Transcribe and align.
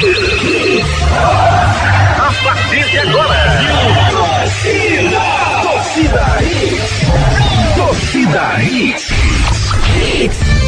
A 0.00 0.02
partir 2.44 2.84
de 2.86 2.98
agora. 3.00 3.60
Torcida. 4.12 5.20
Torcida 5.64 6.38
Hits. 6.40 7.02
Torcida 7.74 8.62
Hits. 8.62 9.08
Torcida 9.08 10.67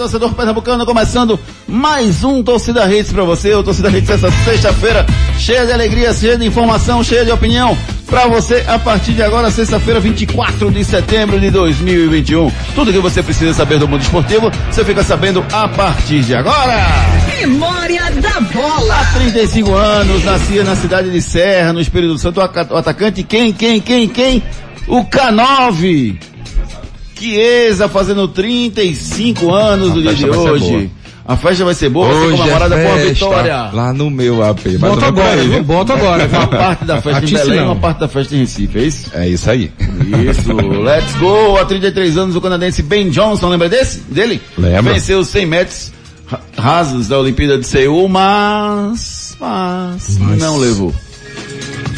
Torcedor 0.00 0.32
pernambucano, 0.32 0.86
começando 0.86 1.38
mais 1.68 2.24
um 2.24 2.42
Torcida 2.42 2.90
Hits 2.90 3.12
pra 3.12 3.22
você, 3.22 3.52
o 3.54 3.62
Torcida 3.62 3.90
Hits 3.90 4.08
essa 4.08 4.30
sexta-feira, 4.30 5.04
cheia 5.38 5.66
de 5.66 5.72
alegria, 5.72 6.10
cheia 6.14 6.38
de 6.38 6.46
informação, 6.46 7.04
cheia 7.04 7.22
de 7.22 7.30
opinião, 7.30 7.76
pra 8.06 8.26
você 8.26 8.64
a 8.66 8.78
partir 8.78 9.12
de 9.12 9.22
agora, 9.22 9.50
sexta-feira, 9.50 10.00
24 10.00 10.70
de 10.70 10.82
setembro 10.86 11.38
de 11.38 11.50
2021. 11.50 12.50
Tudo 12.74 12.90
que 12.90 12.98
você 12.98 13.22
precisa 13.22 13.52
saber 13.52 13.78
do 13.78 13.86
mundo 13.86 14.00
esportivo, 14.00 14.50
você 14.70 14.82
fica 14.86 15.04
sabendo 15.04 15.44
a 15.52 15.68
partir 15.68 16.22
de 16.22 16.34
agora! 16.34 16.78
Memória 17.38 18.10
da 18.22 18.40
bola. 18.40 18.94
Há 18.94 19.04
35 19.18 19.74
anos, 19.74 20.24
nascia 20.24 20.64
na 20.64 20.76
cidade 20.76 21.10
de 21.10 21.20
Serra, 21.20 21.74
no 21.74 21.80
Espírito 21.80 22.16
Santo, 22.16 22.40
o 22.40 22.76
atacante 22.76 23.22
quem, 23.22 23.52
quem, 23.52 23.78
quem, 23.82 24.08
quem? 24.08 24.42
O 24.88 25.04
K9. 25.04 26.29
Chiesa 27.20 27.88
fazendo 27.88 28.26
35 28.28 29.52
anos 29.54 29.94
no 29.94 30.02
dia 30.02 30.14
de 30.14 30.28
hoje. 30.28 30.90
A 31.26 31.36
festa 31.36 31.64
vai 31.64 31.74
ser 31.74 31.90
boa, 31.90 32.08
vai 32.08 32.16
ser 32.16 32.26
Hoje 32.26 32.36
comemorada 32.38 32.74
é 32.76 32.84
com 32.84 32.92
a 32.92 32.96
vitória. 32.96 33.70
Lá 33.72 33.92
no 33.92 34.10
meu 34.10 34.42
AP. 34.42 34.60
Mas 34.80 34.90
Bota 34.90 35.04
é 35.04 35.08
agora, 35.08 35.40
aí, 35.40 35.48
viu? 35.48 35.62
Bota 35.62 35.92
agora. 35.92 36.26
Uma 36.26 36.46
parte 36.48 36.84
da 36.84 37.00
festa 37.00 37.24
em 37.24 37.32
Belém 37.32 37.56
não. 37.60 37.66
uma 37.66 37.76
parte 37.76 38.00
da 38.00 38.08
festa 38.08 38.34
em 38.34 38.38
Recife, 38.40 38.78
é 38.78 38.82
isso? 38.82 39.10
É 39.14 39.28
isso 39.28 39.48
aí. 39.50 39.70
Isso, 40.28 40.52
let's 40.52 41.14
go! 41.20 41.56
Há 41.56 41.64
33 41.66 42.16
anos 42.16 42.34
o 42.34 42.40
canadense 42.40 42.82
Ben 42.82 43.10
Johnson, 43.10 43.48
lembra 43.48 43.68
desse? 43.68 44.00
Dele? 44.08 44.40
Lembro. 44.58 44.92
Venceu 44.92 45.20
os 45.20 45.28
100 45.28 45.46
metros 45.46 45.92
ra- 46.26 46.40
rasos 46.56 47.06
da 47.06 47.18
Olimpíada 47.20 47.58
de 47.58 47.66
Seul, 47.66 48.08
mas, 48.08 49.36
mas, 49.38 50.18
não 50.18 50.56
levou. 50.56 50.92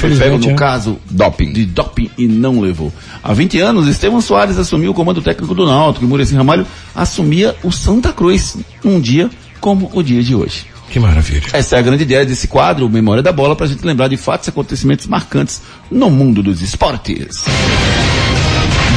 Foi 0.08 0.16
pego 0.16 0.38
no 0.38 0.50
é. 0.50 0.54
caso 0.54 0.98
Doping. 1.10 1.52
de 1.52 1.64
doping 1.66 2.10
e 2.18 2.26
não 2.26 2.60
levou. 2.60 2.92
Há 3.22 3.32
20 3.32 3.58
anos, 3.60 3.86
Estevam 3.88 4.20
Soares 4.20 4.58
assumiu 4.58 4.90
o 4.90 4.94
comando 4.94 5.22
técnico 5.22 5.54
do 5.54 5.64
Náutico 5.66 6.04
e 6.04 6.08
Muricy 6.08 6.34
Ramalho 6.34 6.66
assumia 6.94 7.54
o 7.62 7.70
Santa 7.72 8.12
Cruz, 8.12 8.56
um 8.84 9.00
dia 9.00 9.30
como 9.60 9.90
o 9.94 10.02
dia 10.02 10.22
de 10.22 10.34
hoje. 10.34 10.66
Que 10.90 10.98
maravilha. 11.00 11.46
Essa 11.54 11.76
é 11.76 11.78
a 11.78 11.82
grande 11.82 12.02
ideia 12.02 12.26
desse 12.26 12.46
quadro, 12.48 12.86
Memória 12.90 13.22
da 13.22 13.32
Bola, 13.32 13.56
para 13.56 13.64
a 13.64 13.68
gente 13.68 13.82
lembrar 13.82 14.08
de 14.08 14.16
fatos 14.18 14.46
e 14.46 14.50
acontecimentos 14.50 15.06
marcantes 15.06 15.62
no 15.90 16.10
mundo 16.10 16.42
dos 16.42 16.60
esportes. 16.60 17.44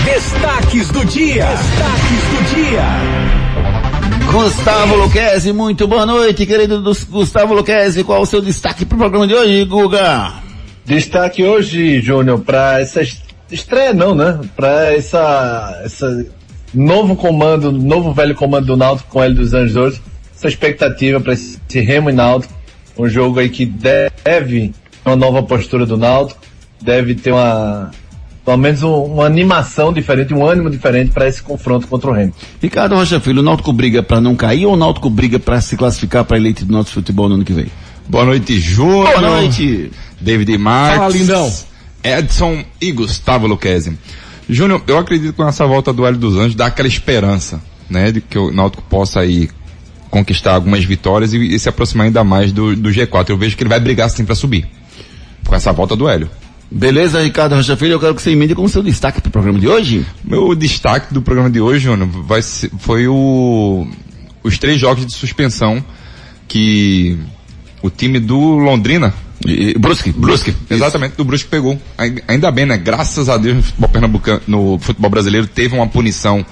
Destaques 0.03 0.89
do 0.89 1.05
dia. 1.05 1.45
Destaques 1.45 2.21
do 2.31 2.55
dia. 2.55 2.83
Gustavo 4.31 4.95
Luquezzi, 4.97 5.53
muito 5.53 5.87
boa 5.87 6.05
noite, 6.05 6.45
querido 6.45 6.81
dos- 6.81 7.03
Gustavo 7.05 7.53
Luquezzi. 7.53 8.03
Qual 8.03 8.21
o 8.21 8.25
seu 8.25 8.41
destaque 8.41 8.83
para 8.85 8.95
o 8.95 8.99
programa 8.99 9.25
de 9.27 9.33
hoje, 9.33 9.63
Guga? 9.65 10.33
Destaque 10.85 11.43
hoje, 11.43 11.99
Júnior, 12.01 12.39
para 12.41 12.79
essa 12.79 13.01
est- 13.01 13.23
estreia 13.51 13.93
não, 13.93 14.13
né? 14.13 14.39
Para 14.55 14.93
essa, 14.93 15.81
essa 15.83 16.25
novo 16.73 17.15
comando, 17.15 17.71
novo 17.71 18.13
velho 18.13 18.35
comando 18.35 18.67
do 18.67 18.77
Náutico 18.77 19.09
com 19.09 19.23
ele 19.23 19.33
dos 19.35 19.53
Anjos 19.53 19.75
hoje. 19.75 20.01
Essa 20.35 20.47
expectativa 20.47 21.19
para 21.19 21.33
esse 21.33 21.59
Remo 21.79 22.09
e 22.09 22.13
Náutico, 22.13 22.53
um 22.97 23.07
jogo 23.09 23.39
aí 23.39 23.49
que 23.49 23.65
deve 23.65 24.73
uma 25.05 25.15
nova 25.15 25.41
postura 25.41 25.85
do 25.85 25.97
Náutico, 25.97 26.39
deve 26.81 27.15
ter 27.15 27.31
uma 27.31 27.89
pelo 28.43 28.57
menos 28.57 28.83
um- 28.83 29.05
uma 29.05 29.25
animação 29.25 29.91
diferente, 29.91 30.31
um 30.31 30.45
ânimo 30.45 30.69
diferente 30.69 31.09
para 31.09 31.27
esse 31.27 31.41
confronto 31.41 31.87
contra 31.87 32.11
o 32.11 32.13
Remo. 32.13 32.31
Ricardo 32.61 32.93
Rocha 32.93 33.19
Filho, 33.19 33.39
o 33.39 33.43
Náutico 33.43 33.73
briga 33.73 34.03
para 34.03 34.21
não 34.21 34.35
cair 34.35 34.67
ou 34.67 34.73
o 34.73 34.77
Náutico 34.77 35.09
briga 35.09 35.39
para 35.39 35.59
se 35.61 35.75
classificar 35.75 36.23
para 36.25 36.37
elite 36.37 36.63
do 36.63 36.71
nosso 36.71 36.91
futebol 36.91 37.27
no 37.27 37.35
ano 37.35 37.43
que 37.43 37.53
vem? 37.53 37.65
Boa 38.07 38.23
noite, 38.23 38.59
Júnior. 38.59 39.07
Boa 39.19 39.21
noite. 39.21 39.89
David 40.19 40.57
Marques. 40.57 40.97
Fala, 40.97 41.13
lindão. 41.13 41.53
Edson 42.03 42.63
e 42.79 42.91
Gustavo 42.91 43.47
Luquezzi. 43.47 43.97
Júnior, 44.47 44.83
eu 44.87 44.97
acredito 44.97 45.31
que 45.31 45.37
com 45.37 45.47
essa 45.47 45.65
volta 45.65 45.91
do 45.91 46.05
Hélio 46.05 46.19
dos 46.19 46.35
Anjos 46.35 46.55
dá 46.55 46.67
aquela 46.67 46.87
esperança, 46.87 47.59
né, 47.89 48.11
de 48.11 48.21
que 48.21 48.37
o 48.37 48.51
Náutico 48.51 48.83
possa 48.83 49.21
aí 49.21 49.49
conquistar 50.11 50.53
algumas 50.53 50.83
vitórias 50.83 51.33
e, 51.33 51.37
e 51.37 51.59
se 51.59 51.67
aproximar 51.67 52.05
ainda 52.05 52.23
mais 52.23 52.51
do, 52.51 52.75
do 52.75 52.89
G4. 52.89 53.29
Eu 53.29 53.37
vejo 53.37 53.57
que 53.57 53.63
ele 53.63 53.69
vai 53.69 53.79
brigar 53.79 54.09
sim 54.09 54.23
para 54.23 54.35
subir. 54.35 54.67
Com 55.45 55.55
essa 55.55 55.71
volta 55.71 55.95
do 55.95 56.07
Hélio. 56.07 56.29
Beleza, 56.71 57.21
Ricardo 57.21 57.55
Rocha 57.55 57.77
Filho, 57.77 57.93
eu 57.93 57.99
quero 57.99 58.15
que 58.15 58.21
você 58.21 58.31
emende 58.31 58.55
com 58.55 58.63
o 58.63 58.69
seu 58.69 58.81
destaque 58.81 59.21
para 59.21 59.29
o 59.29 59.31
programa 59.31 59.59
de 59.59 59.67
hoje. 59.67 60.05
Meu 60.23 60.55
destaque 60.55 61.13
do 61.13 61.21
programa 61.21 61.49
de 61.49 61.61
hoje, 61.61 61.85
Júnior, 61.85 62.09
vai 62.09 62.41
ser, 62.41 62.71
foi 62.79 63.07
o, 63.07 63.87
os 64.43 64.57
três 64.57 64.79
jogos 64.79 65.05
de 65.05 65.13
suspensão 65.13 65.83
que 66.47 67.19
o 67.81 67.89
time 67.89 68.19
do 68.19 68.39
Londrina, 68.57 69.13
E- 69.45 69.77
Brusque, 69.77 70.11
Brusque. 70.11 70.53
exatamente, 70.69 71.15
do 71.17 71.25
Brusque 71.25 71.49
pegou. 71.49 71.79
Ai- 71.97 72.15
Ainda 72.27 72.51
bem, 72.51 72.65
né? 72.65 72.77
Graças 72.77 73.27
a 73.29 73.37
Deus 73.37 73.55
no 73.57 73.63
futebol 73.63 73.89
pernambucano, 73.89 74.41
no 74.47 74.79
futebol 74.79 75.09
brasileiro 75.09 75.45
teve 75.47 75.75
uma 75.75 75.87
punição 75.87 76.45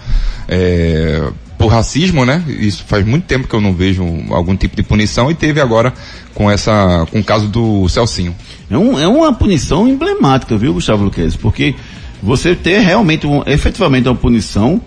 é, 0.47 1.23
por 1.57 1.67
racismo, 1.67 2.25
né? 2.25 2.43
Isso 2.47 2.83
faz 2.88 3.05
muito 3.05 3.23
tempo 3.25 3.47
que 3.47 3.53
eu 3.55 3.61
não 3.61 3.73
vejo 3.73 4.03
algum 4.29 4.55
tipo 4.55 4.75
de 4.75 4.83
punição 4.83 5.31
e 5.31 5.35
teve 5.35 5.61
agora 5.61 5.93
com 6.33 6.49
essa, 6.51 7.07
com 7.11 7.19
o 7.19 7.23
caso 7.23 7.47
do 7.47 7.88
Celcinho. 7.88 8.35
É, 8.69 8.77
um, 8.77 8.99
é 8.99 9.07
uma 9.07 9.33
punição 9.33 9.88
emblemática, 9.88 10.57
viu, 10.57 10.73
Gustavo 10.73 11.05
Luquez? 11.05 11.35
Porque 11.35 11.73
você 12.22 12.53
ter 12.55 12.79
realmente, 12.79 13.25
um, 13.25 13.43
efetivamente 13.45 14.07
uma 14.09 14.16
punição, 14.16 14.81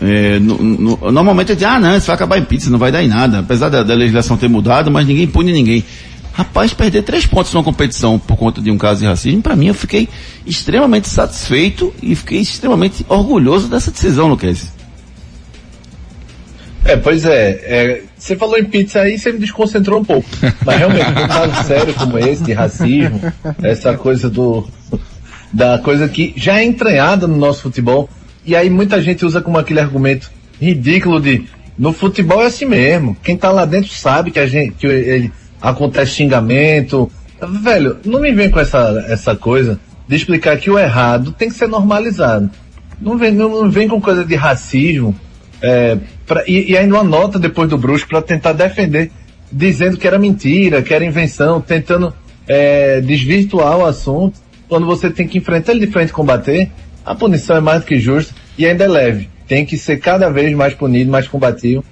é, 0.00 0.38
no- 0.38 0.58
no- 0.62 1.10
normalmente 1.10 1.52
é 1.52 1.54
de, 1.54 1.64
ah 1.64 1.80
não, 1.80 1.96
isso 1.96 2.06
vai 2.06 2.14
acabar 2.14 2.38
em 2.38 2.44
pizza, 2.44 2.70
não 2.70 2.78
vai 2.78 2.92
dar 2.92 3.02
em 3.02 3.08
nada. 3.08 3.38
Apesar 3.40 3.68
da, 3.68 3.82
da 3.82 3.94
legislação 3.94 4.36
ter 4.36 4.48
mudado, 4.48 4.90
mas 4.90 5.06
ninguém 5.06 5.26
pune 5.26 5.52
ninguém. 5.52 5.82
Rapaz, 6.38 6.72
perder 6.72 7.02
três 7.02 7.26
pontos 7.26 7.52
numa 7.52 7.64
competição 7.64 8.16
por 8.16 8.36
conta 8.36 8.60
de 8.60 8.70
um 8.70 8.78
caso 8.78 9.00
de 9.00 9.06
racismo, 9.06 9.42
para 9.42 9.56
mim 9.56 9.66
eu 9.66 9.74
fiquei 9.74 10.08
extremamente 10.46 11.08
satisfeito 11.08 11.92
e 12.00 12.14
fiquei 12.14 12.38
extremamente 12.38 13.04
orgulhoso 13.08 13.66
dessa 13.66 13.90
decisão, 13.90 14.28
Luquez. 14.28 14.72
É, 16.84 16.96
pois 16.96 17.24
é, 17.24 17.50
é, 17.64 18.02
Você 18.16 18.36
falou 18.36 18.56
em 18.56 18.62
pizza 18.62 19.00
aí, 19.00 19.18
você 19.18 19.32
me 19.32 19.40
desconcentrou 19.40 19.98
um 19.98 20.04
pouco. 20.04 20.28
Mas 20.64 20.78
realmente, 20.78 21.10
um 21.10 21.26
caso 21.26 21.64
sério 21.66 21.92
como 21.94 22.16
esse, 22.16 22.44
de 22.44 22.52
racismo, 22.52 23.20
essa 23.60 23.98
coisa 23.98 24.30
do, 24.30 24.64
da 25.52 25.80
coisa 25.80 26.08
que 26.08 26.32
já 26.36 26.60
é 26.60 26.64
entranhada 26.64 27.26
no 27.26 27.36
nosso 27.36 27.62
futebol, 27.62 28.08
e 28.46 28.54
aí 28.54 28.70
muita 28.70 29.02
gente 29.02 29.26
usa 29.26 29.40
como 29.40 29.58
aquele 29.58 29.80
argumento 29.80 30.30
ridículo 30.60 31.20
de, 31.20 31.46
no 31.76 31.92
futebol 31.92 32.40
é 32.40 32.46
assim 32.46 32.64
mesmo, 32.64 33.16
quem 33.24 33.36
tá 33.36 33.50
lá 33.50 33.64
dentro 33.64 33.90
sabe 33.90 34.30
que 34.30 34.38
a 34.38 34.46
gente, 34.46 34.76
que 34.76 34.86
ele, 34.86 35.32
acontece 35.60 36.12
xingamento. 36.12 37.10
Velho, 37.62 37.98
não 38.04 38.20
me 38.20 38.32
vem 38.32 38.50
com 38.50 38.60
essa, 38.60 39.04
essa 39.08 39.36
coisa 39.36 39.78
de 40.06 40.16
explicar 40.16 40.56
que 40.56 40.70
o 40.70 40.78
errado 40.78 41.32
tem 41.32 41.48
que 41.48 41.54
ser 41.54 41.68
normalizado. 41.68 42.50
Não 43.00 43.16
vem, 43.16 43.32
não, 43.32 43.48
não 43.48 43.70
vem 43.70 43.86
com 43.86 44.00
coisa 44.00 44.24
de 44.24 44.34
racismo, 44.34 45.14
é, 45.60 45.98
pra, 46.26 46.44
e, 46.46 46.72
e, 46.72 46.76
ainda 46.76 46.94
uma 46.94 47.04
nota 47.04 47.38
depois 47.38 47.68
do 47.68 47.76
Brusque 47.76 48.08
para 48.08 48.22
tentar 48.22 48.52
defender, 48.52 49.10
dizendo 49.50 49.96
que 49.96 50.06
era 50.06 50.18
mentira, 50.18 50.82
que 50.82 50.94
era 50.94 51.04
invenção, 51.04 51.60
tentando 51.60 52.14
é, 52.46 53.00
desvirtuar 53.00 53.76
o 53.78 53.86
assunto. 53.86 54.40
Quando 54.68 54.86
você 54.86 55.10
tem 55.10 55.26
que 55.26 55.38
enfrentar 55.38 55.72
ele 55.72 55.86
de 55.86 55.92
frente 55.92 56.10
e 56.10 56.12
combater, 56.12 56.70
a 57.04 57.14
punição 57.14 57.56
é 57.56 57.60
mais 57.60 57.80
do 57.80 57.86
que 57.86 57.98
justa 57.98 58.34
e 58.56 58.66
ainda 58.66 58.84
é 58.84 58.88
leve. 58.88 59.28
Tem 59.46 59.64
que 59.64 59.78
ser 59.78 59.98
cada 59.98 60.28
vez 60.28 60.54
mais 60.54 60.74
punido, 60.74 61.10
mais 61.10 61.26
combativo 61.26 61.84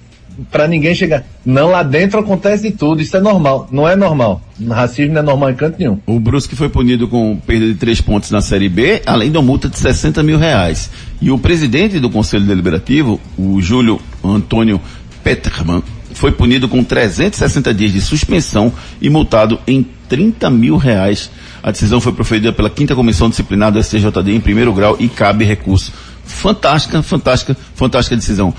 para 0.51 0.67
ninguém 0.67 0.93
chegar. 0.93 1.25
Não, 1.45 1.69
lá 1.69 1.83
dentro 1.83 2.19
acontece 2.19 2.69
de 2.69 2.75
tudo, 2.75 3.01
isso 3.01 3.15
é 3.15 3.19
normal. 3.19 3.67
Não 3.71 3.87
é 3.87 3.95
normal. 3.95 4.41
Racismo 4.69 5.13
não 5.13 5.21
é 5.21 5.23
normal 5.23 5.51
em 5.51 5.55
canto 5.55 5.79
nenhum. 5.79 5.99
O 6.05 6.19
Brusque 6.19 6.55
foi 6.55 6.69
punido 6.69 7.07
com 7.07 7.37
perda 7.37 7.67
de 7.67 7.75
três 7.75 8.01
pontos 8.01 8.31
na 8.31 8.41
Série 8.41 8.69
B, 8.69 9.01
além 9.05 9.31
de 9.31 9.37
uma 9.37 9.43
multa 9.43 9.69
de 9.69 9.77
60 9.77 10.21
mil 10.23 10.37
reais. 10.37 10.89
E 11.21 11.31
o 11.31 11.37
presidente 11.37 11.99
do 11.99 12.09
Conselho 12.09 12.45
Deliberativo, 12.45 13.19
o 13.37 13.61
Júlio 13.61 13.99
Antônio 14.23 14.79
Peterman, 15.23 15.83
foi 16.13 16.31
punido 16.31 16.67
com 16.67 16.83
360 16.83 17.73
dias 17.73 17.93
de 17.93 18.01
suspensão 18.01 18.73
e 18.99 19.09
multado 19.09 19.59
em 19.67 19.85
30 20.09 20.49
mil 20.49 20.77
reais. 20.77 21.29
A 21.61 21.71
decisão 21.71 22.01
foi 22.01 22.11
proferida 22.11 22.51
pela 22.51 22.69
quinta 22.69 22.95
comissão 22.95 23.29
disciplinar 23.29 23.71
do 23.71 23.81
STJD 23.81 24.33
em 24.33 24.39
primeiro 24.39 24.73
grau 24.73 24.95
e 24.99 25.07
cabe 25.07 25.45
recurso. 25.45 25.93
Fantástica, 26.23 27.01
fantástica, 27.03 27.55
fantástica 27.75 28.15
decisão. 28.15 28.53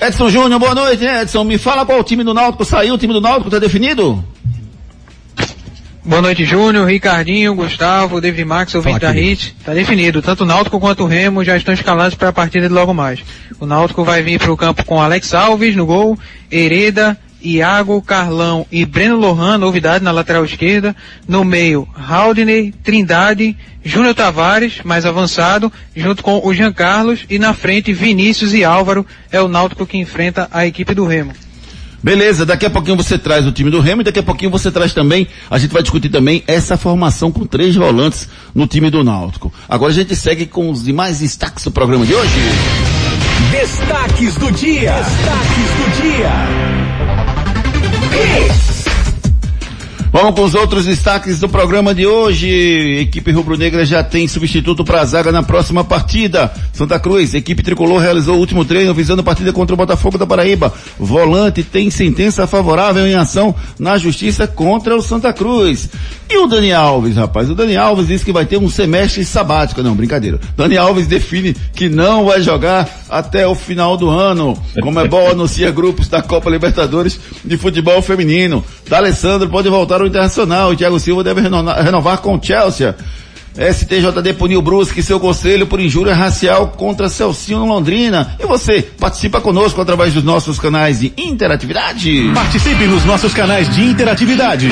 Edson 0.00 0.28
Júnior, 0.28 0.58
boa 0.58 0.74
noite, 0.74 1.04
Edson. 1.04 1.44
Me 1.44 1.56
fala 1.56 1.86
qual 1.86 2.00
o 2.00 2.04
time 2.04 2.24
do 2.24 2.34
Náutico 2.34 2.64
saiu, 2.64 2.94
o 2.94 2.98
time 2.98 3.12
do 3.12 3.20
Náutico 3.20 3.48
está 3.48 3.58
definido? 3.58 4.22
Boa 6.04 6.20
noite, 6.20 6.44
Júnior, 6.44 6.86
Ricardinho, 6.86 7.54
Gustavo, 7.54 8.20
David 8.20 8.44
Max, 8.44 8.74
ouvinte 8.74 8.98
da 8.98 9.10
HIT. 9.10 9.56
Está 9.58 9.72
definido. 9.72 10.20
Tanto 10.20 10.42
o 10.42 10.46
Náutico 10.46 10.78
quanto 10.78 11.04
o 11.04 11.06
Remo 11.06 11.42
já 11.42 11.56
estão 11.56 11.72
escalados 11.72 12.14
para 12.14 12.28
a 12.28 12.32
partida 12.32 12.68
de 12.68 12.74
logo 12.74 12.92
mais. 12.92 13.20
O 13.58 13.64
Náutico 13.64 14.04
vai 14.04 14.20
vir 14.20 14.38
para 14.38 14.52
o 14.52 14.56
campo 14.56 14.84
com 14.84 15.00
Alex 15.00 15.32
Alves 15.32 15.74
no 15.74 15.86
gol, 15.86 16.18
Hereda, 16.52 17.18
Iago, 17.44 18.00
Carlão 18.00 18.66
e 18.72 18.84
Breno 18.84 19.16
Lohan, 19.16 19.58
novidade 19.58 20.02
na 20.02 20.10
lateral 20.10 20.44
esquerda. 20.44 20.96
No 21.28 21.44
meio, 21.44 21.86
Haldney, 21.94 22.72
Trindade, 22.82 23.56
Júnior 23.84 24.14
Tavares, 24.14 24.80
mais 24.82 25.04
avançado, 25.04 25.70
junto 25.94 26.22
com 26.22 26.40
o 26.44 26.54
Jean 26.54 26.72
Carlos. 26.72 27.26
E 27.28 27.38
na 27.38 27.52
frente, 27.52 27.92
Vinícius 27.92 28.54
e 28.54 28.64
Álvaro. 28.64 29.06
É 29.30 29.40
o 29.40 29.48
Náutico 29.48 29.86
que 29.86 29.98
enfrenta 29.98 30.48
a 30.50 30.66
equipe 30.66 30.94
do 30.94 31.06
Remo. 31.06 31.32
Beleza, 32.04 32.44
daqui 32.44 32.66
a 32.66 32.70
pouquinho 32.70 32.98
você 32.98 33.16
traz 33.16 33.46
o 33.46 33.52
time 33.52 33.70
do 33.70 33.80
Remo 33.80 34.02
e 34.02 34.04
daqui 34.04 34.18
a 34.18 34.22
pouquinho 34.22 34.50
você 34.50 34.70
traz 34.70 34.92
também, 34.92 35.26
a 35.50 35.56
gente 35.56 35.72
vai 35.72 35.80
discutir 35.80 36.10
também 36.10 36.44
essa 36.46 36.76
formação 36.76 37.32
com 37.32 37.46
três 37.46 37.74
volantes 37.74 38.28
no 38.54 38.66
time 38.66 38.90
do 38.90 39.02
Náutico. 39.02 39.50
Agora 39.66 39.90
a 39.90 39.94
gente 39.94 40.14
segue 40.14 40.44
com 40.44 40.70
os 40.70 40.84
demais 40.84 41.20
destaques 41.20 41.64
do 41.64 41.70
programa 41.70 42.04
de 42.04 42.14
hoje. 42.14 42.30
Destaques 43.50 44.36
do 44.36 44.52
dia. 44.52 44.92
Destaques 44.92 45.70
do 45.78 46.02
dia. 46.02 47.33
Hits! 48.14 48.83
Vamos 50.14 50.36
com 50.36 50.44
os 50.44 50.54
outros 50.54 50.84
destaques 50.84 51.40
do 51.40 51.48
programa 51.48 51.92
de 51.92 52.06
hoje. 52.06 52.48
Equipe 53.00 53.32
rubro-negra 53.32 53.84
já 53.84 54.00
tem 54.00 54.28
substituto 54.28 54.84
para 54.84 55.00
a 55.00 55.04
zaga 55.04 55.32
na 55.32 55.42
próxima 55.42 55.82
partida. 55.82 56.54
Santa 56.72 57.00
Cruz, 57.00 57.34
equipe 57.34 57.64
tricolor 57.64 58.00
realizou 58.00 58.36
o 58.36 58.38
último 58.38 58.64
treino 58.64 58.94
visando 58.94 59.22
a 59.22 59.24
partida 59.24 59.52
contra 59.52 59.74
o 59.74 59.76
Botafogo 59.76 60.16
da 60.16 60.24
Paraíba. 60.24 60.72
Volante 60.96 61.64
tem 61.64 61.90
sentença 61.90 62.46
favorável 62.46 63.04
em 63.04 63.16
ação 63.16 63.52
na 63.76 63.98
justiça 63.98 64.46
contra 64.46 64.94
o 64.94 65.02
Santa 65.02 65.32
Cruz. 65.32 65.90
E 66.30 66.38
o 66.38 66.46
Dani 66.46 66.72
Alves, 66.72 67.16
rapaz? 67.16 67.50
O 67.50 67.54
Dani 67.56 67.76
Alves 67.76 68.06
disse 68.06 68.24
que 68.24 68.32
vai 68.32 68.46
ter 68.46 68.56
um 68.56 68.68
semestre 68.68 69.24
sabático. 69.24 69.82
Não, 69.82 69.96
brincadeira. 69.96 70.38
Dani 70.56 70.76
Alves 70.76 71.08
define 71.08 71.56
que 71.74 71.88
não 71.88 72.26
vai 72.26 72.40
jogar 72.40 72.88
até 73.10 73.48
o 73.48 73.56
final 73.56 73.96
do 73.96 74.08
ano. 74.08 74.56
Como 74.80 75.00
é 75.00 75.08
bom 75.08 75.28
anuncia 75.28 75.72
grupos 75.72 76.06
da 76.06 76.22
Copa 76.22 76.48
Libertadores 76.48 77.18
de 77.44 77.56
futebol 77.56 78.00
feminino. 78.00 78.64
D'Alessandro 78.88 79.48
pode 79.48 79.68
voltar 79.68 80.03
ao 80.04 80.08
Internacional 80.08 80.72
e 80.72 80.76
Thiago 80.76 81.00
Silva 81.00 81.24
deve 81.24 81.40
renovar, 81.40 81.82
renovar 81.82 82.18
com 82.18 82.36
o 82.36 82.42
Chelsea. 82.42 82.94
STJD 83.56 84.34
puniu 84.34 84.60
Brusque 84.60 85.02
seu 85.02 85.20
conselho 85.20 85.66
por 85.66 85.78
injúria 85.78 86.12
racial 86.12 86.72
contra 86.76 87.08
Celcinho 87.08 87.64
Londrina. 87.64 88.36
E 88.40 88.46
você, 88.46 88.82
participa 88.82 89.40
conosco 89.40 89.80
através 89.80 90.12
dos 90.12 90.24
nossos 90.24 90.58
canais 90.58 90.98
de 91.00 91.12
interatividade. 91.16 92.32
Participe 92.34 92.84
nos 92.86 93.04
nossos 93.04 93.32
canais 93.32 93.72
de 93.72 93.84
interatividade. 93.84 94.68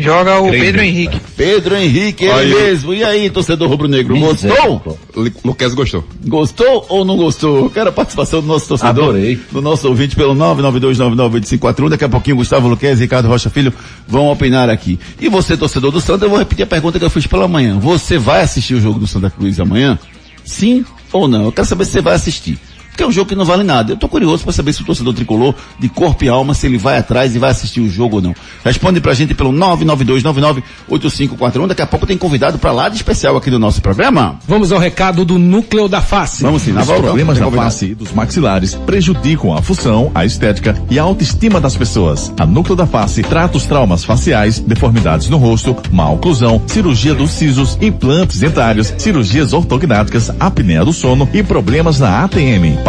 Joga 0.00 0.40
o. 0.40 0.50
Pedro 0.50 0.82
Henrique. 0.82 1.20
Pedro 1.36 1.76
Henrique, 1.76 2.24
ele 2.24 2.32
aí. 2.32 2.54
mesmo. 2.54 2.94
E 2.94 3.04
aí, 3.04 3.30
torcedor 3.30 3.68
rubro-negro, 3.68 4.18
gostou? 4.18 4.98
Luquez 5.44 5.74
gostou. 5.74 6.04
Gostou 6.26 6.86
ou 6.88 7.04
não 7.04 7.16
gostou? 7.16 7.70
Quero 7.70 7.90
a 7.90 7.92
participação 7.92 8.40
do 8.40 8.46
nosso 8.46 8.68
torcedor. 8.68 9.10
Adorei. 9.10 9.38
Do 9.50 9.60
nosso 9.60 9.88
ouvinte 9.88 10.16
pelo 10.16 10.34
992998541. 10.34 11.88
Daqui 11.90 12.04
a 12.04 12.08
pouquinho 12.08 12.36
Gustavo 12.36 12.68
Luquez 12.68 12.98
e 12.98 13.02
Ricardo 13.02 13.28
Rocha 13.28 13.50
Filho 13.50 13.72
vão 14.06 14.30
opinar 14.30 14.70
aqui. 14.70 14.98
E 15.20 15.28
você, 15.28 15.56
torcedor 15.56 15.90
do 15.90 16.00
Santa, 16.00 16.24
eu 16.24 16.30
vou 16.30 16.38
repetir 16.38 16.64
a 16.64 16.66
pergunta 16.66 16.98
que 16.98 17.04
eu 17.04 17.10
fiz 17.10 17.26
pela 17.26 17.46
manhã. 17.46 17.78
Você 17.78 18.18
vai 18.18 18.42
assistir 18.42 18.74
o 18.74 18.80
jogo 18.80 18.98
do 18.98 19.06
Santa 19.06 19.30
Cruz 19.30 19.58
amanhã? 19.60 19.98
Sim 20.44 20.84
ou 21.12 21.28
não? 21.28 21.44
Eu 21.44 21.52
quero 21.52 21.66
saber 21.66 21.84
se 21.84 21.92
você 21.92 22.00
vai 22.00 22.14
assistir 22.14 22.58
porque 23.00 23.04
é 23.04 23.06
um 23.06 23.12
jogo 23.12 23.28
que 23.30 23.34
não 23.34 23.46
vale 23.46 23.64
nada. 23.64 23.92
Eu 23.92 23.96
tô 23.96 24.06
curioso 24.08 24.44
para 24.44 24.52
saber 24.52 24.74
se 24.74 24.82
o 24.82 24.84
torcedor 24.84 25.14
tricolor, 25.14 25.54
de 25.78 25.88
corpo 25.88 26.22
e 26.24 26.28
alma, 26.28 26.52
se 26.52 26.66
ele 26.66 26.76
vai 26.76 26.98
atrás 26.98 27.34
e 27.34 27.38
vai 27.38 27.50
assistir 27.50 27.80
o 27.80 27.88
jogo 27.88 28.16
ou 28.16 28.22
não. 28.22 28.34
Responde 28.62 29.00
pra 29.00 29.14
gente 29.14 29.34
pelo 29.34 29.50
992998541. 29.52 31.68
Daqui 31.68 31.80
a 31.80 31.86
pouco 31.86 32.06
tem 32.06 32.18
convidado 32.18 32.58
para 32.58 32.72
lá 32.72 32.90
de 32.90 32.96
especial 32.96 33.36
aqui 33.36 33.50
do 33.50 33.58
nosso 33.58 33.80
programa. 33.80 34.38
Vamos 34.46 34.70
ao 34.70 34.78
recado 34.78 35.24
do 35.24 35.38
núcleo 35.38 35.88
da 35.88 36.02
face. 36.02 36.42
Vamos 36.42 36.60
sim, 36.62 36.72
na 36.72 36.82
Os 36.82 36.88
problemas 36.88 37.38
da 37.38 37.50
face 37.50 37.86
e 37.86 37.94
dos 37.94 38.12
maxilares 38.12 38.74
prejudicam 38.74 39.54
a 39.54 39.62
função, 39.62 40.10
a 40.14 40.26
estética 40.26 40.76
e 40.90 40.98
a 40.98 41.02
autoestima 41.02 41.58
das 41.58 41.74
pessoas. 41.76 42.30
A 42.38 42.44
núcleo 42.44 42.76
da 42.76 42.86
face 42.86 43.22
trata 43.22 43.56
os 43.56 43.64
traumas 43.64 44.04
faciais, 44.04 44.58
deformidades 44.58 45.30
no 45.30 45.38
rosto, 45.38 45.74
má 45.90 46.10
oclusão, 46.10 46.60
cirurgia 46.66 47.14
dos 47.14 47.30
sisos, 47.30 47.78
implantes 47.80 48.40
dentários, 48.40 48.92
cirurgias 48.98 49.54
ortognáticas, 49.54 50.30
apneia 50.38 50.84
do 50.84 50.92
sono 50.92 51.26
e 51.32 51.42
problemas 51.42 51.98
na 51.98 52.24
ATM. 52.24 52.76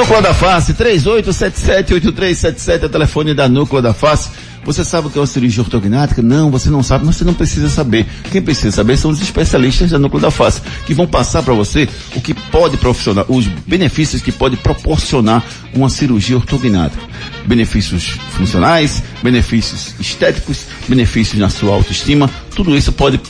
Núcleo 0.00 0.22
da 0.22 0.32
Face, 0.32 0.72
38778377 0.72 2.82
é 2.82 2.86
o 2.86 2.88
telefone 2.88 3.34
da 3.34 3.46
Núcleo 3.50 3.82
da 3.82 3.92
Face. 3.92 4.30
Você 4.64 4.82
sabe 4.82 5.06
o 5.06 5.10
que 5.10 5.18
é 5.18 5.20
uma 5.20 5.26
cirurgia 5.26 5.62
ortognática? 5.62 6.22
Não, 6.22 6.50
você 6.50 6.70
não 6.70 6.82
sabe, 6.82 7.04
mas 7.04 7.16
você 7.16 7.24
não 7.24 7.34
precisa 7.34 7.68
saber. 7.68 8.06
Quem 8.32 8.40
precisa 8.40 8.76
saber 8.76 8.96
são 8.96 9.10
os 9.10 9.20
especialistas 9.20 9.90
da 9.90 9.98
Núcleo 9.98 10.22
da 10.22 10.30
Face, 10.30 10.62
que 10.86 10.94
vão 10.94 11.06
passar 11.06 11.42
para 11.42 11.52
você 11.52 11.86
o 12.16 12.20
que 12.22 12.32
pode 12.32 12.78
profissional, 12.78 13.26
os 13.28 13.46
benefícios 13.46 14.22
que 14.22 14.32
pode 14.32 14.56
proporcionar 14.56 15.44
uma 15.74 15.90
cirurgia 15.90 16.36
ortognática. 16.36 17.02
Benefícios 17.44 18.18
funcionais, 18.30 19.02
benefícios 19.22 19.94
estéticos, 20.00 20.64
benefícios 20.88 21.38
na 21.38 21.50
sua 21.50 21.74
autoestima, 21.74 22.30
tudo 22.54 22.74
isso 22.74 22.90
pode 22.90 23.20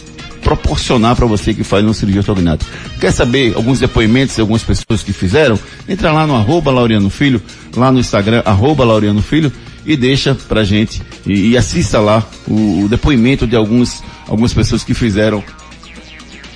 proporcionar 0.57 1.15
para 1.15 1.27
você 1.27 1.55
que 1.55 1.63
faz 1.63 1.85
uma 1.85 1.95
cirurgia 1.95 2.23
ortognática. 2.23 2.69
Quer 2.99 3.13
saber 3.13 3.55
alguns 3.55 3.79
depoimentos 3.79 4.35
de 4.35 4.41
algumas 4.41 4.65
pessoas 4.65 5.01
que 5.03 5.13
fizeram? 5.13 5.57
Entra 5.89 6.11
lá 6.13 6.27
no 6.27 6.35
arroba 6.35 6.73
Laureano 6.73 7.09
Filho, 7.09 7.41
lá 7.77 7.93
no 7.93 8.01
Instagram, 8.01 8.43
arroba 8.45 8.85
Laureano 8.85 9.23
Filho, 9.23 9.53
e 9.87 9.97
deixa 9.97 10.37
pra 10.49 10.65
gente, 10.65 11.01
e, 11.25 11.51
e 11.51 11.57
assista 11.57 12.01
lá 12.01 12.27
o, 12.49 12.83
o, 12.85 12.89
depoimento 12.89 13.47
de 13.47 13.55
alguns, 13.55 14.03
algumas 14.27 14.53
pessoas 14.53 14.83
que 14.83 14.93
fizeram 14.93 15.45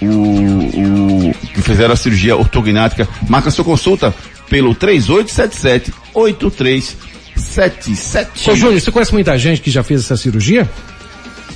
o, 0.03 0.07
o, 0.07 1.33
que 1.55 1.63
fizeram 1.63 1.95
a 1.95 1.97
cirurgia 1.97 2.37
ortognática. 2.37 3.09
Marca 3.29 3.49
sua 3.51 3.65
consulta 3.65 4.13
pelo 4.51 4.75
3877 4.75 5.93
8377. 6.13 8.51
Ô 8.51 8.57
Júnior, 8.57 8.81
você 8.81 8.91
conhece 8.91 9.13
muita 9.13 9.39
gente 9.39 9.61
que 9.61 9.71
já 9.71 9.85
fez 9.85 10.01
essa 10.01 10.17
cirurgia? 10.17 10.69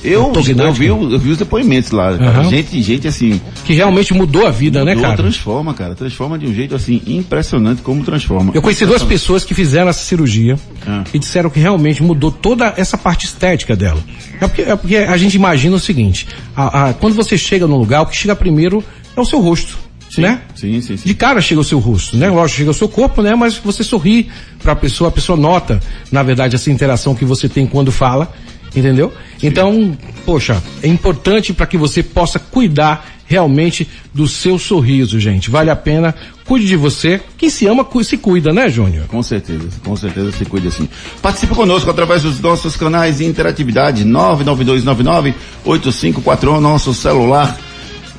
Eu, 0.04 0.32
eu, 0.32 0.72
vi, 0.72 0.86
eu 0.86 1.18
vi 1.18 1.30
os 1.30 1.38
depoimentos 1.38 1.90
lá. 1.90 2.10
Aham. 2.10 2.48
Gente, 2.50 2.80
gente 2.82 3.08
assim, 3.08 3.40
Que 3.64 3.72
realmente 3.74 4.14
mudou 4.14 4.46
a 4.46 4.50
vida, 4.50 4.84
né, 4.84 4.92
mudou, 4.94 5.02
cara? 5.10 5.16
transforma, 5.22 5.74
cara. 5.74 5.94
Transforma 5.94 6.38
de 6.38 6.46
um 6.46 6.54
jeito 6.54 6.74
assim, 6.74 7.02
impressionante 7.06 7.82
como 7.82 8.04
transforma. 8.04 8.52
Eu 8.54 8.62
conheci 8.62 8.86
duas 8.86 9.02
pessoas 9.02 9.44
que 9.44 9.54
fizeram 9.54 9.88
essa 9.88 10.04
cirurgia 10.04 10.56
Ah. 10.86 11.04
e 11.12 11.18
disseram 11.18 11.50
que 11.50 11.58
realmente 11.58 12.02
mudou 12.02 12.30
toda 12.30 12.72
essa 12.76 12.96
parte 12.96 13.26
estética 13.26 13.74
dela. 13.74 14.00
É 14.40 14.46
porque, 14.46 14.62
é 14.62 14.76
porque 14.76 14.96
a 14.96 15.16
gente 15.16 15.34
imagina 15.34 15.74
o 15.76 15.80
seguinte, 15.80 16.28
a- 16.54 16.90
a- 16.90 16.94
quando 16.94 17.14
você 17.14 17.36
chega 17.36 17.66
num 17.66 17.76
lugar, 17.76 18.02
o 18.02 18.06
que 18.06 18.16
chega 18.16 18.36
primeiro 18.36 18.82
é 19.16 19.20
o 19.20 19.24
seu 19.24 19.40
rosto, 19.40 19.76
né? 20.16 20.42
Sim, 20.54 20.80
sim, 20.80 20.96
sim. 20.96 21.08
De 21.08 21.14
cara 21.14 21.40
chega 21.40 21.60
o 21.60 21.64
seu 21.64 21.78
rosto, 21.80 22.16
né? 22.16 22.28
Lógico, 22.30 22.58
chega 22.58 22.70
o 22.70 22.74
seu 22.74 22.88
corpo, 22.88 23.20
né? 23.20 23.34
Mas 23.34 23.56
você 23.56 23.82
sorri 23.82 24.28
pra 24.62 24.76
pessoa, 24.76 25.08
a 25.08 25.12
pessoa 25.12 25.36
nota, 25.36 25.80
na 26.12 26.22
verdade, 26.22 26.54
essa 26.54 26.70
interação 26.70 27.14
que 27.14 27.24
você 27.24 27.48
tem 27.48 27.66
quando 27.66 27.90
fala, 27.90 28.32
entendeu? 28.74 29.12
Então, 29.42 29.96
poxa, 30.24 30.62
é 30.82 30.88
importante 30.88 31.52
para 31.52 31.66
que 31.66 31.76
você 31.76 32.02
possa 32.02 32.38
cuidar 32.38 33.18
realmente 33.28 33.86
do 34.12 34.26
seu 34.26 34.58
sorriso, 34.58 35.20
gente. 35.20 35.48
Vale 35.50 35.70
a 35.70 35.76
pena, 35.76 36.12
cuide 36.46 36.66
de 36.66 36.76
você. 36.76 37.20
Quem 37.36 37.50
se 37.50 37.66
ama, 37.66 37.86
se 38.02 38.16
cuida, 38.16 38.50
né, 38.52 38.70
Júnior? 38.70 39.06
Com 39.06 39.22
certeza, 39.22 39.68
com 39.84 39.94
certeza 39.94 40.32
se 40.32 40.46
cuide 40.46 40.68
assim. 40.68 40.88
Participe 41.20 41.54
conosco 41.54 41.90
através 41.90 42.22
dos 42.22 42.40
nossos 42.40 42.74
canais 42.74 43.18
de 43.18 43.26
interatividade 43.26 44.06
992998541, 44.06 46.58
nosso 46.58 46.94
celular 46.94 47.54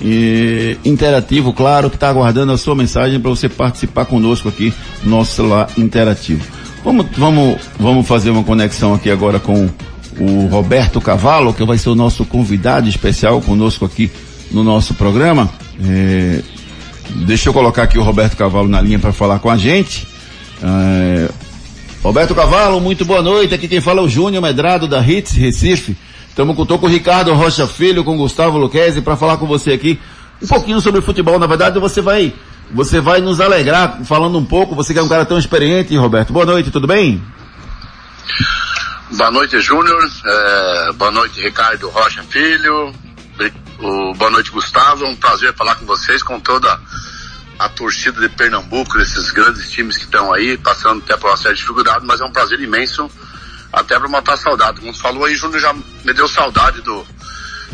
e 0.02 0.78
interativo, 0.86 1.52
claro, 1.52 1.90
que 1.90 1.96
está 1.96 2.10
aguardando 2.10 2.52
a 2.52 2.58
sua 2.58 2.76
mensagem 2.76 3.20
para 3.20 3.30
você 3.30 3.50
participar 3.50 4.06
conosco 4.06 4.48
aqui 4.48 4.74
no 5.04 5.18
nosso 5.18 5.36
celular 5.36 5.70
interativo. 5.78 6.46
Vamos, 6.84 7.08
vamos, 7.18 7.58
vamos 7.78 8.08
fazer 8.08 8.30
uma 8.30 8.44
conexão 8.44 8.94
aqui 8.94 9.10
agora 9.10 9.40
com 9.40 9.70
o 10.20 10.48
Roberto 10.48 11.00
Cavalo, 11.00 11.54
que 11.54 11.64
vai 11.64 11.78
ser 11.78 11.90
o 11.90 11.96
nosso 11.96 12.26
convidado 12.26 12.88
especial 12.88 13.42
conosco 13.42 13.86
aqui 13.86 14.12
no 14.52 14.64
nosso 14.64 14.94
programa. 14.94 15.50
É, 15.84 16.42
Deixa 17.16 17.50
eu 17.50 17.54
colocar 17.54 17.84
aqui 17.84 17.98
o 17.98 18.04
Roberto 18.04 18.38
Cavalo 18.38 18.68
na 18.68 18.80
linha 18.80 19.00
para 19.00 19.12
falar 19.12 19.40
com 19.40 19.50
a 19.50 19.58
gente. 19.58 20.08
É, 20.62 21.30
Roberto 22.04 22.36
Cavalo, 22.36 22.80
muito 22.80 23.04
boa 23.04 23.22
noite. 23.22 23.54
Aqui 23.54 23.68
quem 23.68 23.82
fala 23.82 24.02
é 24.02 24.04
o 24.04 24.08
Júnior 24.08 24.42
Medrado 24.42 24.88
da 24.88 25.02
Hits 25.02 25.34
Recife. 25.34 25.98
Estamos 26.30 26.56
com, 26.56 26.66
com 26.66 26.86
o 26.86 26.90
Ricardo 26.90 27.34
Rocha 27.34 27.66
Filho, 27.68 28.04
com 28.04 28.16
o 28.16 28.18
Gustavo 28.18 28.58
Luquezzi 28.58 29.02
para 29.02 29.18
falar 29.18 29.38
com 29.38 29.48
você 29.48 29.72
aqui 29.72 30.00
um 30.42 30.48
pouquinho 30.48 30.80
sobre 30.80 31.02
futebol. 31.02 31.40
Na 31.40 31.48
verdade, 31.48 31.80
você 31.80 32.00
vai, 32.00 32.34
você 32.72 33.02
vai 33.02 33.22
nos 33.22 33.42
alegrar 33.42 34.00
falando 34.06 34.38
um 34.38 34.46
pouco. 34.46 34.76
Você 34.76 34.94
que 34.94 35.00
é 35.00 35.04
um 35.04 35.10
cara 35.10 35.26
tão 35.26 35.38
experiente, 35.38 35.96
Roberto. 35.98 36.32
Boa 36.32 36.46
noite, 36.46 36.70
tudo 36.70 36.88
bem? 36.88 37.22
Boa 39.12 39.32
noite, 39.32 39.60
Júnior. 39.60 40.08
É, 40.24 40.92
boa 40.94 41.10
noite, 41.10 41.42
Ricardo 41.42 41.90
Rocha 41.90 42.22
Filho. 42.24 42.94
O, 43.80 44.14
boa 44.14 44.30
noite, 44.30 44.52
Gustavo. 44.52 45.04
É 45.04 45.08
um 45.08 45.16
prazer 45.16 45.52
falar 45.56 45.76
com 45.76 45.86
vocês, 45.86 46.22
com 46.22 46.40
toda 46.40 46.80
a 47.58 47.70
torcida 47.70 48.22
de 48.22 48.30
Pernambuco, 48.30 49.00
desses 49.00 49.32
grandes 49.32 49.72
times 49.72 49.98
que 49.98 50.04
estão 50.04 50.32
aí, 50.32 50.58
passando 50.60 51.02
até 51.04 51.18
por 51.18 51.32
uma 51.32 51.38
série 51.38 51.56
de 51.56 51.62
dificuldades, 51.62 52.06
mas 52.06 52.22
é 52.22 52.26
um 52.26 52.32
prazer 52.32 52.60
imenso, 52.60 53.10
até 53.74 53.98
para 53.98 54.08
matar 54.08 54.38
saudade. 54.38 54.80
Como 54.80 54.94
falou 54.94 55.26
aí, 55.26 55.36
Júnior 55.36 55.60
já 55.60 55.74
me 55.74 56.14
deu 56.14 56.28
saudade 56.28 56.82
do, 56.82 57.06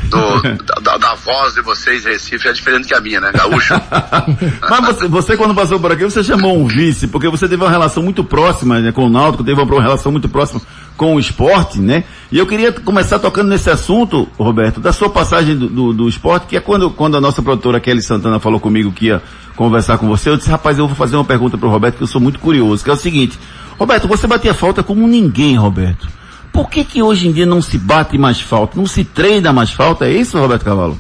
do 0.09 0.81
da, 0.81 0.97
da- 0.97 1.15
voz 1.15 1.53
de 1.55 1.61
vocês, 1.61 2.05
Recife, 2.05 2.47
é 2.47 2.53
diferente 2.53 2.87
que 2.87 2.93
a 2.93 2.99
minha, 3.01 3.19
né? 3.19 3.31
Gaúcho. 3.33 3.73
Mas 4.69 4.85
você, 4.85 5.07
você, 5.07 5.37
quando 5.37 5.55
passou 5.55 5.79
por 5.79 5.91
aqui, 5.91 6.03
você 6.03 6.23
chamou 6.23 6.57
um 6.57 6.67
vice, 6.67 7.07
porque 7.07 7.27
você 7.29 7.47
teve 7.47 7.63
uma 7.63 7.69
relação 7.69 8.03
muito 8.03 8.23
próxima 8.23 8.79
né, 8.79 8.91
com 8.91 9.05
o 9.05 9.09
Náutico, 9.09 9.43
teve 9.43 9.59
uma 9.59 9.81
relação 9.81 10.11
muito 10.11 10.29
próxima 10.29 10.61
com 10.97 11.15
o 11.15 11.19
esporte, 11.19 11.79
né? 11.79 12.03
E 12.31 12.37
eu 12.37 12.45
queria 12.45 12.71
começar 12.71 13.19
tocando 13.19 13.49
nesse 13.49 13.69
assunto, 13.69 14.27
Roberto, 14.37 14.79
da 14.79 14.93
sua 14.93 15.09
passagem 15.09 15.55
do, 15.55 15.67
do, 15.67 15.93
do 15.93 16.09
esporte, 16.09 16.45
que 16.47 16.55
é 16.57 16.59
quando, 16.59 16.89
quando 16.89 17.17
a 17.17 17.21
nossa 17.21 17.41
produtora 17.41 17.79
Kelly 17.79 18.01
Santana 18.01 18.39
falou 18.39 18.59
comigo 18.59 18.91
que 18.91 19.07
ia 19.07 19.21
conversar 19.55 19.97
com 19.97 20.07
você, 20.07 20.29
eu 20.29 20.37
disse, 20.37 20.49
rapaz, 20.49 20.77
eu 20.77 20.87
vou 20.87 20.95
fazer 20.95 21.15
uma 21.15 21.25
pergunta 21.25 21.57
pro 21.57 21.69
Roberto, 21.69 21.97
que 21.97 22.03
eu 22.03 22.07
sou 22.07 22.21
muito 22.21 22.39
curioso, 22.39 22.83
que 22.83 22.89
é 22.89 22.93
o 22.93 22.97
seguinte, 22.97 23.39
Roberto, 23.79 24.07
você 24.07 24.27
batia 24.27 24.53
falta 24.53 24.83
como 24.83 25.07
ninguém, 25.07 25.57
Roberto. 25.57 26.07
Por 26.55 26.69
que 26.69 26.85
que 26.85 27.03
hoje 27.03 27.27
em 27.27 27.33
dia 27.33 27.45
não 27.45 27.61
se 27.61 27.77
bate 27.77 28.17
mais 28.17 28.39
falta, 28.39 28.77
não 28.77 28.87
se 28.87 29.03
treina 29.03 29.51
mais 29.51 29.71
falta? 29.71 30.05
É 30.05 30.13
isso, 30.13 30.39
Roberto 30.39 30.63
Cavalo? 30.63 30.97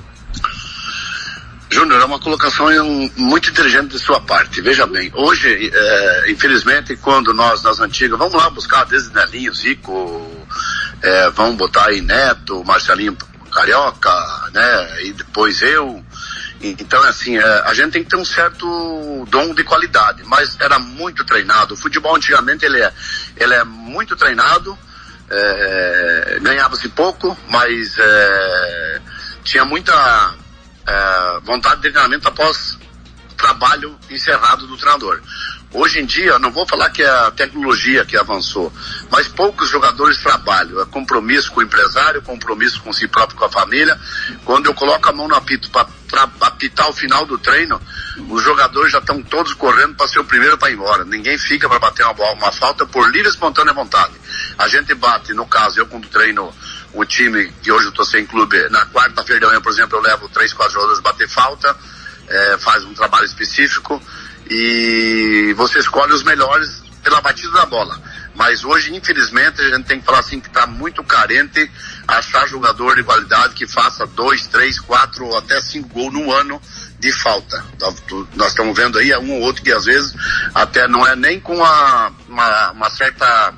Júnior, 1.71 2.01
é 2.01 2.03
uma 2.03 2.19
colocação 2.19 2.67
muito 3.15 3.49
inteligente 3.49 3.91
de 3.91 3.99
sua 3.99 4.19
parte. 4.19 4.59
Veja 4.59 4.85
bem, 4.85 5.09
hoje, 5.15 5.71
é, 5.73 6.29
infelizmente, 6.29 6.97
quando 6.97 7.33
nós, 7.33 7.63
nas 7.63 7.79
antigas, 7.79 8.19
vamos 8.19 8.33
lá 8.33 8.49
buscar 8.49 8.83
desde 8.83 9.13
Nelinho, 9.13 9.53
Zico, 9.53 10.29
é, 11.01 11.29
vamos 11.29 11.55
botar 11.55 11.85
aí 11.85 12.01
Neto, 12.01 12.61
Marcelinho 12.65 13.15
Carioca, 13.49 14.11
né, 14.53 15.05
e 15.05 15.13
depois 15.13 15.61
eu. 15.61 16.03
Então, 16.59 17.01
assim, 17.03 17.37
é, 17.37 17.63
a 17.65 17.73
gente 17.73 17.93
tem 17.93 18.03
que 18.03 18.09
ter 18.09 18.17
um 18.17 18.25
certo 18.25 19.25
dom 19.29 19.53
de 19.53 19.63
qualidade, 19.63 20.21
mas 20.25 20.57
era 20.59 20.79
muito 20.79 21.23
treinado. 21.23 21.75
O 21.75 21.77
futebol 21.77 22.13
antigamente 22.13 22.65
ele 22.65 22.81
é, 22.81 22.91
ele 23.37 23.53
é 23.53 23.63
muito 23.63 24.17
treinado, 24.17 24.77
é, 25.29 26.39
ganhava-se 26.41 26.89
pouco, 26.89 27.37
mas 27.49 27.97
é, 27.97 29.01
tinha 29.43 29.65
muita 29.65 30.33
é, 30.87 31.39
vontade 31.43 31.81
de 31.81 31.91
treinamento 31.91 32.27
após 32.27 32.77
trabalho 33.35 33.97
encerrado 34.09 34.65
do 34.67 34.77
treinador. 34.77 35.21
Hoje 35.75 35.99
em 35.99 36.05
dia, 36.05 36.39
não 36.39 36.51
vou 36.51 36.65
falar 36.65 36.89
que 36.89 37.03
é 37.03 37.09
a 37.09 37.31
tecnologia 37.31 38.05
que 38.05 38.15
avançou, 38.15 38.71
mas 39.11 39.27
poucos 39.27 39.69
jogadores 39.69 40.17
trabalham. 40.19 40.79
É 40.81 40.85
compromisso 40.85 41.51
com 41.51 41.59
o 41.59 41.63
empresário, 41.63 42.21
compromisso 42.21 42.81
com 42.81 42.93
si 42.93 43.09
próprio, 43.09 43.37
com 43.37 43.43
a 43.43 43.49
família. 43.49 43.99
Quando 44.45 44.67
eu 44.67 44.73
coloco 44.73 45.09
a 45.09 45.11
mão 45.11 45.27
no 45.27 45.35
apito 45.35 45.69
para 45.69 45.89
apitar 46.39 46.89
o 46.89 46.93
final 46.93 47.25
do 47.25 47.37
treino, 47.37 47.81
os 48.29 48.41
jogadores 48.41 48.93
já 48.93 48.99
estão 48.99 49.21
todos 49.21 49.53
correndo 49.53 49.95
para 49.95 50.07
ser 50.07 50.19
o 50.19 50.23
primeiro 50.23 50.57
para 50.57 50.71
ir 50.71 50.75
embora. 50.75 51.03
Ninguém 51.03 51.37
fica 51.37 51.67
para 51.67 51.77
bater 51.77 52.05
uma, 52.05 52.13
bola, 52.13 52.35
uma 52.35 52.53
falta 52.53 52.85
por 52.85 53.11
livre 53.11 53.27
e 53.27 53.31
espontânea 53.31 53.73
vontade. 53.73 54.13
A 54.57 54.69
gente 54.69 54.93
bate, 54.93 55.33
no 55.33 55.45
caso, 55.45 55.77
eu 55.77 55.87
quando 55.87 56.07
treino 56.07 56.55
o 56.93 57.03
time, 57.03 57.51
que 57.61 57.69
hoje 57.69 57.87
eu 57.87 57.89
estou 57.89 58.05
sem 58.05 58.25
clube, 58.25 58.57
na 58.69 58.85
quarta-feira 58.85 59.41
de 59.41 59.47
manhã, 59.47 59.59
por 59.59 59.73
exemplo, 59.73 59.97
eu 59.97 60.01
levo 60.01 60.29
três, 60.29 60.53
quatro 60.53 60.75
jogadores 60.75 61.01
bater 61.01 61.27
falta, 61.27 61.75
eh, 62.29 62.57
faz 62.59 62.85
um 62.85 62.93
trabalho 62.93 63.25
específico 63.25 64.01
e 64.49 65.53
você 65.55 65.79
escolhe 65.79 66.13
os 66.13 66.23
melhores 66.23 66.83
pela 67.03 67.21
batida 67.21 67.51
da 67.51 67.65
bola. 67.65 67.99
Mas 68.35 68.63
hoje, 68.65 68.93
infelizmente, 68.93 69.61
a 69.61 69.69
gente 69.75 69.85
tem 69.85 69.99
que 69.99 70.05
falar 70.05 70.19
assim 70.19 70.39
que 70.41 70.47
está 70.47 70.67
muito 70.67 71.03
carente 71.03 71.71
achar 72.07 72.47
jogador 72.47 72.95
de 72.95 73.03
qualidade 73.03 73.53
que 73.53 73.65
faça 73.67 74.05
dois, 74.07 74.45
três, 74.47 74.79
quatro 74.79 75.25
ou 75.25 75.37
até 75.37 75.61
cinco 75.61 75.87
gols 75.89 76.13
no 76.13 76.31
ano 76.33 76.61
de 76.99 77.13
falta. 77.13 77.63
Tá- 77.79 77.93
Nós 78.35 78.49
estamos 78.49 78.75
vendo 78.75 78.97
aí 78.97 79.15
um 79.17 79.31
ou 79.35 79.41
outro 79.41 79.61
que 79.63 79.71
às 79.71 79.85
vezes 79.85 80.13
até 80.53 80.87
não 80.87 81.05
é 81.07 81.15
nem 81.15 81.39
com 81.39 81.63
a, 81.63 82.11
uma, 82.27 82.71
uma 82.71 82.89
certa 82.89 83.53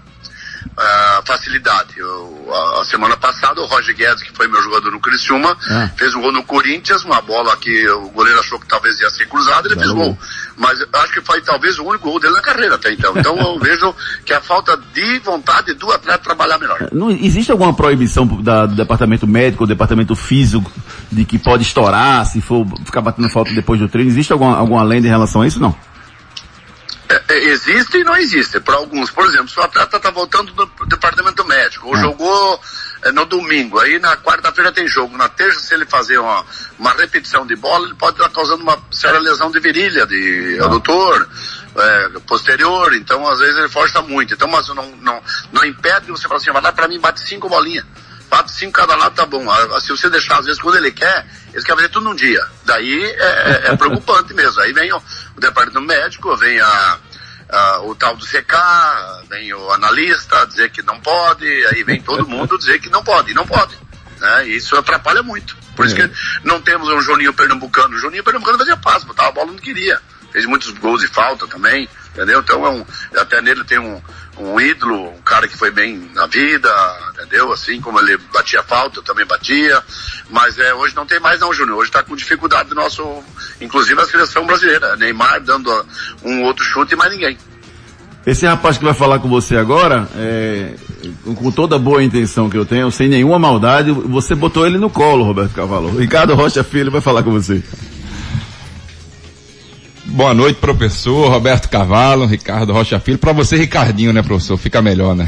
ah, 0.77 1.21
facilidade. 1.25 1.97
Eu, 1.97 2.47
a, 2.53 2.81
a 2.81 2.85
semana 2.85 3.17
passada, 3.17 3.59
o 3.61 3.65
Roger 3.65 3.95
Guedes, 3.95 4.21
que 4.23 4.31
foi 4.35 4.47
meu 4.47 4.61
jogador 4.61 4.91
no 4.91 4.99
Criciúma, 4.99 5.57
Ah. 5.71 5.89
fez 5.97 6.13
um 6.13 6.21
gol 6.21 6.31
no 6.31 6.43
Corinthians, 6.43 7.03
uma 7.03 7.19
bola 7.21 7.57
que 7.57 7.89
o 7.89 8.09
goleiro 8.09 8.39
achou 8.39 8.59
que 8.59 8.67
talvez 8.67 8.99
ia 8.99 9.09
ser 9.09 9.27
cruzada, 9.27 9.67
ele 9.67 9.75
fez 9.75 9.87
Belo 9.87 9.95
gol. 9.95 10.19
Mas 10.57 10.79
acho 10.91 11.13
que 11.13 11.21
foi 11.21 11.39
talvez 11.41 11.77
o 11.77 11.83
único 11.83 12.09
gol 12.09 12.19
dele 12.19 12.33
na 12.33 12.41
carreira 12.41 12.75
até 12.75 12.91
então. 12.91 13.13
Então 13.15 13.37
eu 13.37 13.59
vejo 13.61 13.93
que 14.25 14.33
a 14.33 14.41
falta 14.41 14.75
de 14.93 15.19
vontade 15.19 15.73
do 15.75 15.91
atleta 15.91 16.17
trabalhar 16.23 16.57
melhor. 16.57 16.89
Não 16.91 17.11
existe 17.11 17.51
alguma 17.51 17.73
proibição 17.73 18.25
da- 18.41 18.65
do 18.65 18.75
departamento 18.75 19.27
médico 19.27 19.63
ou 19.63 19.67
departamento 19.67 20.15
físico 20.15 20.71
de 21.11 21.25
que 21.25 21.37
pode 21.37 21.61
estourar 21.63 22.25
se 22.25 22.41
for 22.41 22.65
ficar 22.83 23.01
batendo 23.01 23.29
falta 23.29 23.53
depois 23.53 23.79
do 23.79 23.87
treino? 23.87 24.09
Existe 24.09 24.33
alguma, 24.33 24.57
alguma 24.57 24.81
lenda 24.83 25.05
em 25.07 25.09
relação 25.11 25.41
a 25.43 25.47
isso? 25.47 25.59
Não. 25.59 25.75
É, 27.09 27.23
é, 27.33 27.37
existe 27.45 27.97
e 27.97 28.03
não 28.03 28.15
existe. 28.17 28.59
Para 28.59 28.75
alguns, 28.75 29.09
por 29.11 29.25
exemplo, 29.25 29.47
se 29.49 29.59
o 29.59 29.63
atleta 29.63 29.97
está 29.97 30.11
voltando 30.11 30.51
do 30.51 30.85
departamento 30.85 31.45
médico, 31.45 31.87
ou 31.87 31.95
Ah. 31.95 32.01
jogou 32.01 32.61
é, 33.03 33.11
no 33.11 33.25
domingo, 33.25 33.79
aí 33.79 33.97
na 33.99 34.17
quarta-feira 34.17 34.71
tem 34.71 34.87
jogo, 34.87 35.15
na 35.15 35.29
terça, 35.29 35.59
se 35.59 35.73
ele 35.73 35.85
fazer 35.85 36.17
uma, 36.17 36.43
uma 36.77 36.91
repetição 36.93 37.45
de 37.45 37.55
bola, 37.55 37.85
ele 37.85 37.95
pode 37.95 38.17
estar 38.17 38.29
causando 38.29 38.63
uma 38.63 38.77
séria 38.91 39.19
lesão 39.19 39.51
de 39.51 39.59
virilha, 39.59 40.05
de 40.05 40.59
adutor, 40.61 41.29
é, 41.77 42.09
posterior, 42.27 42.93
então 42.95 43.27
às 43.29 43.39
vezes 43.39 43.55
ele 43.57 43.69
força 43.69 44.01
muito. 44.01 44.33
Então, 44.33 44.47
mas 44.47 44.67
não, 44.69 44.95
não, 44.97 45.21
não 45.53 45.63
impede 45.63 46.11
você 46.11 46.23
falar 46.27 46.37
assim, 46.37 46.51
vai 46.51 46.61
lá 46.61 46.71
para 46.71 46.87
mim, 46.87 46.99
bate 46.99 47.21
cinco 47.21 47.47
bolinhas. 47.47 47.85
Bate 48.29 48.51
cinco 48.51 48.73
cada 48.73 48.95
lado, 48.95 49.15
tá 49.15 49.25
bom. 49.25 49.49
Ah, 49.49 49.79
Se 49.79 49.89
você 49.89 50.09
deixar, 50.09 50.39
às 50.39 50.45
vezes, 50.45 50.61
quando 50.61 50.75
ele 50.77 50.91
quer, 50.91 51.25
ele 51.53 51.63
quer 51.63 51.75
fazer 51.75 51.89
tudo 51.89 52.03
num 52.05 52.15
dia. 52.15 52.45
Daí 52.65 53.03
é, 53.03 53.23
é- 53.23 53.61
é 53.71 53.75
preocupante 53.77 54.33
mesmo. 54.33 54.59
Aí 54.61 54.73
vem 54.73 54.91
o, 54.91 54.97
o 55.35 55.39
departamento 55.39 55.81
médico, 55.81 56.35
vem 56.35 56.59
a, 56.59 56.97
a- 57.49 57.79
o 57.83 57.95
tal 57.95 58.15
do 58.17 58.25
CK, 58.25 58.53
vem 59.29 59.53
o 59.53 59.71
analista 59.71 60.45
dizer 60.47 60.69
que 60.71 60.81
não 60.81 60.99
pode, 60.99 61.45
aí 61.67 61.83
vem 61.83 62.01
todo 62.01 62.27
mundo 62.27 62.57
dizer 62.57 62.79
que 62.79 62.89
não 62.89 63.03
pode, 63.03 63.33
não 63.33 63.45
pode. 63.47 63.77
Né? 64.19 64.47
E 64.49 64.57
isso 64.57 64.75
atrapalha 64.75 65.21
muito. 65.23 65.55
Por 65.75 65.85
isso 65.85 65.95
É. 65.95 66.07
que 66.07 66.13
não 66.43 66.59
temos 66.61 66.89
um 66.89 66.99
Juninho 67.01 67.33
Pernambucano. 67.33 67.95
O 67.95 67.99
Juninho 67.99 68.23
Pernambucano 68.23 68.57
fazia 68.57 68.75
paz, 68.75 69.03
botava 69.03 69.29
a 69.29 69.31
bola 69.31 69.51
onde 69.51 69.61
queria. 69.61 70.01
Fez 70.37 70.45
muitos 70.45 70.69
gols 70.69 71.01
de 71.01 71.07
falta 71.07 71.47
também, 71.47 71.89
entendeu? 72.13 72.41
Então 72.41 72.63
é 72.63 72.69
um, 72.69 72.85
até 73.17 73.41
nele 73.41 73.63
tem 73.63 73.79
um, 73.79 73.99
um 74.37 74.61
ídolo, 74.61 75.09
um 75.09 75.21
cara 75.23 75.47
que 75.47 75.57
foi 75.57 75.71
bem 75.71 76.11
na 76.13 76.27
vida, 76.27 76.69
entendeu? 77.11 77.51
Assim 77.51 77.81
como 77.81 77.99
ele 77.99 78.17
batia 78.31 78.61
falta, 78.61 78.99
eu 78.99 79.03
também 79.03 79.25
batia, 79.25 79.81
mas 80.29 80.59
é, 80.59 80.75
hoje 80.75 80.95
não 80.95 81.07
tem 81.07 81.19
mais 81.19 81.39
não, 81.39 81.51
Júnior, 81.51 81.79
hoje 81.79 81.89
está 81.89 82.03
com 82.03 82.15
dificuldade 82.15 82.71
nosso, 82.75 83.23
inclusive 83.59 83.99
a 83.99 84.05
seleção 84.05 84.45
brasileira, 84.45 84.95
Neymar 84.95 85.41
dando 85.41 85.71
um 86.23 86.43
outro 86.43 86.63
chute 86.63 86.93
e 86.93 86.95
mais 86.95 87.11
ninguém. 87.11 87.35
Esse 88.23 88.45
rapaz 88.45 88.77
que 88.77 88.83
vai 88.83 88.93
falar 88.93 89.17
com 89.17 89.29
você 89.29 89.57
agora, 89.57 90.07
é, 90.17 90.75
com 91.23 91.49
toda 91.49 91.79
boa 91.79 92.03
intenção 92.03 92.47
que 92.47 92.57
eu 92.57 92.65
tenho, 92.65 92.91
sem 92.91 93.07
nenhuma 93.07 93.39
maldade, 93.39 93.89
você 93.89 94.35
botou 94.35 94.67
ele 94.67 94.77
no 94.77 94.89
colo, 94.89 95.23
Roberto 95.23 95.53
Cavalo. 95.53 95.97
Ricardo 95.97 96.35
Rocha 96.35 96.63
Filho 96.63 96.91
vai 96.91 97.01
falar 97.01 97.23
com 97.23 97.31
você. 97.31 97.63
Boa 100.17 100.33
noite, 100.33 100.59
professor 100.59 101.29
Roberto 101.29 101.69
Cavalo, 101.69 102.25
Ricardo 102.25 102.73
Rocha 102.73 102.99
Filho. 102.99 103.19
Para 103.19 103.33
você, 103.33 103.55
Ricardinho, 103.55 104.11
né, 104.11 104.23
professor? 104.23 104.57
Fica 104.57 104.81
melhor, 104.81 105.15
né? 105.15 105.27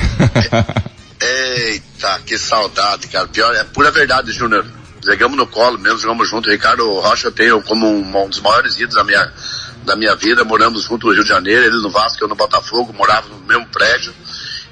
Eita, 1.22 2.20
que 2.26 2.40
saudade, 2.40 3.06
cara. 3.06 3.28
Pior, 3.28 3.54
é 3.54 3.64
pura 3.66 3.92
verdade, 3.92 4.32
Júnior. 4.32 4.66
Jogamos 5.06 5.38
no 5.38 5.46
colo 5.46 5.78
mesmo, 5.78 6.00
jogamos 6.00 6.28
junto. 6.28 6.50
Ricardo 6.50 6.92
Rocha 7.02 7.28
eu 7.28 7.32
tenho 7.32 7.62
como 7.62 7.86
um, 7.86 8.24
um 8.24 8.30
dos 8.30 8.42
maiores 8.42 8.78
ídolos 8.78 8.96
da 8.96 9.04
minha, 9.04 9.32
da 9.86 9.96
minha 9.96 10.16
vida. 10.16 10.44
Moramos 10.44 10.86
junto 10.86 11.06
no 11.06 11.14
Rio 11.14 11.22
de 11.22 11.30
Janeiro, 11.30 11.66
ele 11.66 11.84
no 11.84 11.92
Vasco, 11.92 12.24
eu 12.24 12.28
no 12.28 12.34
Botafogo, 12.34 12.92
morava 12.92 13.30
no 13.30 13.46
mesmo 13.46 13.68
prédio. 13.68 14.12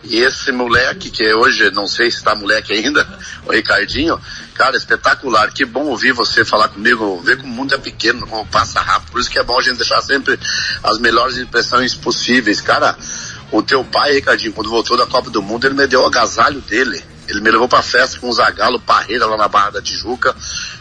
E 0.04 0.18
esse 0.18 0.52
moleque, 0.52 1.12
que 1.12 1.32
hoje 1.36 1.70
não 1.70 1.86
sei 1.86 2.10
se 2.10 2.18
está 2.18 2.34
moleque 2.34 2.74
ainda, 2.74 3.08
o 3.46 3.52
Ricardinho, 3.52 4.20
cara, 4.58 4.76
espetacular. 4.76 5.54
Que 5.54 5.64
bom 5.64 5.86
ouvir 5.86 6.12
você 6.12 6.44
falar 6.44 6.68
comigo, 6.70 7.22
ver 7.22 7.38
como 7.38 7.54
o 7.54 7.56
mundo 7.56 7.76
é 7.76 7.78
pequeno, 7.78 8.26
como 8.26 8.46
passa 8.48 8.82
rápido. 8.82 9.12
Por 9.12 9.22
isso 9.22 9.30
que 9.30 9.38
é 9.38 9.44
bom 9.44 9.58
a 9.58 9.62
gente 9.62 9.78
deixar 9.78 10.02
sempre 10.02 10.38
as 10.84 10.98
melhores 10.98 11.38
impressões 11.38 11.94
possíveis. 11.94 12.60
Cara, 12.60 12.98
o 13.52 13.62
teu 13.62 13.84
pai, 13.86 14.14
Ricardinho, 14.14 14.54
quando 14.54 14.70
voltou 14.70 14.98
da 14.98 15.06
Copa 15.06 15.30
do 15.30 15.42
Mundo, 15.42 15.66
ele 15.68 15.76
me 15.76 15.86
deu 15.86 16.02
o 16.02 16.06
agasalho 16.08 16.60
dele. 16.62 17.02
Ele 17.28 17.42
me 17.42 17.52
levou 17.52 17.68
pra 17.68 17.82
festa 17.82 18.20
com 18.20 18.30
o 18.30 18.34
Zagalo 18.34 18.80
Parreira 18.80 19.26
lá 19.26 19.38
na 19.38 19.48
Barra 19.48 19.72
da 19.72 19.82
Tijuca, 19.82 20.36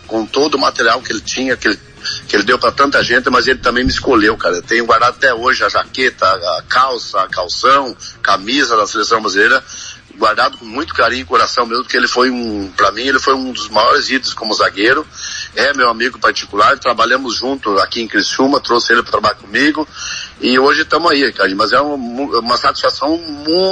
com 0.07 0.25
todo 0.25 0.55
o 0.55 0.61
material 0.61 1.03
que 1.03 1.13
ele 1.13 1.21
tinha, 1.21 1.57
que 1.57 1.69
ele, 1.69 1.81
que 2.29 2.37
ele 2.37 2.45
deu 2.45 2.57
para 2.57 2.71
tanta 2.71 3.03
gente, 3.03 3.29
mas 3.31 3.49
ele 3.49 3.59
também 3.59 3.85
me 3.85 3.91
escolheu, 3.91 4.37
cara. 4.37 4.57
Eu 4.57 4.63
tenho 4.63 4.87
guardado 4.87 5.17
até 5.17 5.35
hoje 5.35 5.65
a 5.65 5.69
jaqueta, 5.69 6.25
a 6.25 6.63
calça, 6.69 7.21
a 7.21 7.29
calção, 7.29 7.97
camisa 8.23 8.77
da 8.77 8.87
seleção 8.87 9.21
brasileira, 9.21 9.63
guardado 10.17 10.59
com 10.59 10.65
muito 10.65 10.95
carinho 10.95 11.23
e 11.23 11.25
coração 11.25 11.67
mesmo, 11.67 11.85
porque 11.85 11.97
ele 11.97 12.09
foi 12.09 12.31
um, 12.31 12.71
para 12.77 12.91
mim, 12.93 13.03
ele 13.03 13.19
foi 13.19 13.35
um 13.35 13.53
dos 13.53 13.69
maiores 13.69 14.09
ídolos 14.09 14.35
como 14.35 14.55
zagueiro. 14.55 15.07
É 15.55 15.73
meu 15.75 15.89
amigo 15.89 16.19
particular, 16.19 16.79
trabalhamos 16.79 17.37
junto 17.37 17.79
aqui 17.79 18.03
em 18.03 18.09
Criciúma, 18.09 18.61
trouxe 18.61 18.93
ele 18.93 19.03
para 19.03 19.13
trabalhar 19.13 19.35
comigo. 19.37 19.87
E 20.41 20.59
hoje 20.59 20.83
estamos 20.83 21.11
aí, 21.11 21.33
cara. 21.33 21.55
Mas 21.55 21.73
é 21.73 21.81
uma, 21.81 22.39
uma 22.41 22.57
satisfação 22.57 23.19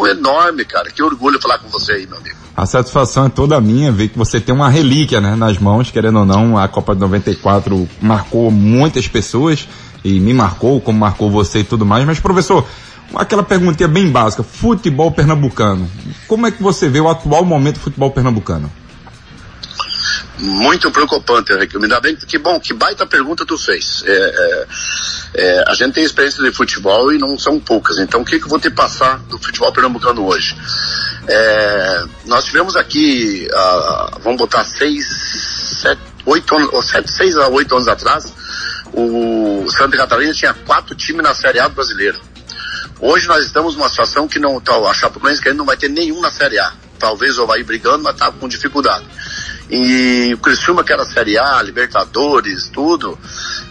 enorme, 0.08 0.64
cara. 0.64 0.90
Que 0.90 1.02
orgulho 1.02 1.40
falar 1.40 1.58
com 1.58 1.68
você 1.68 1.92
aí, 1.92 2.06
meu 2.06 2.18
amigo. 2.18 2.36
A 2.56 2.66
satisfação 2.66 3.26
é 3.26 3.28
toda 3.28 3.60
minha 3.60 3.90
ver 3.90 4.08
que 4.08 4.16
você 4.16 4.40
tem 4.40 4.54
uma 4.54 4.70
relíquia, 4.70 5.20
né, 5.20 5.34
nas 5.34 5.58
mãos, 5.58 5.90
querendo 5.90 6.20
ou 6.20 6.24
não, 6.24 6.56
a 6.56 6.68
Copa 6.68 6.94
de 6.94 7.00
94 7.00 7.88
marcou 8.00 8.48
muitas 8.48 9.08
pessoas 9.08 9.68
e 10.04 10.20
me 10.20 10.32
marcou, 10.32 10.80
como 10.80 10.98
marcou 10.98 11.28
você 11.28 11.60
e 11.60 11.64
tudo 11.64 11.84
mais. 11.84 12.04
Mas, 12.04 12.20
professor, 12.20 12.64
aquela 13.16 13.42
perguntinha 13.42 13.88
bem 13.88 14.10
básica, 14.10 14.42
futebol 14.42 15.10
pernambucano. 15.10 15.90
Como 16.26 16.46
é 16.46 16.50
que 16.50 16.62
você 16.62 16.88
vê 16.88 17.00
o 17.00 17.08
atual 17.08 17.44
momento 17.44 17.76
do 17.76 17.80
futebol 17.80 18.10
pernambucano? 18.10 18.70
Muito 20.38 20.90
preocupante, 20.90 21.52
Henrique. 21.52 21.76
Ainda 21.76 22.00
bem 22.00 22.16
que 22.16 22.38
bom, 22.38 22.58
que 22.58 22.74
baita 22.74 23.06
pergunta 23.06 23.46
tu 23.46 23.56
fez. 23.56 24.02
É, 24.04 24.12
é, 24.12 24.66
é, 25.34 25.64
a 25.68 25.74
gente 25.74 25.94
tem 25.94 26.04
experiência 26.04 26.42
de 26.42 26.52
futebol 26.52 27.12
e 27.12 27.18
não 27.18 27.38
são 27.38 27.60
poucas. 27.60 27.98
Então 27.98 28.22
o 28.22 28.24
que, 28.24 28.38
que 28.38 28.44
eu 28.44 28.48
vou 28.48 28.58
te 28.58 28.68
passar 28.68 29.18
do 29.20 29.38
futebol 29.38 29.72
pernambucano 29.72 30.26
hoje? 30.26 30.56
É, 31.28 32.04
nós 32.26 32.44
tivemos 32.44 32.76
aqui, 32.76 33.48
uh, 33.50 34.20
vamos 34.20 34.38
botar 34.38 34.64
seis, 34.64 35.06
sete, 35.80 36.00
oito 36.26 36.54
anos, 36.54 36.88
sete, 36.88 37.10
seis 37.10 37.36
a 37.36 37.48
oito 37.48 37.74
anos 37.74 37.88
atrás, 37.88 38.32
o 38.92 39.66
Santa 39.70 39.96
Catarina 39.96 40.32
tinha 40.34 40.52
quatro 40.52 40.94
times 40.94 41.22
na 41.22 41.34
Série 41.34 41.60
A 41.60 41.68
do 41.68 41.74
brasileiro. 41.74 42.20
Hoje 43.00 43.26
nós 43.26 43.44
estamos 43.44 43.74
numa 43.74 43.88
situação 43.88 44.28
que 44.28 44.38
não, 44.38 44.60
tá, 44.60 44.76
a 44.76 44.94
Chapecoense 44.94 45.42
que 45.42 45.52
não 45.52 45.64
vai 45.64 45.76
ter 45.76 45.88
nenhum 45.88 46.20
na 46.20 46.30
Série 46.30 46.58
A. 46.58 46.72
Talvez 46.98 47.38
o 47.38 47.42
Havaí 47.42 47.62
brigando, 47.62 48.04
mas 48.04 48.16
tá 48.16 48.30
com 48.30 48.48
dificuldade. 48.48 49.04
E 49.68 50.32
o 50.34 50.38
Criciúma, 50.38 50.84
que 50.84 50.92
era 50.92 51.04
Série 51.04 51.38
A, 51.38 51.60
Libertadores, 51.62 52.68
tudo, 52.68 53.18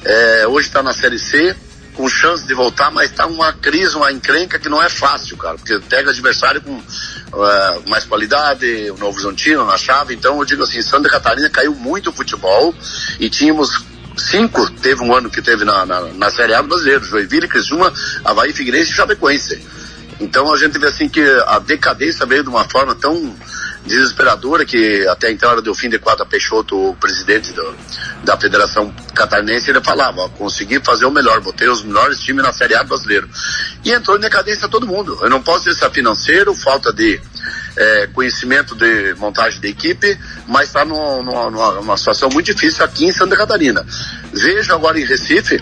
é, 0.03 0.45
hoje 0.47 0.67
está 0.67 0.83
na 0.83 0.93
Série 0.93 1.17
C, 1.17 1.55
com 1.93 2.09
chance 2.09 2.45
de 2.45 2.53
voltar, 2.53 2.91
mas 2.91 3.12
está 3.12 3.25
uma 3.25 3.53
crise, 3.53 3.95
uma 3.95 4.12
encrenca 4.12 4.59
que 4.59 4.67
não 4.67 4.81
é 4.81 4.89
fácil, 4.89 5.38
cara, 5.38 5.55
porque 5.55 5.79
pega 5.88 6.09
adversário 6.09 6.62
com 6.62 6.73
uh, 6.73 7.89
mais 7.89 8.03
qualidade, 8.03 8.65
o 8.91 8.97
Novo 8.97 9.13
Horizontino 9.13 9.65
na 9.65 9.77
chave, 9.77 10.15
então 10.15 10.39
eu 10.39 10.45
digo 10.45 10.63
assim, 10.63 10.81
Santa 10.81 11.07
Catarina 11.07 11.49
caiu 11.49 11.75
muito 11.75 12.09
o 12.09 12.13
futebol 12.13 12.73
e 13.19 13.29
tínhamos 13.29 13.83
cinco, 14.17 14.69
teve 14.71 15.02
um 15.02 15.13
ano 15.13 15.30
que 15.30 15.41
teve 15.41 15.65
na, 15.65 15.86
na, 15.86 16.02
na 16.02 16.32
Série 16.32 16.54
A 16.54 16.62
do 16.62 16.67
Brasileiro, 16.67 17.04
Joinville, 17.04 17.47
Criciúma, 17.47 17.91
Havaí, 18.23 18.54
Figueirense 18.54 18.91
e 18.91 18.95
Chapecoense. 18.95 19.62
Então 20.19 20.54
a 20.54 20.58
gente 20.58 20.78
vê 20.78 20.88
assim 20.88 21.10
que 21.10 21.21
a 21.47 21.60
decadência 21.60 22.26
veio 22.26 22.43
de 22.43 22.49
uma 22.49 22.63
forma 22.63 22.95
tão 22.95 23.36
desesperadora 23.86 24.65
que 24.65 25.06
até 25.08 25.30
então 25.32 25.52
era 25.52 25.62
Delfim 25.62 25.89
de 25.89 25.99
Quatro 25.99 26.26
Peixoto, 26.26 26.91
o 26.91 26.95
presidente 26.95 27.52
do, 27.52 27.76
da 28.23 28.38
Federação 28.38 28.93
Catarinense, 29.13 29.69
ele 29.69 29.82
falava, 29.82 30.30
consegui 30.30 30.80
fazer 30.80 31.06
o 31.06 31.12
melhor, 31.12 31.41
botei 31.41 31.67
os 31.67 31.84
melhores 31.84 32.19
times 32.19 32.43
na 32.43 32.54
Série 32.54 32.76
A 32.76 32.84
brasileiro. 32.84 33.30
E 33.84 33.91
entrou 33.91 34.17
em 34.17 34.21
decadência 34.21 34.69
todo 34.69 34.88
mundo. 34.88 35.17
Eu 35.21 35.30
não 35.30 35.41
posso 35.41 35.65
dizer 35.65 35.78
se 35.78 35.86
é 35.86 35.89
financeiro, 35.89 36.56
falta 36.56 36.93
de 36.93 37.19
é, 37.75 38.08
conhecimento 38.08 38.75
de 38.75 39.13
montagem 39.15 39.60
de 39.60 39.67
equipe, 39.67 40.17
mas 40.47 40.67
está 40.67 40.86
numa, 40.86 41.49
numa, 41.49 41.97
situação 41.97 42.29
muito 42.29 42.53
difícil 42.53 42.84
aqui 42.84 43.06
em 43.06 43.12
Santa 43.12 43.36
Catarina. 43.36 43.86
Vejo 44.32 44.73
agora 44.73 44.99
em 44.99 45.06
Recife, 45.06 45.62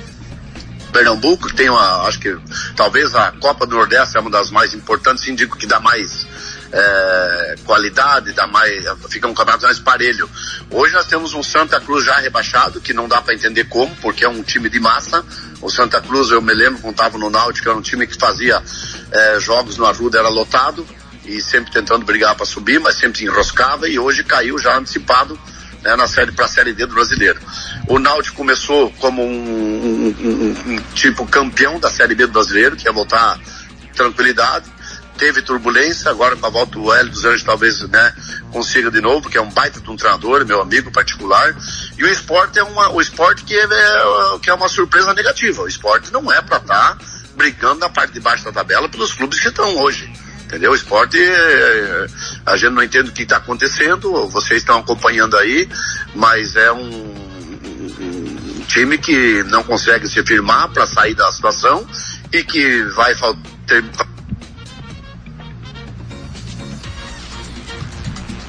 Pernambuco, 0.91 1.47
que 1.47 1.55
tem 1.55 1.69
uma, 1.69 2.07
acho 2.07 2.19
que 2.19 2.37
talvez 2.75 3.15
a 3.15 3.31
Copa 3.31 3.65
do 3.65 3.75
Nordeste 3.75 4.17
é 4.17 4.19
uma 4.19 4.29
das 4.29 4.51
mais 4.51 4.73
importantes, 4.73 5.27
indico 5.27 5.57
que 5.57 5.65
dá 5.65 5.79
mais 5.79 6.27
é, 6.71 7.55
qualidade, 7.65 8.31
dá 8.33 8.47
mais, 8.47 8.83
fica 9.09 9.27
um 9.27 9.33
campeonato 9.33 9.65
mais 9.65 9.79
parelho. 9.79 10.29
Hoje 10.69 10.93
nós 10.93 11.05
temos 11.05 11.33
um 11.33 11.43
Santa 11.43 11.79
Cruz 11.79 12.05
já 12.05 12.17
rebaixado, 12.17 12.79
que 12.79 12.93
não 12.93 13.07
dá 13.07 13.21
para 13.21 13.33
entender 13.33 13.65
como, 13.65 13.95
porque 13.97 14.23
é 14.23 14.29
um 14.29 14.41
time 14.41 14.69
de 14.69 14.79
massa. 14.79 15.23
O 15.61 15.69
Santa 15.69 16.01
Cruz, 16.01 16.29
eu 16.29 16.41
me 16.41 16.53
lembro 16.53 16.81
quando 16.81 16.93
estava 16.93 17.17
no 17.17 17.29
Náutico, 17.29 17.69
era 17.69 17.77
um 17.77 17.81
time 17.81 18.07
que 18.07 18.17
fazia 18.17 18.61
é, 19.11 19.39
jogos 19.39 19.77
no 19.77 19.85
Arruda, 19.85 20.19
era 20.19 20.29
lotado, 20.29 20.85
e 21.25 21.41
sempre 21.41 21.71
tentando 21.71 22.05
brigar 22.05 22.35
para 22.35 22.45
subir, 22.45 22.79
mas 22.79 22.97
sempre 22.97 23.23
enroscava, 23.23 23.87
e 23.87 23.99
hoje 23.99 24.23
caiu 24.23 24.57
já 24.57 24.77
antecipado 24.77 25.39
né, 25.83 25.95
na 25.95 26.07
série 26.07 26.31
para 26.31 26.45
a 26.45 26.49
série 26.49 26.73
D 26.73 26.85
do 26.85 26.93
brasileiro. 26.93 27.39
O 27.87 27.99
Náutico 27.99 28.37
começou 28.37 28.91
como 28.99 29.23
um, 29.23 29.27
um, 29.27 30.15
um, 30.19 30.73
um, 30.73 30.81
tipo 30.93 31.25
campeão 31.27 31.79
da 31.79 31.89
série 31.89 32.15
B 32.15 32.25
do 32.25 32.33
brasileiro, 32.33 32.75
que 32.75 32.85
ia 32.85 32.91
voltar 32.91 33.39
tranquilidade 33.95 34.71
teve 35.21 35.43
turbulência, 35.43 36.09
agora 36.09 36.35
com 36.35 36.47
a 36.47 36.49
volta 36.49 36.71
do 36.71 36.91
Hélio 36.91 37.11
dos 37.11 37.23
Anjos 37.23 37.43
talvez 37.43 37.79
né, 37.89 38.11
consiga 38.51 38.89
de 38.89 38.99
novo, 38.99 39.29
que 39.29 39.37
é 39.37 39.41
um 39.41 39.51
baita 39.51 39.79
de 39.79 39.87
um 39.87 39.95
treinador, 39.95 40.43
meu 40.47 40.59
amigo 40.59 40.91
particular. 40.91 41.55
E 41.95 42.03
o 42.03 42.07
esporte 42.07 42.57
é 42.57 42.63
uma, 42.63 42.89
o 42.89 42.99
esporte 42.99 43.43
que 43.43 43.55
é, 43.55 43.67
que 44.41 44.49
é 44.49 44.53
uma 44.53 44.67
surpresa 44.67 45.13
negativa. 45.13 45.61
O 45.61 45.67
esporte 45.67 46.11
não 46.11 46.33
é 46.33 46.41
para 46.41 46.57
estar 46.57 46.97
tá 46.97 47.05
brigando 47.35 47.81
na 47.81 47.89
parte 47.89 48.13
de 48.13 48.19
baixo 48.19 48.43
da 48.45 48.51
tabela 48.51 48.89
pelos 48.89 49.13
clubes 49.13 49.39
que 49.39 49.47
estão 49.47 49.77
hoje. 49.77 50.11
Entendeu? 50.51 50.73
O 50.73 50.75
esporte, 50.75 51.17
a 52.45 52.57
gente 52.57 52.73
não 52.73 52.83
entende 52.83 53.09
o 53.09 53.13
que 53.13 53.23
está 53.23 53.37
acontecendo, 53.37 54.27
vocês 54.27 54.59
estão 54.59 54.79
acompanhando 54.79 55.37
aí, 55.37 55.65
mas 56.13 56.57
é 56.57 56.69
um, 56.73 56.89
um 58.01 58.65
time 58.67 58.97
que 58.97 59.43
não 59.43 59.63
consegue 59.63 60.09
se 60.09 60.21
firmar 60.23 60.67
para 60.67 60.85
sair 60.85 61.15
da 61.15 61.31
situação 61.31 61.87
e 62.33 62.43
que 62.43 62.83
vai 62.83 63.15
ter 63.65 63.81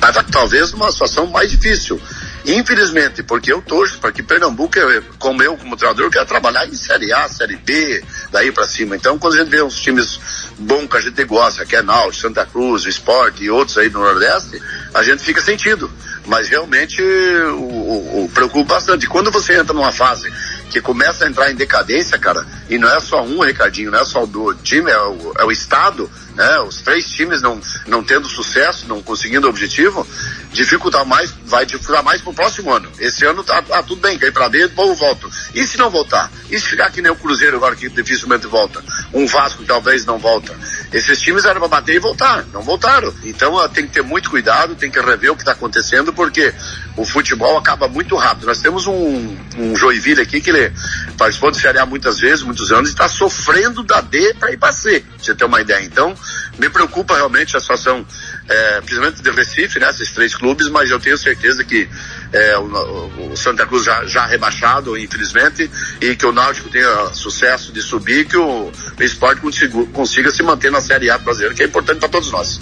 Tá, 0.01 0.25
talvez 0.25 0.73
numa 0.73 0.91
situação 0.91 1.29
mais 1.29 1.49
difícil. 1.49 2.01
Infelizmente, 2.45 3.23
porque 3.23 3.53
eu 3.53 3.62
torço 3.62 3.99
para 4.01 4.11
que 4.11 4.21
Pernambuco, 4.21 4.75
como 5.17 5.41
eu, 5.45 5.57
como 5.57 5.77
treinador, 5.77 6.11
quero 6.11 6.27
trabalhar 6.27 6.67
em 6.67 6.75
Série 6.75 7.12
A, 7.12 7.29
Série 7.29 7.57
B, 7.57 8.03
daí 8.33 8.51
para 8.51 8.67
cima. 8.67 8.97
Então, 8.97 9.17
quando 9.17 9.35
a 9.35 9.37
gente 9.37 9.49
vê 9.51 9.62
uns 9.62 9.81
times 9.81 10.19
bons 10.62 10.87
que 10.88 10.96
a 10.96 11.01
gente 11.01 11.25
gosta, 11.25 11.66
que 11.66 11.77
é 11.77 11.83
Náutico, 11.83 12.22
Santa 12.22 12.46
Cruz, 12.46 12.85
o 12.85 12.88
Sport 12.88 13.40
e 13.40 13.51
outros 13.51 13.77
aí 13.79 13.90
no 13.90 14.01
Nordeste, 14.01 14.62
a 14.94 15.03
gente 15.03 15.22
fica 15.22 15.40
sentido. 15.40 15.90
Mas 16.27 16.48
realmente 16.48 17.03
o, 17.03 17.59
o, 17.59 18.25
o 18.25 18.29
preocupa 18.29 18.75
bastante. 18.75 19.09
Quando 19.09 19.31
você 19.31 19.59
entra 19.59 19.75
numa 19.75 19.90
fase 19.90 20.33
que 20.70 20.81
começa 20.81 21.25
a 21.25 21.29
entrar 21.29 21.51
em 21.51 21.55
decadência, 21.55 22.18
cara, 22.18 22.46
e 22.70 22.79
não 22.79 22.88
é 22.88 23.01
só 23.01 23.22
um, 23.22 23.40
Ricardinho, 23.40 23.90
não 23.90 23.98
é 23.98 24.05
só 24.05 24.25
do 24.25 24.55
time, 24.55 24.90
é 24.90 24.98
o, 24.98 25.33
é 25.38 25.44
o 25.44 25.53
Estado, 25.53 26.11
né? 26.35 26.61
Os 26.61 26.81
três 26.81 27.11
times 27.11 27.42
não, 27.42 27.61
não 27.87 28.03
tendo 28.03 28.29
sucesso, 28.29 28.87
não 28.88 29.03
conseguindo 29.03 29.48
objetivo, 29.48 30.07
dificultar 30.53 31.05
mais, 31.05 31.33
vai 31.47 31.65
dificultar 31.65 32.05
mais 32.05 32.21
pro 32.21 32.33
próximo 32.33 32.73
ano. 32.73 32.91
Esse 32.99 33.25
ano 33.25 33.43
tá, 33.43 33.62
tá 33.62 33.83
tudo 33.83 34.01
bem, 34.01 34.19
cair 34.19 34.33
pra 34.33 34.49
dentro, 34.49 34.73
o 34.73 34.75
povo 34.75 34.95
volta. 34.95 35.27
E 35.55 35.67
se 35.67 35.79
não 35.79 35.91
voltar? 35.91 36.31
E 36.51 36.59
se 36.59 36.67
ficar 36.67 36.91
que 36.91 37.01
nem 37.01 37.11
o 37.11 37.17
Cruzeiro 37.17 37.57
agora 37.57 37.75
que 37.75 37.88
dificilmente 37.88 38.47
volta? 38.47 38.83
Um 39.12 39.27
Vasco 39.27 39.62
que 39.62 39.69
talvez 39.69 40.05
não 40.05 40.19
volta. 40.19 40.55
Esses 40.93 41.21
times 41.21 41.45
eram 41.45 41.61
pra 41.61 41.69
bater 41.69 41.97
e 41.97 41.99
voltar, 41.99 42.45
não 42.53 42.62
voltaram. 42.62 43.12
Então 43.25 43.55
uh, 43.55 43.69
tem 43.69 43.87
que 43.87 43.93
ter 43.93 44.03
muito 44.03 44.29
cuidado, 44.29 44.75
tem 44.75 44.91
que 44.91 45.01
rever 45.01 45.33
o 45.33 45.37
que 45.37 45.45
tá 45.45 45.53
acontecendo, 45.53 46.12
porque 46.12 46.53
o 46.97 47.05
futebol 47.05 47.57
acaba 47.57 47.88
muito 47.88 48.15
rápido. 48.17 48.47
Nós 48.47 48.61
temos 48.61 48.87
um, 48.87 49.37
um 49.57 49.75
Joinville 49.75 50.21
aqui 50.21 50.41
que 50.41 50.51
ele 50.51 50.73
participou 51.17 51.51
do 51.51 51.59
A 51.81 51.87
muitas 51.87 52.19
vezes, 52.19 52.43
muitos 52.43 52.71
anos, 52.71 52.91
e 52.91 52.93
está 52.93 53.09
sofrendo 53.09 53.83
da 53.83 54.01
D 54.01 54.35
para 54.35 54.53
ir 54.53 54.59
para 54.59 54.73
C, 54.73 55.01
pra 55.01 55.19
você 55.19 55.35
ter 55.35 55.45
uma 55.45 55.61
ideia. 55.61 55.83
Então, 55.83 56.15
me 56.59 56.69
preocupa 56.69 57.15
realmente 57.15 57.57
a 57.57 57.61
situação, 57.61 58.07
é, 58.48 58.81
principalmente 58.81 59.22
do 59.22 59.33
Recife, 59.33 59.78
né, 59.78 59.90
esses 59.90 60.11
três 60.12 60.35
clubes, 60.35 60.68
mas 60.68 60.90
eu 60.90 60.98
tenho 60.98 61.16
certeza 61.16 61.62
que 61.64 61.88
é, 62.33 62.59
o, 62.59 63.33
o, 63.33 63.37
Santa 63.37 63.66
Cruz 63.66 63.85
já, 63.85 64.05
já 64.05 64.26
rebaixado, 64.26 64.96
infelizmente, 64.98 65.70
e 66.00 66.16
que 66.16 66.26
o 66.26 66.33
Náutico 66.33 66.68
tenha 66.68 67.07
sucesso 67.12 67.72
de 67.72 67.81
subir, 67.81 68.26
que 68.26 68.37
o, 68.37 68.70
o 68.98 69.02
esporte 69.02 69.40
consiga, 69.40 69.85
consiga 69.87 70.31
se 70.31 70.42
manter 70.42 70.70
na 70.70 70.81
Série 70.81 71.11
A 71.11 71.18
brasileira, 71.18 71.55
que 71.55 71.62
é 71.62 71.66
importante 71.66 71.98
para 71.98 72.09
todos 72.09 72.31
nós. 72.31 72.61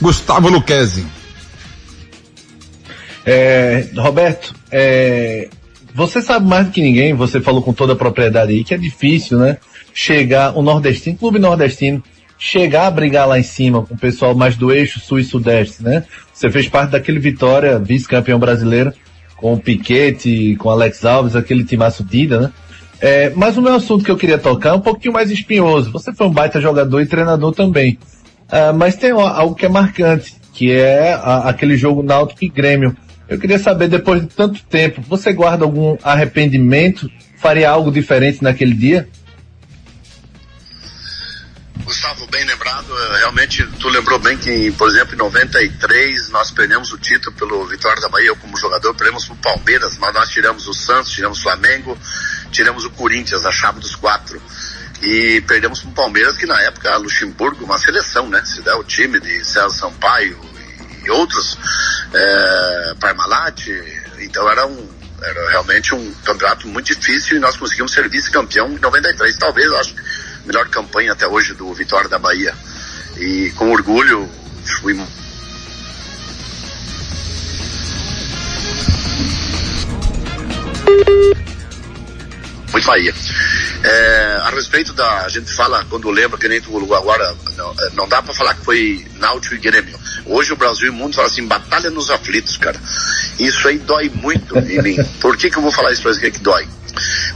Gustavo 0.00 0.48
Luquezzi. 0.48 1.06
É, 3.26 3.88
Roberto, 3.96 4.54
é, 4.70 5.50
você 5.94 6.22
sabe 6.22 6.46
mais 6.46 6.66
do 6.66 6.72
que 6.72 6.80
ninguém, 6.80 7.12
você 7.12 7.40
falou 7.40 7.60
com 7.60 7.72
toda 7.72 7.92
a 7.92 7.96
propriedade 7.96 8.52
aí, 8.52 8.64
que 8.64 8.72
é 8.72 8.78
difícil, 8.78 9.38
né? 9.38 9.58
Chegar, 9.92 10.56
o 10.56 10.62
nordestino, 10.62 11.18
clube 11.18 11.38
nordestino, 11.38 12.02
chegar 12.38 12.86
a 12.86 12.90
brigar 12.90 13.26
lá 13.26 13.38
em 13.38 13.42
cima 13.42 13.82
com 13.82 13.94
o 13.94 13.98
pessoal 13.98 14.34
mais 14.34 14.56
do 14.56 14.72
eixo 14.72 15.00
sul 15.00 15.18
e 15.18 15.24
sudeste, 15.24 15.82
né? 15.82 16.04
Você 16.32 16.50
fez 16.50 16.68
parte 16.68 16.90
daquele 16.90 17.18
Vitória, 17.18 17.78
vice-campeão 17.78 18.38
brasileiro, 18.38 18.92
com 19.36 19.52
o 19.54 19.58
Piquete, 19.58 20.56
com 20.56 20.68
o 20.68 20.72
Alex 20.72 21.04
Alves, 21.04 21.34
aquele 21.34 21.64
timaço 21.64 22.04
Dida, 22.04 22.40
né? 22.40 22.52
É, 23.00 23.30
mas 23.34 23.56
o 23.56 23.62
meu 23.62 23.74
assunto 23.74 24.04
que 24.04 24.10
eu 24.10 24.16
queria 24.16 24.38
tocar 24.38 24.70
é 24.70 24.72
um 24.72 24.80
pouquinho 24.80 25.14
mais 25.14 25.30
espinhoso. 25.30 25.92
Você 25.92 26.12
foi 26.12 26.26
um 26.26 26.32
baita 26.32 26.60
jogador 26.60 27.00
e 27.00 27.06
treinador 27.06 27.52
também. 27.52 27.98
Uh, 28.48 28.74
mas 28.74 28.96
tem 28.96 29.10
algo 29.10 29.54
que 29.54 29.66
é 29.66 29.68
marcante, 29.68 30.34
que 30.52 30.72
é 30.72 31.12
a, 31.12 31.48
aquele 31.48 31.76
jogo 31.76 32.02
Náutico 32.02 32.44
e 32.44 32.48
Grêmio. 32.48 32.96
Eu 33.28 33.38
queria 33.38 33.58
saber, 33.58 33.88
depois 33.88 34.22
de 34.22 34.28
tanto 34.28 34.64
tempo, 34.64 35.02
você 35.06 35.32
guarda 35.32 35.64
algum 35.64 35.96
arrependimento? 36.02 37.08
Faria 37.36 37.70
algo 37.70 37.92
diferente 37.92 38.42
naquele 38.42 38.74
dia? 38.74 39.08
Realmente 43.18 43.66
tu 43.80 43.88
lembrou 43.88 44.18
bem 44.18 44.36
que, 44.36 44.70
por 44.72 44.88
exemplo, 44.88 45.14
em 45.14 45.18
93 45.18 46.30
nós 46.30 46.50
perdemos 46.50 46.92
o 46.92 46.98
título 46.98 47.34
pelo 47.36 47.66
Vitória 47.66 48.00
da 48.00 48.08
Bahia, 48.08 48.28
eu 48.28 48.36
como 48.36 48.56
jogador, 48.56 48.94
perdemos 48.94 49.26
pro 49.26 49.36
Palmeiras, 49.36 49.96
mas 49.98 50.14
nós 50.14 50.28
tiramos 50.28 50.66
o 50.66 50.74
Santos, 50.74 51.10
tiramos 51.12 51.38
o 51.38 51.42
Flamengo, 51.42 51.98
tiramos 52.50 52.84
o 52.84 52.90
Corinthians, 52.90 53.44
a 53.44 53.52
chave 53.52 53.80
dos 53.80 53.94
quatro. 53.94 54.40
E 55.00 55.40
perdemos 55.42 55.80
pro 55.80 55.90
Palmeiras, 55.92 56.36
que 56.36 56.46
na 56.46 56.60
época 56.62 56.96
Luxemburgo, 56.96 57.64
uma 57.64 57.78
seleção, 57.78 58.28
né? 58.28 58.44
Se 58.44 58.62
der 58.62 58.74
o 58.74 58.82
time 58.82 59.20
de 59.20 59.44
César 59.44 59.70
Sampaio, 59.70 60.48
e 61.04 61.10
outros, 61.10 61.58
é, 62.12 62.94
Parmalat, 63.00 63.68
então 64.18 64.48
era 64.50 64.66
um, 64.66 64.88
era 65.22 65.50
realmente 65.50 65.94
um 65.94 66.14
campeonato 66.24 66.68
muito 66.68 66.94
difícil 66.94 67.36
e 67.36 67.40
nós 67.40 67.56
conseguimos 67.56 67.92
ser 67.92 68.08
vice-campeão 68.08 68.68
em 68.68 68.78
93, 68.78 69.36
talvez, 69.36 69.72
acho, 69.72 69.94
melhor 70.44 70.68
campanha 70.68 71.12
até 71.12 71.26
hoje 71.26 71.54
do 71.54 71.72
Vitória 71.72 72.08
da 72.08 72.18
Bahia. 72.18 72.54
E 73.18 73.50
com 73.56 73.70
orgulho 73.72 74.28
fui 74.80 74.94
muito 74.94 75.18
Bahia. 82.88 83.14
É, 83.84 84.38
a 84.44 84.50
respeito 84.50 84.94
da. 84.94 85.26
A 85.26 85.28
gente 85.28 85.52
fala, 85.52 85.84
quando 85.90 86.10
lembra, 86.10 86.38
que 86.38 86.48
nem 86.48 86.58
tu 86.58 86.94
agora, 86.94 87.36
não, 87.54 87.70
é, 87.72 87.90
não 87.92 88.08
dá 88.08 88.22
para 88.22 88.32
falar 88.32 88.54
que 88.54 88.64
foi 88.64 89.06
Náutico 89.18 89.54
e 89.54 89.58
Grêmio. 89.58 89.98
Hoje 90.24 90.54
o 90.54 90.56
Brasil 90.56 90.86
e 90.86 90.90
o 90.90 90.94
mundo 90.94 91.14
fala 91.14 91.28
assim, 91.28 91.46
batalha 91.46 91.90
nos 91.90 92.10
aflitos, 92.10 92.56
cara. 92.56 92.80
Isso 93.38 93.68
aí 93.68 93.78
dói 93.78 94.10
muito 94.14 94.58
em 94.58 94.82
mim. 94.82 94.96
Por 95.20 95.36
que 95.36 95.50
que 95.50 95.58
eu 95.58 95.62
vou 95.62 95.70
falar 95.70 95.92
isso 95.92 96.02
pra 96.02 96.14
você 96.14 96.30
que 96.30 96.40
dói? 96.40 96.66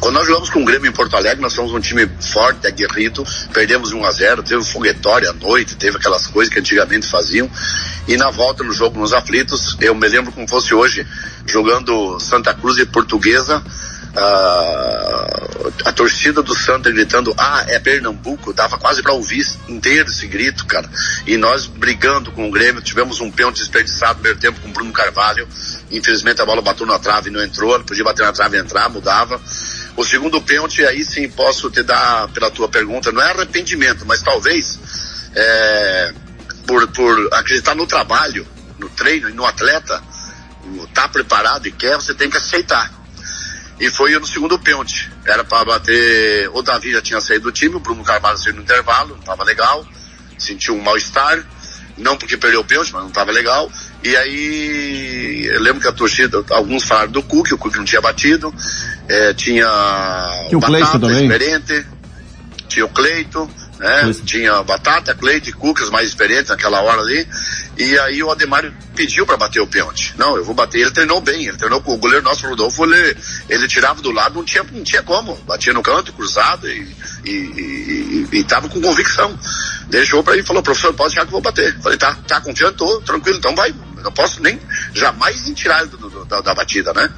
Quando 0.01 0.15
nós 0.15 0.27
jogamos 0.27 0.51
com 0.51 0.63
o 0.63 0.65
Grêmio 0.65 0.89
em 0.89 0.93
Porto 0.93 1.17
Alegre, 1.17 1.41
nós 1.41 1.53
somos 1.53 1.73
um 1.73 1.81
time 1.81 2.09
forte, 2.21 2.67
aguerrido, 2.67 3.25
perdemos 3.53 3.93
1 3.93 4.05
a 4.05 4.11
0 4.11 4.43
teve 4.43 4.65
foguetório 4.65 5.31
à 5.31 5.33
noite, 5.33 5.77
teve 5.77 5.97
aquelas 5.97 6.27
coisas 6.27 6.53
que 6.53 6.61
antigamente 6.61 7.09
faziam. 7.09 7.51
E 8.09 8.17
na 8.17 8.31
volta 8.31 8.65
no 8.65 8.73
jogo 8.73 8.99
nos 8.99 9.13
aflitos, 9.13 9.77
eu 9.81 9.95
me 9.95 10.09
lembro 10.09 10.33
como 10.33 10.49
fosse 10.49 10.75
hoje, 10.75 11.07
jogando 11.47 12.19
Santa 12.19 12.53
Cruz 12.55 12.79
e 12.79 12.87
Portuguesa, 12.87 13.63
a, 14.15 15.27
a 15.87 15.93
torcida 15.93 16.43
do 16.43 16.55
Santa 16.55 16.91
gritando, 16.91 17.35
ah, 17.39 17.65
é 17.69 17.79
Pernambuco, 17.79 18.53
dava 18.53 18.77
quase 18.79 19.03
para 19.03 19.13
ouvir 19.13 19.47
inteiro 19.69 20.09
esse 20.11 20.27
grito, 20.27 20.67
cara. 20.67 20.89
E 21.27 21.37
nós 21.37 21.67
brigando 21.67 22.31
com 22.31 22.49
o 22.49 22.51
Grêmio, 22.51 22.83
tivemos 22.83 23.21
um 23.21 23.31
pênalti 23.31 23.59
desperdiçado 23.59 24.15
no 24.15 24.21
primeiro 24.21 24.41
tempo 24.41 24.61
com 24.61 24.69
o 24.69 24.73
Bruno 24.73 24.93
Carvalho. 24.93 25.49
Infelizmente 25.93 26.41
a 26.41 26.47
bola 26.47 26.63
bateu 26.63 26.87
na 26.87 26.99
trave 26.99 27.29
e 27.29 27.33
não 27.33 27.43
entrou, 27.43 27.79
não 27.79 27.85
podia 27.85 28.03
bater 28.03 28.25
na 28.25 28.33
trave 28.33 28.57
e 28.57 28.61
entrar, 28.61 28.89
mudava. 28.89 29.41
O 29.97 30.05
segundo 30.05 30.41
pênalti, 30.41 30.85
aí 30.85 31.05
sim 31.05 31.29
posso 31.29 31.71
te 31.71 31.83
dar, 31.83 32.29
pela 32.29 32.51
tua 32.51 32.69
pergunta, 32.69 33.13
não 33.13 33.23
é 33.23 33.31
arrependimento, 33.31 34.05
mas 34.07 34.23
talvez 34.23 34.79
é, 35.35 36.15
por, 36.67 36.89
por 36.89 37.35
acreditar 37.35 37.75
no 37.75 37.87
trabalho, 37.87 38.47
no 38.79 38.89
treino 38.89 39.29
e 39.29 39.33
no 39.33 39.45
atleta, 39.45 40.03
tá 40.95 41.09
preparado 41.09 41.67
e 41.67 41.73
quer, 41.73 41.97
você 41.97 42.15
tem 42.15 42.31
que 42.31 42.37
aceitar 42.37 43.03
e 43.83 43.91
foi 43.91 44.17
no 44.17 44.27
segundo 44.27 44.57
pênalti. 44.61 45.11
Era 45.27 45.43
para 45.43 45.65
bater. 45.65 46.49
O 46.55 46.63
Davi 46.63 46.93
já 46.93 47.03
tinha 47.03 47.21
saído 47.21 47.45
do 47.45 47.53
time, 47.53 47.75
o 47.75 47.81
Bruno 47.81 48.05
Carvalho 48.05 48.39
saiu 48.39 48.55
no 48.55 48.63
intervalo, 48.63 49.17
não 49.17 49.23
tava 49.23 49.43
legal, 49.43 49.85
sentiu 50.39 50.77
um 50.77 50.81
mal-estar, 50.81 51.45
não 51.99 52.17
porque 52.17 52.37
perdeu 52.37 52.61
o 52.61 52.65
pênalti, 52.65 52.93
mas 52.93 53.03
não 53.03 53.11
tava 53.11 53.33
legal. 53.33 53.69
E 54.05 54.17
aí, 54.17 55.47
eu 55.47 55.61
lembro 55.61 55.81
que 55.81 55.89
a 55.89 55.93
torcida, 55.93 56.45
alguns 56.51 56.85
falaram 56.85 57.13
do 57.13 57.23
Cook, 57.23 57.53
o 57.53 57.59
Cook 57.59 57.77
não 57.77 57.85
tinha 57.85 58.01
batido, 58.01 58.53
é, 59.09 59.33
tinha, 59.35 59.67
tinha 60.49 60.59
o 60.59 60.61
Batata, 60.61 60.99
também. 60.99 61.23
experiente, 61.23 61.87
tinha 62.69 62.85
o 62.85 62.89
Cleito, 62.89 63.49
né? 63.83 64.15
Tinha 64.25 64.63
Batata, 64.63 65.15
Cleito 65.15 65.51
e 65.51 65.53
Cucas 65.53 65.91
mais 65.91 66.09
experientes 66.09 66.49
naquela 66.49 66.81
hora 66.81 67.01
ali. 67.01 67.27
E 67.77 67.99
aí 67.99 68.23
o 68.23 68.31
Ademar 68.31 68.73
pediu 68.95 69.27
para 69.27 69.37
bater 69.37 69.61
o 69.61 69.67
pênalti. 69.67 70.15
Não, 70.17 70.37
eu 70.37 70.45
vou 70.45 70.55
bater. 70.55 70.81
Ele 70.81 70.91
treinou 70.93 71.21
bem, 71.21 71.47
ele 71.47 71.57
treinou 71.57 71.81
com 71.83 71.95
o 71.95 71.99
goleiro 71.99 72.25
nosso, 72.25 72.47
Rodolfo, 72.47 72.85
ele, 72.85 73.17
ele 73.49 73.67
tirava 73.67 74.01
do 74.01 74.13
lado, 74.13 74.37
não 74.37 74.45
tinha, 74.45 74.63
não 74.63 74.85
tinha 74.85 75.03
como. 75.03 75.35
Batia 75.47 75.73
no 75.73 75.83
canto, 75.83 76.13
cruzado 76.13 76.69
e, 76.69 76.97
e, 77.25 77.31
e, 77.31 78.29
e 78.39 78.45
tava 78.45 78.69
com 78.69 78.81
convicção. 78.81 79.37
Deixou 79.89 80.23
para 80.23 80.35
ele 80.35 80.43
e 80.43 80.47
falou, 80.47 80.63
professor, 80.63 80.95
pode 80.95 81.15
já 81.15 81.23
que 81.23 81.29
eu 81.29 81.33
vou 81.33 81.41
bater. 81.41 81.79
Falei, 81.81 81.99
tá, 81.99 82.15
tá 82.27 82.41
confiante, 82.41 82.77
tô 82.77 83.01
tranquilo, 83.03 83.39
então 83.39 83.55
vai. 83.55 83.75
Não 84.03 84.13
posso 84.13 84.43
nem 84.43 84.59
jamais 84.95 85.43
tirar 85.55 85.87
do, 85.87 85.97
do, 85.97 86.25
da, 86.25 86.41
da 86.41 86.55
batida, 86.55 86.93
né? 86.93 87.11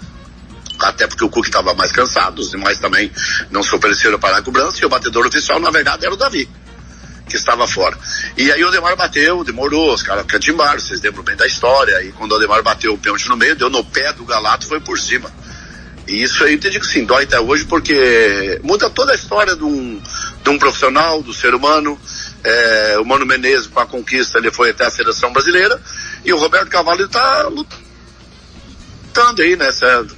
até 0.80 1.06
porque 1.06 1.24
o 1.24 1.30
Cook 1.30 1.46
estava 1.46 1.72
mais 1.72 1.92
cansado, 1.92 2.40
os 2.40 2.50
demais 2.50 2.78
também 2.78 3.10
não 3.50 3.62
se 3.62 3.74
ofereceram 3.74 4.18
para 4.18 4.38
a 4.38 4.42
cobrança, 4.42 4.82
e 4.82 4.84
o 4.84 4.88
batedor 4.88 5.24
oficial, 5.26 5.60
na 5.60 5.70
verdade, 5.70 6.04
era 6.04 6.12
o 6.12 6.16
Davi 6.16 6.48
que 7.28 7.36
estava 7.36 7.66
fora. 7.66 7.96
E 8.36 8.52
aí 8.52 8.62
o 8.64 8.70
Demar 8.70 8.94
bateu, 8.96 9.42
demorou, 9.44 9.94
os 9.94 10.02
caras 10.02 10.26
cantimbaram, 10.26 10.78
vocês 10.78 11.00
lembram 11.00 11.24
bem 11.24 11.34
da 11.34 11.46
história. 11.46 12.02
E 12.02 12.12
quando 12.12 12.32
o 12.32 12.38
Demar 12.38 12.62
bateu 12.62 12.92
o 12.92 12.98
pênalti 12.98 13.28
no 13.28 13.36
meio, 13.36 13.56
deu 13.56 13.70
no 13.70 13.84
pé 13.84 14.12
do 14.12 14.24
Galato, 14.24 14.66
foi 14.66 14.80
por 14.80 14.98
cima. 14.98 15.32
E 16.06 16.22
isso 16.22 16.44
aí 16.44 16.52
eu 16.52 16.60
te 16.60 16.68
digo 16.68 16.84
sim, 16.84 17.04
dói 17.04 17.24
até 17.24 17.40
hoje 17.40 17.64
porque 17.64 18.60
muda 18.62 18.90
toda 18.90 19.12
a 19.12 19.14
história 19.14 19.56
de 19.56 19.64
um, 19.64 20.00
de 20.42 20.50
um 20.50 20.58
profissional, 20.58 21.22
do 21.22 21.32
ser 21.32 21.54
humano. 21.54 21.98
É, 22.44 22.98
o 22.98 23.04
Mano 23.04 23.24
Menezes, 23.24 23.66
com 23.66 23.80
a 23.80 23.86
conquista, 23.86 24.38
ele 24.38 24.52
foi 24.52 24.70
até 24.70 24.84
a 24.84 24.90
seleção 24.90 25.32
brasileira. 25.32 25.80
E 26.24 26.32
o 26.32 26.38
Roberto 26.38 26.68
Cavallo 26.68 27.02
está 27.02 27.48
lutando 27.48 29.40
aí, 29.40 29.56
né? 29.56 29.68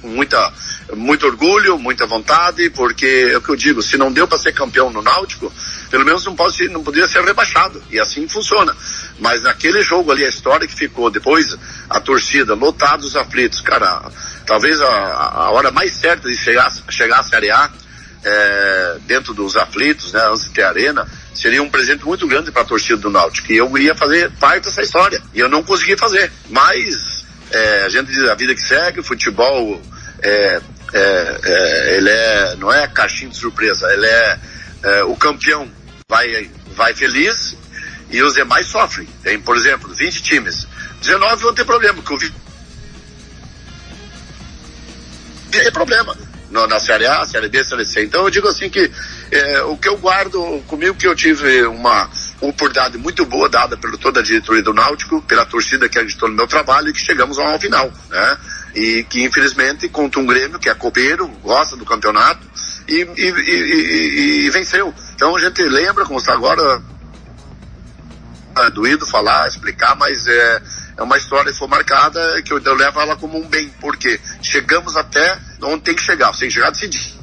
Com 0.01 0.09
muita, 0.09 0.53
muito 0.95 1.25
orgulho, 1.25 1.77
muita 1.77 2.05
vontade, 2.05 2.69
porque 2.71 3.29
é 3.31 3.37
o 3.37 3.41
que 3.41 3.49
eu 3.49 3.55
digo, 3.55 3.81
se 3.81 3.97
não 3.97 4.11
deu 4.11 4.27
para 4.27 4.37
ser 4.37 4.51
campeão 4.53 4.89
no 4.89 5.01
Náutico, 5.01 5.51
pelo 5.89 6.03
menos 6.03 6.25
não, 6.25 6.35
pode, 6.35 6.67
não 6.67 6.83
poderia 6.83 7.07
ser 7.07 7.23
rebaixado. 7.23 7.81
E 7.89 7.99
assim 7.99 8.27
funciona. 8.27 8.75
Mas 9.19 9.43
naquele 9.43 9.81
jogo 9.81 10.11
ali, 10.11 10.25
a 10.25 10.29
história 10.29 10.67
que 10.67 10.75
ficou, 10.75 11.09
depois 11.09 11.55
a 11.89 11.99
torcida, 11.99 12.55
lotados 12.55 13.15
aflitos, 13.15 13.61
cara, 13.61 14.03
talvez 14.45 14.81
a, 14.81 14.87
a 14.87 15.51
hora 15.51 15.71
mais 15.71 15.93
certa 15.93 16.27
de 16.27 16.35
chegar, 16.35 16.71
chegar 16.89 17.19
à 17.19 17.23
Série 17.23 17.51
A, 17.51 17.69
é, 18.23 18.97
dentro 19.05 19.33
dos 19.33 19.55
aflitos, 19.55 20.11
né, 20.11 20.21
antes 20.29 20.45
de 20.45 20.49
ter 20.49 20.63
arena, 20.63 21.07
Seria 21.37 21.61
um 21.61 21.69
presente 21.69 22.03
muito 22.03 22.27
grande 22.27 22.51
para 22.51 22.63
a 22.63 22.65
torcida 22.65 22.97
do 22.97 23.09
Náutico. 23.11 23.51
E 23.51 23.57
eu 23.57 23.77
ia 23.77 23.93
fazer 23.93 24.31
parte 24.39 24.65
dessa 24.65 24.81
história. 24.81 25.21
E 25.33 25.39
eu 25.39 25.47
não 25.47 25.61
consegui 25.61 25.95
fazer. 25.95 26.31
Mas 26.49 27.25
é, 27.51 27.85
a 27.85 27.89
gente 27.89 28.07
diz 28.07 28.23
a 28.23 28.35
vida 28.35 28.55
que 28.55 28.61
segue, 28.61 28.99
o 28.99 29.03
futebol 29.03 29.79
é, 30.21 30.61
é, 30.93 31.39
é 31.43 31.97
ele 31.97 32.09
é, 32.09 32.55
não 32.57 32.73
é 32.73 32.87
caixinha 32.87 33.29
de 33.29 33.37
surpresa, 33.37 33.87
ele 33.93 34.05
é, 34.05 34.39
é, 34.83 35.03
o 35.03 35.15
campeão 35.15 35.69
vai, 36.09 36.49
vai 36.75 36.95
feliz 36.95 37.55
e 38.09 38.21
os 38.21 38.33
demais 38.33 38.67
sofrem. 38.67 39.07
Tem, 39.21 39.39
por 39.39 39.55
exemplo, 39.55 39.93
20 39.93 40.23
times. 40.23 40.67
19 41.01 41.43
vão 41.43 41.53
ter 41.53 41.65
problema, 41.65 41.95
porque 41.95 42.13
o 42.13 42.17
20 42.17 42.33
tem 45.51 45.71
problema. 45.71 46.15
No, 46.49 46.65
na 46.65 46.79
Série 46.79 47.05
A, 47.05 47.25
Série 47.25 47.49
B, 47.49 47.63
Série 47.63 47.85
C. 47.85 48.03
Então 48.03 48.23
eu 48.23 48.29
digo 48.29 48.47
assim 48.47 48.69
que 48.69 48.89
é, 49.31 49.61
o 49.63 49.77
que 49.77 49.87
eu 49.87 49.97
guardo 49.97 50.63
comigo 50.67 50.95
que 50.95 51.07
eu 51.07 51.15
tive 51.15 51.63
uma 51.63 52.09
oportunidade 52.41 52.97
muito 52.97 53.25
boa 53.25 53.49
dada 53.49 53.75
por 53.77 53.97
toda 53.97 54.19
a 54.19 54.23
diretoria 54.23 54.63
do 54.63 54.73
Náutico, 54.73 55.21
pela 55.23 55.45
torcida 55.45 55.89
que 55.89 55.97
acreditou 55.97 56.29
no 56.29 56.35
meu 56.35 56.47
trabalho 56.47 56.89
e 56.89 56.93
que 56.93 56.99
chegamos 56.99 57.37
ao 57.37 57.59
final, 57.59 57.91
né? 58.09 58.37
E 58.75 59.03
que 59.09 59.23
infelizmente 59.23 59.89
contra 59.89 60.19
um 60.19 60.25
Grêmio 60.25 60.59
que 60.59 60.69
é 60.69 60.73
copeiro, 60.73 61.27
gosta 61.41 61.75
do 61.75 61.85
campeonato 61.85 62.45
e, 62.87 63.01
e, 63.17 63.29
e, 63.29 64.45
e 64.45 64.49
venceu. 64.49 64.93
Então 65.15 65.35
a 65.35 65.39
gente 65.39 65.61
lembra, 65.63 66.05
como 66.05 66.19
está 66.19 66.33
agora, 66.33 66.81
é 68.59 68.69
doído 68.69 69.05
falar, 69.05 69.47
explicar, 69.47 69.95
mas 69.95 70.25
é, 70.27 70.61
é 70.97 71.03
uma 71.03 71.17
história 71.17 71.51
que 71.51 71.57
foi 71.57 71.67
marcada 71.67 72.41
que 72.43 72.53
eu, 72.53 72.59
eu 72.59 72.75
levo 72.75 72.99
ela 73.01 73.15
como 73.15 73.37
um 73.37 73.47
bem, 73.47 73.69
porque 73.81 74.19
chegamos 74.41 74.95
até 74.95 75.37
onde 75.61 75.83
tem 75.83 75.95
que 75.95 76.01
chegar, 76.01 76.31
que 76.31 76.49
chegar 76.49 76.71
decidir. 76.71 77.16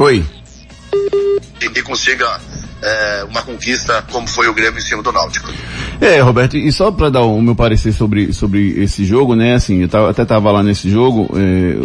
Oi. 0.00 0.24
E 1.60 1.68
que 1.68 1.82
consiga 1.82 2.40
é, 2.82 3.26
uma 3.28 3.42
conquista 3.42 4.02
como 4.10 4.26
foi 4.26 4.48
o 4.48 4.54
Grêmio 4.54 4.78
em 4.78 4.80
cima 4.80 5.02
do 5.02 5.12
Náutico. 5.12 5.52
É, 6.00 6.20
Roberto, 6.20 6.56
e 6.56 6.72
só 6.72 6.90
para 6.90 7.10
dar 7.10 7.20
o 7.20 7.42
meu 7.42 7.54
parecer 7.54 7.92
sobre, 7.92 8.32
sobre 8.32 8.82
esse 8.82 9.04
jogo, 9.04 9.34
né, 9.34 9.56
assim, 9.56 9.82
eu 9.82 9.88
tava, 9.90 10.08
até 10.08 10.24
tava 10.24 10.50
lá 10.50 10.62
nesse 10.62 10.88
jogo, 10.88 11.28
é, 11.36 11.76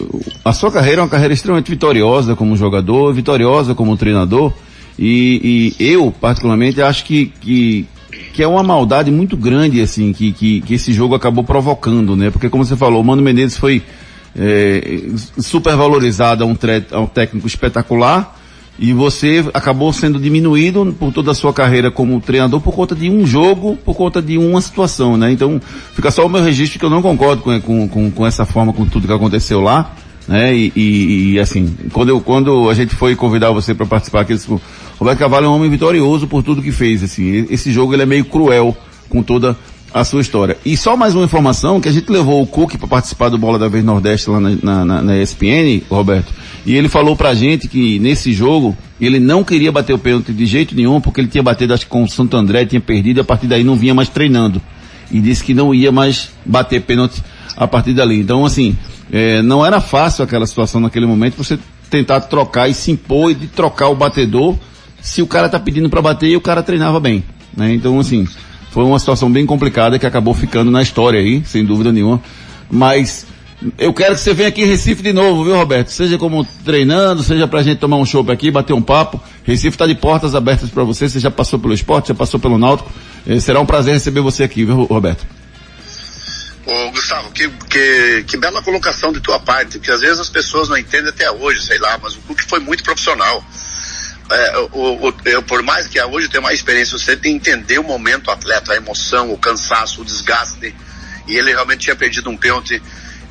a 0.45 0.53
sua 0.53 0.71
carreira 0.71 1.01
é 1.01 1.03
uma 1.03 1.09
carreira 1.09 1.33
extremamente 1.33 1.69
vitoriosa 1.69 2.37
como 2.37 2.55
jogador, 2.55 3.13
vitoriosa 3.13 3.75
como 3.75 3.97
treinador, 3.97 4.53
e, 4.97 5.75
e 5.77 5.85
eu, 5.85 6.09
particularmente, 6.09 6.81
acho 6.81 7.03
que, 7.03 7.33
que, 7.41 7.85
que 8.31 8.41
é 8.41 8.47
uma 8.47 8.63
maldade 8.63 9.11
muito 9.11 9.35
grande, 9.35 9.81
assim, 9.81 10.13
que, 10.13 10.31
que, 10.31 10.61
que 10.61 10.75
esse 10.75 10.93
jogo 10.93 11.15
acabou 11.15 11.43
provocando, 11.43 12.15
né, 12.15 12.31
porque 12.31 12.49
como 12.49 12.63
você 12.63 12.77
falou, 12.77 13.01
o 13.01 13.03
Mano 13.03 13.21
Menezes 13.21 13.57
foi 13.57 13.83
é, 14.37 15.01
super 15.37 15.75
valorizado 15.75 16.43
a 16.43 16.47
um, 16.47 16.57
a 16.91 16.99
um 16.99 17.07
técnico 17.07 17.47
espetacular, 17.47 18.35
e 18.77 18.91
você 18.91 19.45
acabou 19.53 19.93
sendo 19.93 20.19
diminuído 20.19 20.93
por 20.99 21.11
toda 21.13 21.31
a 21.31 21.33
sua 21.33 21.53
carreira 21.53 21.89
como 21.89 22.19
treinador 22.19 22.59
por 22.59 22.73
conta 22.73 22.93
de 22.93 23.09
um 23.09 23.25
jogo, 23.25 23.77
por 23.77 23.95
conta 23.95 24.21
de 24.21 24.37
uma 24.37 24.59
situação, 24.59 25.15
né? 25.15 25.31
Então, 25.31 25.61
fica 25.93 26.11
só 26.11 26.25
o 26.25 26.29
meu 26.29 26.43
registro 26.43 26.77
que 26.77 26.83
eu 26.83 26.89
não 26.89 27.01
concordo 27.01 27.41
com, 27.41 27.61
com, 27.61 27.87
com, 27.87 28.11
com 28.11 28.27
essa 28.27 28.45
forma, 28.45 28.73
com 28.73 28.85
tudo 28.85 29.07
que 29.07 29.13
aconteceu 29.13 29.61
lá, 29.61 29.93
né? 30.27 30.53
E, 30.53 30.73
e, 30.75 31.31
e, 31.33 31.39
assim, 31.39 31.73
quando, 31.93 32.09
eu, 32.09 32.19
quando 32.19 32.69
a 32.69 32.73
gente 32.73 32.93
foi 32.95 33.15
convidar 33.15 33.51
você 33.51 33.73
para 33.73 33.85
participar 33.85 34.21
aqui, 34.21 34.33
o 34.33 34.59
Roberto 34.99 35.19
Cavallo 35.19 35.45
é 35.45 35.49
um 35.49 35.55
homem 35.55 35.69
vitorioso 35.69 36.27
por 36.27 36.43
tudo 36.43 36.61
que 36.61 36.71
fez, 36.73 37.01
assim. 37.01 37.47
Esse 37.49 37.71
jogo 37.71 37.93
ele 37.93 38.03
é 38.03 38.05
meio 38.05 38.25
cruel 38.25 38.75
com 39.07 39.23
toda 39.23 39.57
a 39.95 40.03
sua 40.03 40.19
história. 40.19 40.57
E 40.65 40.75
só 40.75 40.97
mais 40.97 41.15
uma 41.15 41.23
informação, 41.23 41.79
que 41.79 41.87
a 41.87 41.91
gente 41.91 42.11
levou 42.11 42.41
o 42.41 42.45
Cook 42.45 42.75
para 42.75 42.85
participar 42.85 43.29
do 43.29 43.37
Bola 43.37 43.57
da 43.57 43.69
Vez 43.69 43.81
Nordeste 43.81 44.29
lá 44.29 44.41
na, 44.41 44.83
na, 44.83 45.01
na 45.01 45.17
ESPN, 45.17 45.83
Roberto, 45.89 46.33
e 46.65 46.75
ele 46.75 46.89
falou 46.89 47.15
pra 47.15 47.33
gente 47.33 47.69
que 47.69 47.97
nesse 47.99 48.33
jogo 48.33 48.75
ele 48.99 49.21
não 49.21 49.41
queria 49.41 49.71
bater 49.71 49.93
o 49.93 49.97
pênalti 49.97 50.33
de 50.33 50.45
jeito 50.45 50.75
nenhum, 50.75 50.99
porque 50.99 51.21
ele 51.21 51.29
tinha 51.29 51.41
batido 51.41 51.73
acho 51.73 51.85
que 51.85 51.89
com 51.89 52.03
o 52.03 52.09
Santo 52.09 52.35
André, 52.35 52.65
tinha 52.65 52.81
perdido 52.81 53.19
e 53.19 53.21
a 53.21 53.23
partir 53.23 53.47
daí 53.47 53.63
não 53.63 53.77
vinha 53.77 53.93
mais 53.93 54.09
treinando. 54.09 54.61
E 55.09 55.21
disse 55.21 55.41
que 55.41 55.53
não 55.53 55.73
ia 55.73 55.93
mais 55.93 56.29
bater 56.45 56.81
pênalti 56.81 57.23
a 57.55 57.65
partir 57.65 57.93
dali. 57.93 58.19
Então 58.19 58.43
assim, 58.43 58.75
é, 59.09 59.41
não 59.41 59.65
era 59.65 59.79
fácil 59.79 60.25
aquela 60.25 60.45
situação 60.45 60.81
naquele 60.81 61.05
momento, 61.05 61.37
você 61.37 61.57
tentar 61.89 62.19
trocar 62.19 62.67
e 62.67 62.73
se 62.73 62.91
impor 62.91 63.33
de 63.33 63.47
trocar 63.47 63.87
o 63.87 63.95
batedor 63.95 64.57
se 65.01 65.21
o 65.21 65.27
cara 65.27 65.47
tá 65.47 65.57
pedindo 65.57 65.89
para 65.89 66.01
bater 66.01 66.27
e 66.27 66.35
o 66.35 66.41
cara 66.41 66.61
treinava 66.61 66.99
bem. 66.99 67.23
Né? 67.55 67.73
Então 67.73 67.97
assim, 67.97 68.27
foi 68.75 68.83
uma 68.83 68.99
situação 68.99 69.31
bem 69.31 69.45
complicada 69.45 69.97
que 69.97 70.05
acabou 70.05 70.33
ficando 70.33 70.69
na 70.69 70.81
história 70.81 71.17
aí, 71.17 71.41
sem 71.45 71.63
dúvida 71.63 71.93
nenhuma. 71.93 72.21
Mas 72.69 73.25
eu 73.77 73.93
quero 73.93 74.15
que 74.15 74.19
você 74.19 74.33
venha 74.33 74.49
aqui 74.49 74.63
em 74.63 74.65
Recife 74.65 75.01
de 75.01 75.13
novo, 75.13 75.45
viu, 75.45 75.55
Roberto? 75.55 75.87
Seja 75.87 76.17
como 76.17 76.43
treinando, 76.65 77.23
seja 77.23 77.47
pra 77.47 77.63
gente 77.63 77.79
tomar 77.79 77.95
um 77.95 78.05
chopp 78.05 78.29
aqui, 78.29 78.51
bater 78.51 78.73
um 78.73 78.81
papo. 78.81 79.23
Recife 79.45 79.75
está 79.75 79.87
de 79.87 79.95
portas 79.95 80.35
abertas 80.35 80.69
para 80.69 80.83
você. 80.83 81.07
Você 81.07 81.21
já 81.21 81.31
passou 81.31 81.57
pelo 81.57 81.73
esporte, 81.73 82.09
já 82.09 82.13
passou 82.13 82.37
pelo 82.37 82.57
náutico. 82.57 82.91
Eh, 83.25 83.39
será 83.39 83.61
um 83.61 83.65
prazer 83.65 83.93
receber 83.93 84.19
você 84.19 84.43
aqui, 84.43 84.65
viu, 84.65 84.83
Roberto? 84.83 85.25
Ô, 86.65 86.91
Gustavo, 86.91 87.31
que, 87.31 87.47
que, 87.69 88.25
que 88.27 88.35
bela 88.35 88.61
colocação 88.61 89.13
de 89.13 89.21
tua 89.21 89.39
parte, 89.39 89.77
porque 89.77 89.89
às 89.89 90.01
vezes 90.01 90.19
as 90.19 90.29
pessoas 90.29 90.67
não 90.67 90.77
entendem 90.77 91.11
até 91.11 91.31
hoje, 91.31 91.61
sei 91.61 91.79
lá, 91.79 91.97
mas 92.03 92.15
o 92.15 92.19
Cook 92.27 92.41
foi 92.41 92.59
muito 92.59 92.83
profissional. 92.83 93.41
É, 94.29 94.57
o, 94.71 95.07
o, 95.07 95.13
eu, 95.25 95.43
por 95.43 95.61
mais 95.61 95.87
que 95.87 96.01
hoje 96.01 96.27
tenha 96.29 96.41
mais 96.41 96.57
experiência, 96.57 96.97
você 96.97 97.15
tem 97.15 97.39
que 97.39 97.51
entender 97.51 97.77
o 97.79 97.83
momento 97.83 98.23
do 98.23 98.31
atleta, 98.31 98.73
a 98.73 98.75
emoção, 98.75 99.31
o 99.31 99.37
cansaço, 99.37 100.01
o 100.01 100.05
desgaste. 100.05 100.75
E 101.27 101.37
ele 101.37 101.51
realmente 101.51 101.81
tinha 101.81 101.95
perdido 101.95 102.29
um 102.29 102.37
pênalti. 102.37 102.81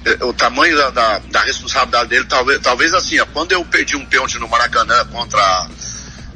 É, 0.05 0.25
O 0.25 0.33
tamanho 0.33 0.77
da, 0.77 0.91
da, 0.91 1.19
da 1.19 1.41
responsabilidade 1.43 2.11
dele, 2.11 2.25
talvez, 2.27 2.61
talvez 2.61 2.95
assim, 2.95 3.19
ó, 3.19 3.27
quando 3.27 3.53
eu 3.53 3.65
perdi 3.65 3.97
um 3.97 4.07
pênalti 4.07 4.39
no 4.39 4.49
Maracanã 4.49 5.05
contra. 5.07 5.69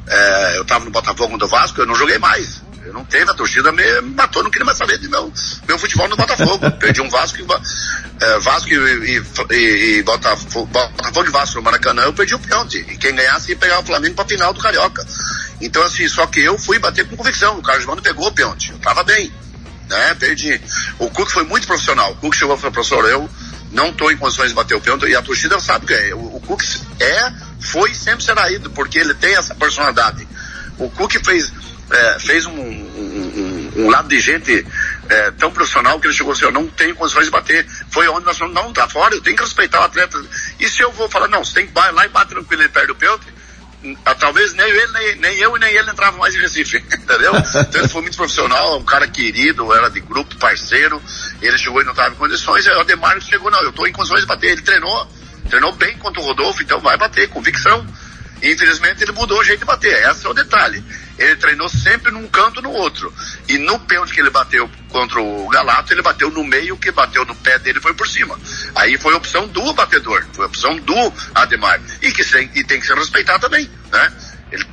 É, 0.07 0.59
eu 0.59 0.65
tava 0.65 0.87
no 0.87 0.91
Botafogo 0.91 1.37
do 1.37 1.47
Vasco, 1.47 1.81
eu 1.81 1.87
não 1.87 1.95
joguei 1.95 2.19
mais. 2.19 2.63
Eu 2.85 2.93
não 2.93 3.05
teve, 3.05 3.31
a 3.31 3.35
torcida 3.35 3.71
me, 3.73 4.01
matou, 4.01 4.43
não 4.43 4.51
queria 4.51 4.65
mais 4.65 4.79
saber 4.79 4.99
de 4.99 5.09
meu, 5.09 5.33
meu 5.67 5.79
futebol 5.79 6.09
no 6.09 6.17
Botafogo. 6.17 6.71
Perdi 6.79 7.01
um 7.01 7.09
Vasco, 7.09 7.39
e, 7.39 8.25
é, 8.25 8.39
Vasco 8.39 8.69
e, 8.69 8.75
e, 8.75 9.23
e, 9.51 9.99
e 9.99 10.03
Botafogo, 10.03 10.67
Botafogo 10.67 11.25
de 11.25 11.31
Vasco 11.31 11.57
no 11.57 11.63
Maracanã, 11.63 12.03
eu 12.03 12.13
perdi 12.13 12.35
o 12.35 12.39
pênalti. 12.39 12.79
E 12.89 12.97
quem 12.97 13.15
ganhasse 13.15 13.51
ia 13.51 13.57
pegar 13.57 13.81
o 13.81 13.85
Flamengo 13.85 14.15
pra 14.15 14.25
final 14.25 14.53
do 14.53 14.61
Carioca. 14.61 15.05
Então 15.61 15.83
assim, 15.83 16.09
só 16.09 16.27
que 16.27 16.41
eu 16.41 16.59
fui 16.59 16.79
bater 16.79 17.07
com 17.09 17.17
convicção. 17.17 17.59
O 17.59 17.63
Carlos 17.63 17.87
Mano 17.87 18.03
pegou 18.03 18.29
o 18.29 18.33
pênalti. 18.33 18.71
Eu 18.71 18.79
tava 18.79 19.03
bem. 19.03 19.33
Né? 19.89 20.15
Perdi. 20.15 20.61
O 20.99 21.11
Cook 21.11 21.31
foi 21.31 21.45
muito 21.45 21.67
profissional. 21.67 22.13
O 22.13 22.17
Cook 22.17 22.35
chegou 22.35 22.55
e 22.55 22.59
falou, 22.59 22.73
professor, 22.73 23.05
eu 23.09 23.29
não 23.73 23.89
estou 23.89 24.11
em 24.11 24.17
condições 24.17 24.49
de 24.49 24.55
bater 24.55 24.75
o 24.75 24.81
pênalti. 24.81 25.09
E 25.09 25.17
a 25.17 25.23
torcida 25.23 25.59
sabe 25.61 25.87
que 25.87 25.95
é. 25.95 26.15
O, 26.15 26.37
o 26.37 26.41
Cook 26.41 26.63
é, 27.01 27.33
foi 27.61 27.91
e 27.91 27.95
sempre 27.95 28.25
será 28.25 28.51
ido, 28.51 28.71
porque 28.71 28.99
ele 28.99 29.15
tem 29.15 29.35
essa 29.35 29.55
personalidade. 29.55 30.27
O 30.79 30.89
Cook 30.91 31.13
fez, 31.25 31.53
é, 31.91 32.19
fez 32.21 32.47
um, 32.47 32.53
um, 32.53 33.73
um, 33.77 33.85
um 33.85 33.91
lado 33.91 34.09
de 34.09 34.21
gente 34.21 34.67
é, 35.09 35.31
tão 35.33 35.51
profissional 35.51 35.99
que 35.99 36.07
ele 36.07 36.15
chegou 36.15 36.33
assim, 36.33 36.45
eu 36.45 36.53
não 36.53 36.67
tenho 36.67 36.95
condições 36.95 37.27
de 37.27 37.31
bater. 37.31 37.67
Foi 37.91 38.07
onde 38.09 38.27
nós 38.27 38.37
falamos, 38.37 38.63
não, 38.63 38.73
tá 38.73 38.89
fora, 38.89 39.15
eu 39.15 39.23
tenho 39.23 39.37
que 39.37 39.43
respeitar 39.43 39.81
o 39.81 39.85
atleta. 39.85 40.19
E 40.59 40.69
se 40.69 40.83
eu 40.83 40.93
vou 40.93 41.09
falar, 41.09 41.29
não, 41.29 41.45
você 41.45 41.55
tem 41.55 41.67
que 41.67 41.73
ir 41.79 41.93
lá 41.93 42.05
e 42.05 42.09
bater 42.09 42.35
tranquilo, 42.35 42.63
ele 42.63 42.69
perde 42.69 42.93
o 42.93 42.95
pênalti, 42.95 43.27
ah, 44.05 44.15
talvez 44.15 44.55
nem 44.55 44.67
ele, 44.67 44.93
nem, 44.93 45.17
nem 45.17 45.39
eu 45.39 45.57
e 45.57 45.61
nem 45.61 45.73
ele 45.73 45.91
entravam 45.91 46.19
mais 46.19 46.35
em 46.35 46.41
Recife, 46.41 46.79
entendeu? 46.93 47.33
Então 47.37 47.81
ele 47.81 47.89
foi 47.89 48.03
muito 48.03 48.17
profissional, 48.17 48.79
um 48.79 48.85
cara 48.85 49.07
querido, 49.07 49.73
era 49.73 49.89
de 49.89 50.01
grupo, 50.01 50.37
parceiro, 50.37 51.01
ele 51.41 51.57
chegou 51.57 51.81
e 51.81 51.85
não 51.85 51.93
estava 51.93 52.13
em 52.13 52.19
condições, 52.19 52.67
aí 52.67 52.77
o 52.77 52.81
Ademar 52.81 53.21
chegou, 53.21 53.51
não, 53.51 53.63
eu 53.63 53.71
estou 53.71 53.87
em 53.87 53.93
condições 53.93 54.21
de 54.21 54.27
bater, 54.27 54.51
ele 54.51 54.63
treinou, 54.63 55.09
treinou 55.49 55.73
bem 55.73 55.97
contra 55.97 56.21
o 56.21 56.25
Rodolfo, 56.25 56.63
então 56.63 56.81
vai 56.81 56.97
bater, 56.97 57.29
convicção. 57.29 57.87
Infelizmente 58.43 59.03
ele 59.03 59.13
mudou 59.13 59.41
o 59.41 59.45
jeito 59.45 59.61
de 59.61 59.65
bater, 59.65 60.09
esse 60.09 60.27
é 60.27 60.29
o 60.29 60.35
detalhe. 60.35 60.83
Ele 61.19 61.35
treinou 61.37 61.69
sempre 61.69 62.13
num 62.13 62.29
canto 62.29 62.63
no 62.63 62.71
outro. 62.71 63.13
E 63.49 63.59
no 63.59 63.81
pênalti 63.81 64.15
que 64.15 64.21
ele 64.21 64.31
bateu 64.31 64.71
contra 64.89 65.21
o 65.21 65.49
Galato, 65.49 65.93
ele 65.93 66.03
bateu 66.03 66.31
no 66.31 66.45
meio, 66.45 66.77
que 66.77 66.93
bateu 66.93 67.25
no 67.25 67.35
pé 67.35 67.59
dele 67.59 67.81
foi 67.81 67.93
por 67.95 68.07
cima. 68.07 68.39
Aí 68.77 68.97
foi 68.97 69.15
opção 69.15 69.49
do 69.49 69.73
batedor, 69.73 70.25
foi 70.33 70.47
opção 70.47 70.77
do 70.77 71.13
Ademar. 71.35 71.81
E 72.01 72.13
que 72.13 72.23
e 72.39 72.65
tem 72.65 72.79
que 72.79 72.87
ser 72.87 72.97
respeitado 72.97 73.41
também, 73.41 73.69
né? 73.91 74.13
Ele 74.53 74.65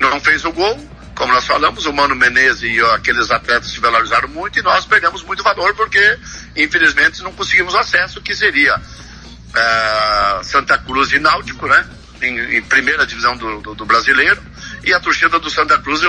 não 0.00 0.20
fez 0.20 0.44
o 0.44 0.52
gol, 0.52 0.76
como 1.14 1.32
nós 1.32 1.46
falamos, 1.46 1.86
o 1.86 1.92
Mano 1.92 2.16
Menezes 2.16 2.62
e 2.62 2.80
aqueles 2.92 3.30
atletas 3.30 3.70
se 3.70 3.78
valorizaram 3.78 4.28
muito 4.28 4.58
e 4.58 4.62
nós 4.62 4.84
perdemos 4.84 5.22
muito 5.22 5.44
valor 5.44 5.74
porque, 5.74 6.18
infelizmente, 6.56 7.22
não 7.22 7.32
conseguimos 7.32 7.74
acesso, 7.74 8.20
que 8.20 8.34
seria 8.34 8.76
uh, 8.76 10.44
Santa 10.44 10.76
Cruz 10.78 11.12
e 11.12 11.20
Náutico, 11.20 11.68
né? 11.68 11.86
Em, 12.24 12.56
em 12.56 12.62
primeira 12.62 13.06
divisão 13.06 13.36
do, 13.36 13.60
do, 13.60 13.74
do, 13.74 13.84
brasileiro 13.84 14.40
e 14.82 14.92
a 14.92 15.00
torcida 15.00 15.38
do 15.38 15.50
Santa 15.50 15.78
Cruz 15.78 16.00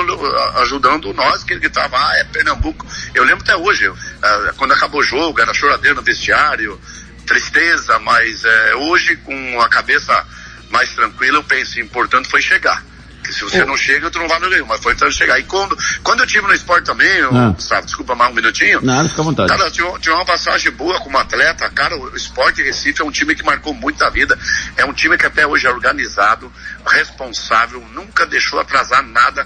ajudando 0.55 1.13
nós 1.13 1.43
que 1.43 1.53
estava 1.55 1.97
ah, 1.97 2.17
é 2.17 2.23
Pernambuco. 2.23 2.85
Eu 3.13 3.23
lembro 3.23 3.43
até 3.43 3.55
hoje 3.55 3.91
quando 4.57 4.73
acabou 4.73 5.01
o 5.01 5.03
jogo 5.03 5.39
era 5.41 5.53
choradeiro 5.53 5.97
no 5.97 6.01
vestiário 6.01 6.79
tristeza 7.25 7.99
mas 7.99 8.43
uh, 8.43 8.77
hoje 8.77 9.15
com 9.17 9.61
a 9.61 9.67
cabeça 9.67 10.25
mais 10.69 10.93
tranquila 10.93 11.39
eu 11.39 11.43
penso 11.43 11.79
importante 11.79 12.29
foi 12.29 12.41
chegar 12.41 12.83
que 13.27 13.33
se 13.33 13.43
você 13.43 13.63
oh. 13.63 13.65
não 13.65 13.77
chega, 13.77 14.09
tu 14.09 14.19
não 14.19 14.27
vai 14.27 14.39
nenhum, 14.39 14.65
mas 14.65 14.81
foi 14.81 14.93
então 14.93 15.09
chegar. 15.11 15.39
E 15.39 15.43
quando, 15.43 15.77
quando 16.03 16.21
eu 16.21 16.27
tive 16.27 16.47
no 16.47 16.53
esporte 16.53 16.85
também, 16.85 17.07
eu, 17.07 17.31
Gustavo, 17.53 17.85
desculpa 17.85 18.15
mais 18.15 18.31
um 18.31 18.35
minutinho. 18.35 18.81
Nada, 18.81 19.09
fica 19.09 19.21
à 19.21 19.25
vontade. 19.25 19.49
Cara, 19.49 19.71
tinha, 19.71 19.99
tinha, 19.99 20.15
uma 20.15 20.25
passagem 20.25 20.71
boa 20.71 20.99
como 20.99 21.17
atleta, 21.17 21.69
cara, 21.69 21.97
o 21.97 22.15
esporte 22.15 22.61
Recife 22.61 23.01
é 23.01 23.05
um 23.05 23.11
time 23.11 23.35
que 23.35 23.43
marcou 23.43 23.73
muito 23.73 24.03
a 24.03 24.09
vida, 24.09 24.37
é 24.77 24.85
um 24.85 24.93
time 24.93 25.17
que 25.17 25.25
até 25.25 25.45
hoje 25.45 25.67
é 25.67 25.71
organizado, 25.71 26.51
responsável, 26.85 27.83
nunca 27.93 28.25
deixou 28.25 28.59
atrasar 28.59 29.03
nada. 29.03 29.45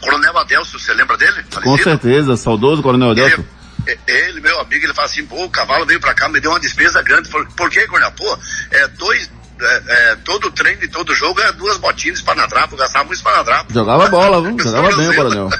Coronel 0.00 0.38
Adelso, 0.38 0.78
você 0.78 0.92
lembra 0.92 1.16
dele? 1.16 1.44
Falecido? 1.50 1.62
Com 1.62 1.78
certeza, 1.78 2.36
saudoso 2.36 2.82
Coronel 2.82 3.10
Adelso. 3.10 3.44
Ele, 3.86 4.00
ele, 4.06 4.40
meu 4.40 4.60
amigo, 4.60 4.84
ele 4.84 4.94
fala 4.94 5.08
assim, 5.08 5.24
pô, 5.26 5.44
o 5.44 5.50
cavalo 5.50 5.86
veio 5.86 6.00
pra 6.00 6.14
cá, 6.14 6.28
me 6.28 6.40
deu 6.40 6.50
uma 6.50 6.60
despesa 6.60 7.02
grande. 7.02 7.28
Por, 7.28 7.46
por 7.52 7.70
que, 7.70 7.86
Coronel? 7.86 8.12
Pô, 8.12 8.38
é 8.70 8.88
dois, 8.88 9.30
é, 9.60 9.82
é, 9.86 10.16
todo 10.16 10.50
treino 10.50 10.82
e 10.82 10.88
todo 10.88 11.14
jogo 11.14 11.40
é 11.40 11.52
duas 11.52 11.76
botinhas 11.78 12.16
de 12.16 12.20
espanadrapo, 12.20 12.76
gastava 12.76 13.04
muito 13.04 13.18
espanadrapo. 13.18 13.72
Jogava 13.72 14.08
bola, 14.08 14.42
viu? 14.42 14.58
Jogava 14.62 14.96
bem 14.96 15.08
o 15.08 15.14
Coronel. 15.14 15.50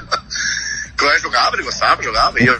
Clóvis 0.97 1.23
jogava, 1.23 1.57
ele 1.57 1.65
gostava, 1.65 2.03
jogava. 2.03 2.41
E 2.41 2.47
eu, 2.47 2.57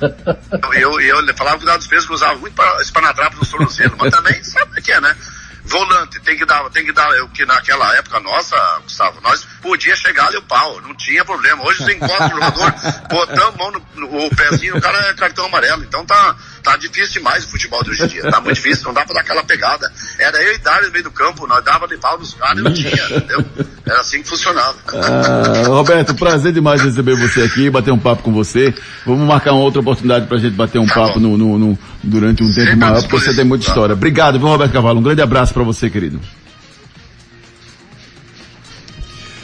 eu, 0.73 1.01
eu, 1.01 1.27
eu 1.27 1.37
falava 1.37 1.59
que 1.59 1.65
dava 1.65 1.79
despesa 1.79 2.05
que 2.05 2.13
usava 2.13 2.37
muito 2.37 2.55
para 2.55 2.83
espanadrapo 2.83 3.37
no 3.37 3.47
tornozelo. 3.47 3.97
Mas 3.97 4.13
também 4.13 4.43
sabe 4.43 4.73
o 4.79 4.83
que 4.83 4.91
é, 4.91 5.01
né? 5.01 5.17
Volante, 5.65 6.21
tem 6.21 6.37
que 6.37 6.45
dar, 6.45 6.69
tem 6.71 6.85
que 6.85 6.93
dar, 6.93 7.09
o 7.23 7.29
que 7.31 7.47
naquela 7.47 7.97
época 7.97 8.21
nossa, 8.21 8.57
Gustavo, 8.83 9.21
nós 9.23 9.47
podia 9.63 9.97
chegar 9.97 10.27
ali 10.27 10.37
o 10.37 10.43
pau, 10.43 10.81
não 10.83 10.95
tinha 10.95 11.25
problema. 11.25 11.65
Hoje 11.65 11.83
você 11.83 11.95
encontra 11.95 12.27
o 12.27 12.31
jogador, 12.31 12.75
botando 13.09 13.43
a 13.43 13.53
mão 13.53 13.71
no, 13.71 13.87
no 13.95 14.27
o 14.27 14.37
pezinho, 14.37 14.77
o 14.77 14.81
cara 14.81 14.99
é 15.09 15.15
cartão 15.15 15.47
amarelo. 15.47 15.83
Então 15.83 16.05
tá, 16.05 16.37
tá 16.63 16.77
difícil 16.77 17.15
demais 17.15 17.45
o 17.45 17.49
futebol 17.49 17.83
de 17.83 17.91
hoje 17.91 18.05
em 18.05 18.09
dia. 18.09 18.31
Tá 18.31 18.41
muito 18.41 18.57
difícil, 18.57 18.85
não 18.85 18.93
dá 18.93 19.05
pra 19.05 19.15
dar 19.15 19.21
aquela 19.23 19.43
pegada. 19.43 19.91
Era 20.19 20.43
eu 20.43 20.55
e 20.55 20.59
Dário 20.59 20.87
no 20.87 20.93
meio 20.93 21.05
do 21.05 21.11
campo, 21.11 21.47
nós 21.47 21.65
dava 21.65 21.89
de 21.89 21.97
pau 21.97 22.19
nos 22.19 22.35
caras 22.35 22.59
e 22.59 22.63
não 22.63 22.73
tinha, 22.73 23.05
entendeu? 23.07 23.45
Era 23.87 24.01
assim 24.01 24.23
que 24.23 24.29
funcionava. 24.29 24.77
Ah, 24.95 25.65
Roberto, 25.69 26.15
prazer 26.15 26.53
demais 26.55 26.81
receber 26.83 27.15
você 27.17 27.43
aqui, 27.43 27.69
bater 27.69 27.93
um 27.93 27.99
papo 27.99 28.23
com 28.23 28.33
você. 28.33 28.73
Vamos 29.05 29.27
marcar 29.29 29.53
uma 29.53 29.63
outra 29.63 29.81
oportunidade 29.81 30.27
pra 30.27 30.39
gente 30.39 30.55
bater 30.55 30.79
um 30.79 30.87
Tá 30.87 30.95
papo 30.95 31.21
no, 31.21 31.37
no- 31.37 31.59
no- 31.59 31.79
durante 32.03 32.43
um 32.43 32.47
tempo 32.47 32.61
Sempre 32.61 32.77
maior, 32.77 33.03
porque 33.03 33.19
você 33.21 33.35
tem 33.35 33.45
muita 33.45 33.67
história. 33.69 33.93
Obrigado, 33.93 34.39
viu, 34.39 34.49
Roberto 34.49 34.73
Cavalo? 34.73 35.01
Um 35.01 35.03
grande 35.03 35.21
abraço 35.21 35.53
pra 35.53 35.63
você, 35.63 35.91
querido. 35.91 36.19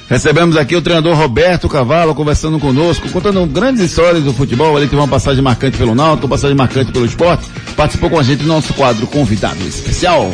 Recebemos 0.08 0.56
aqui 0.56 0.74
o 0.74 0.82
treinador 0.82 1.14
Roberto 1.16 1.68
Cavalo 1.68 2.14
conversando 2.16 2.58
conosco, 2.58 3.08
contando 3.10 3.46
grandes 3.46 3.82
histórias 3.82 4.24
do 4.24 4.32
futebol. 4.32 4.76
Ele 4.76 4.86
teve 4.88 5.00
uma 5.00 5.06
passagem 5.06 5.40
marcante 5.42 5.76
pelo 5.78 5.94
Náutico, 5.94 6.26
uma 6.26 6.30
passagem 6.34 6.56
marcante 6.56 6.90
pelo 6.90 7.04
esporte. 7.04 7.46
Participou 7.76 8.10
com 8.10 8.18
a 8.18 8.22
gente 8.22 8.40
do 8.42 8.48
nosso 8.48 8.74
quadro 8.74 9.06
convidado 9.06 9.62
especial. 9.68 10.28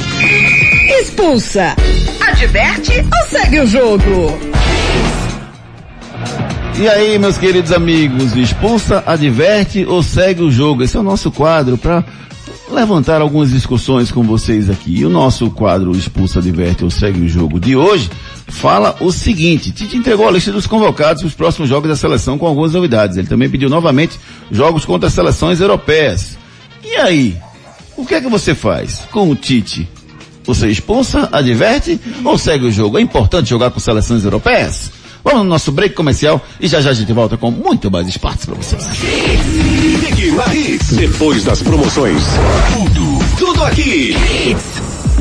Expulsa. 1.00 1.76
Adverte 2.26 2.92
ou 2.92 3.28
segue 3.28 3.60
o 3.60 3.66
jogo? 3.66 4.38
E 6.76 6.88
aí, 6.88 7.18
meus 7.18 7.38
queridos 7.38 7.70
amigos, 7.70 8.36
expulsa, 8.36 9.02
adverte 9.06 9.86
ou 9.86 10.02
segue 10.02 10.42
o 10.42 10.50
jogo? 10.50 10.82
Esse 10.82 10.96
é 10.96 11.00
o 11.00 11.04
nosso 11.04 11.30
quadro 11.30 11.78
para 11.78 12.04
levantar 12.70 13.20
algumas 13.20 13.50
discussões 13.50 14.10
com 14.10 14.24
vocês 14.24 14.68
aqui. 14.68 14.98
E 14.98 15.06
o 15.06 15.08
nosso 15.08 15.50
quadro 15.50 15.92
expulsa, 15.92 16.40
adverte 16.40 16.82
ou 16.82 16.90
segue 16.90 17.20
o 17.20 17.28
jogo 17.28 17.60
de 17.60 17.76
hoje 17.76 18.10
fala 18.48 18.96
o 19.00 19.12
seguinte: 19.12 19.70
Tite 19.70 19.96
entregou 19.96 20.26
a 20.26 20.30
lista 20.32 20.50
dos 20.50 20.66
convocados 20.66 21.22
para 21.22 21.28
os 21.28 21.34
próximos 21.34 21.68
jogos 21.68 21.88
da 21.88 21.96
seleção 21.96 22.36
com 22.36 22.46
algumas 22.46 22.72
novidades. 22.72 23.16
Ele 23.16 23.28
também 23.28 23.48
pediu 23.48 23.70
novamente 23.70 24.18
jogos 24.50 24.84
contra 24.84 25.06
as 25.06 25.14
seleções 25.14 25.60
europeias. 25.60 26.36
E 26.84 26.96
aí, 26.96 27.36
o 27.96 28.04
que 28.04 28.16
é 28.16 28.20
que 28.20 28.28
você 28.28 28.52
faz 28.52 29.02
com 29.12 29.30
o 29.30 29.36
Tite? 29.36 29.88
Você 30.46 30.68
expulsa, 30.68 31.28
adverte 31.32 32.00
ou 32.24 32.38
segue 32.38 32.66
o 32.66 32.72
jogo? 32.72 32.98
É 32.98 33.00
importante 33.00 33.50
jogar 33.50 33.70
com 33.70 33.80
seleções 33.80 34.24
europeias? 34.24 34.90
Vamos 35.24 35.40
no 35.40 35.48
nosso 35.48 35.72
break 35.72 35.94
comercial 35.94 36.40
e 36.60 36.68
já 36.68 36.80
já 36.80 36.90
a 36.90 36.94
gente 36.94 37.12
volta 37.12 37.36
com 37.36 37.50
muito 37.50 37.90
mais 37.90 38.06
esportes 38.06 38.46
para 38.46 38.54
vocês. 38.54 38.84
Depois 40.92 41.42
das 41.42 41.62
promoções. 41.62 42.22
Tudo, 42.72 43.18
tudo 43.36 43.64
aqui. 43.64 44.14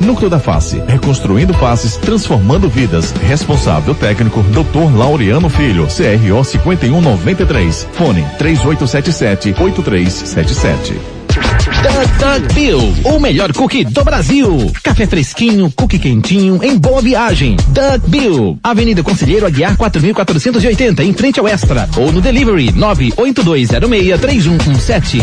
Núcleo 0.00 0.28
da 0.28 0.38
Face, 0.38 0.82
reconstruindo 0.86 1.54
faces, 1.54 1.96
transformando 1.96 2.68
vidas. 2.68 3.14
Responsável 3.22 3.94
técnico, 3.94 4.42
Dr. 4.42 4.94
Laureano 4.96 5.48
Filho, 5.48 5.86
CRO 5.86 6.44
5193. 6.44 7.88
Fone 7.92 8.24
3877-8377. 8.38 10.94
Doug 12.18 12.52
Bill, 12.52 12.94
o 13.04 13.20
melhor 13.20 13.52
cookie 13.52 13.84
do 13.84 14.02
Brasil. 14.04 14.72
Café 14.82 15.06
fresquinho, 15.06 15.72
cookie 15.76 15.98
quentinho, 15.98 16.58
em 16.62 16.76
boa 16.76 17.00
viagem. 17.00 17.56
Doug 17.68 18.00
Bill, 18.08 18.58
Avenida 18.62 19.02
Conselheiro 19.02 19.46
Aguiar 19.46 19.76
4480, 19.76 21.04
em 21.04 21.12
frente 21.12 21.38
ao 21.38 21.46
Extra. 21.46 21.88
Ou 21.96 22.10
no 22.12 22.20
delivery 22.20 22.72
982063117. 22.72 25.22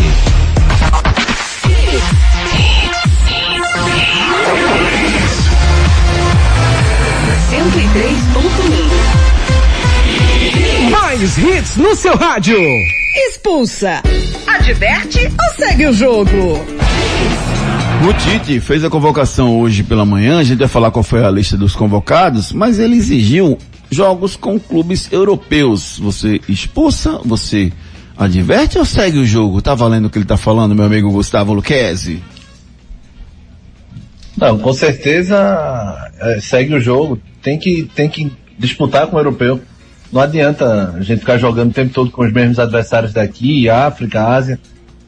Mais 10.92 11.38
hits 11.38 11.78
no 11.78 11.96
seu 11.96 12.16
rádio. 12.16 12.60
Expulsa. 13.28 14.04
Adverte 14.46 15.26
ou 15.26 15.56
segue 15.56 15.88
o 15.88 15.94
jogo? 15.94 16.30
O 18.08 18.14
Tite 18.14 18.60
fez 18.60 18.84
a 18.84 18.90
convocação 18.90 19.58
hoje 19.60 19.82
pela 19.82 20.06
manhã, 20.06 20.38
a 20.38 20.44
gente 20.44 20.60
vai 20.60 20.68
falar 20.68 20.92
qual 20.92 21.02
foi 21.02 21.26
a 21.26 21.32
lista 21.32 21.58
dos 21.58 21.76
convocados, 21.76 22.52
mas 22.52 22.78
ele 22.78 22.98
exigiu 22.98 23.58
jogos 23.90 24.36
com 24.36 24.60
clubes 24.60 25.12
europeus. 25.12 25.98
Você 25.98 26.40
expulsa, 26.48 27.20
você 27.26 27.74
adverte 28.16 28.78
ou 28.78 28.86
segue 28.86 29.18
o 29.18 29.26
jogo? 29.26 29.60
Tá 29.60 29.74
valendo 29.74 30.06
o 30.06 30.10
que 30.12 30.20
ele 30.20 30.26
tá 30.26 30.38
falando, 30.38 30.76
meu 30.76 30.86
amigo 30.86 31.10
Gustavo 31.10 31.52
Luquezzi? 31.52 32.22
Não, 34.38 34.60
com 34.60 34.74
certeza 34.74 36.12
é, 36.20 36.40
segue 36.42 36.76
o 36.76 36.80
jogo. 36.80 37.20
Tem 37.46 37.60
que, 37.60 37.88
tem 37.94 38.10
que 38.10 38.32
disputar 38.58 39.06
com 39.06 39.18
o 39.18 39.20
europeu. 39.20 39.62
Não 40.12 40.20
adianta 40.20 40.96
a 40.98 41.02
gente 41.02 41.20
ficar 41.20 41.38
jogando 41.38 41.70
o 41.70 41.74
tempo 41.74 41.94
todo 41.94 42.10
com 42.10 42.26
os 42.26 42.34
mesmos 42.34 42.58
adversários 42.58 43.14
daqui, 43.14 43.70
África, 43.70 44.26
Ásia. 44.26 44.60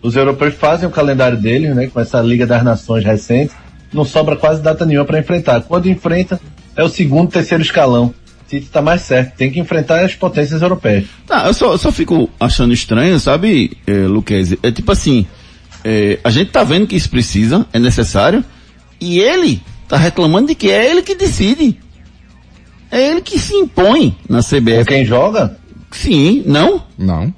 Os 0.04 0.16
europeus 0.16 0.54
fazem 0.54 0.88
o 0.88 0.92
calendário 0.92 1.36
deles, 1.36 1.76
né, 1.76 1.88
com 1.88 2.00
essa 2.00 2.22
Liga 2.22 2.46
das 2.46 2.64
Nações 2.64 3.04
recente. 3.04 3.54
Não 3.92 4.06
sobra 4.06 4.36
quase 4.36 4.62
data 4.62 4.86
nenhuma 4.86 5.04
para 5.04 5.18
enfrentar. 5.18 5.62
Quando 5.62 5.90
enfrenta, 5.90 6.40
é 6.76 6.84
o 6.84 6.90
segundo, 6.90 7.32
terceiro 7.32 7.64
escalão. 7.64 8.14
Tite 8.48 8.68
tá 8.68 8.84
mais 8.84 9.02
certo. 9.02 9.36
Tem 9.36 9.52
que 9.52 9.60
enfrentar 9.60 10.06
as 10.06 10.14
potências 10.14 10.62
europeias. 10.62 11.06
Tá, 11.26 11.48
eu 11.48 11.56
só, 11.56 11.76
só 11.76 11.92
fico 11.92 12.30
achando 12.40 12.72
estranho, 12.72 13.20
sabe, 13.20 13.76
eh, 13.88 14.06
Luquezzi? 14.06 14.60
É 14.62 14.72
tipo 14.72 14.92
assim, 14.92 15.26
eh, 15.84 16.20
a 16.24 16.30
gente 16.30 16.52
tá 16.52 16.64
vendo 16.64 16.86
que 16.86 16.96
isso 16.96 17.10
precisa, 17.10 17.66
é 17.74 17.80
necessário, 17.80 18.46
e 19.02 19.20
ele 19.20 19.60
tá 19.88 19.98
reclamando 19.98 20.50
de 20.50 20.56
que 20.56 20.70
é 20.70 20.92
ele 20.92 21.02
que 21.02 21.16
decide. 21.16 21.80
É 22.92 23.10
ele 23.10 23.22
que 23.22 23.38
se 23.40 23.54
impõe 23.54 24.16
na 24.30 24.40
CBF. 24.40 24.86
Quem 24.86 25.06
joga? 25.06 25.58
Sim, 25.92 26.44
não? 26.46 26.82
Não. 26.98 27.34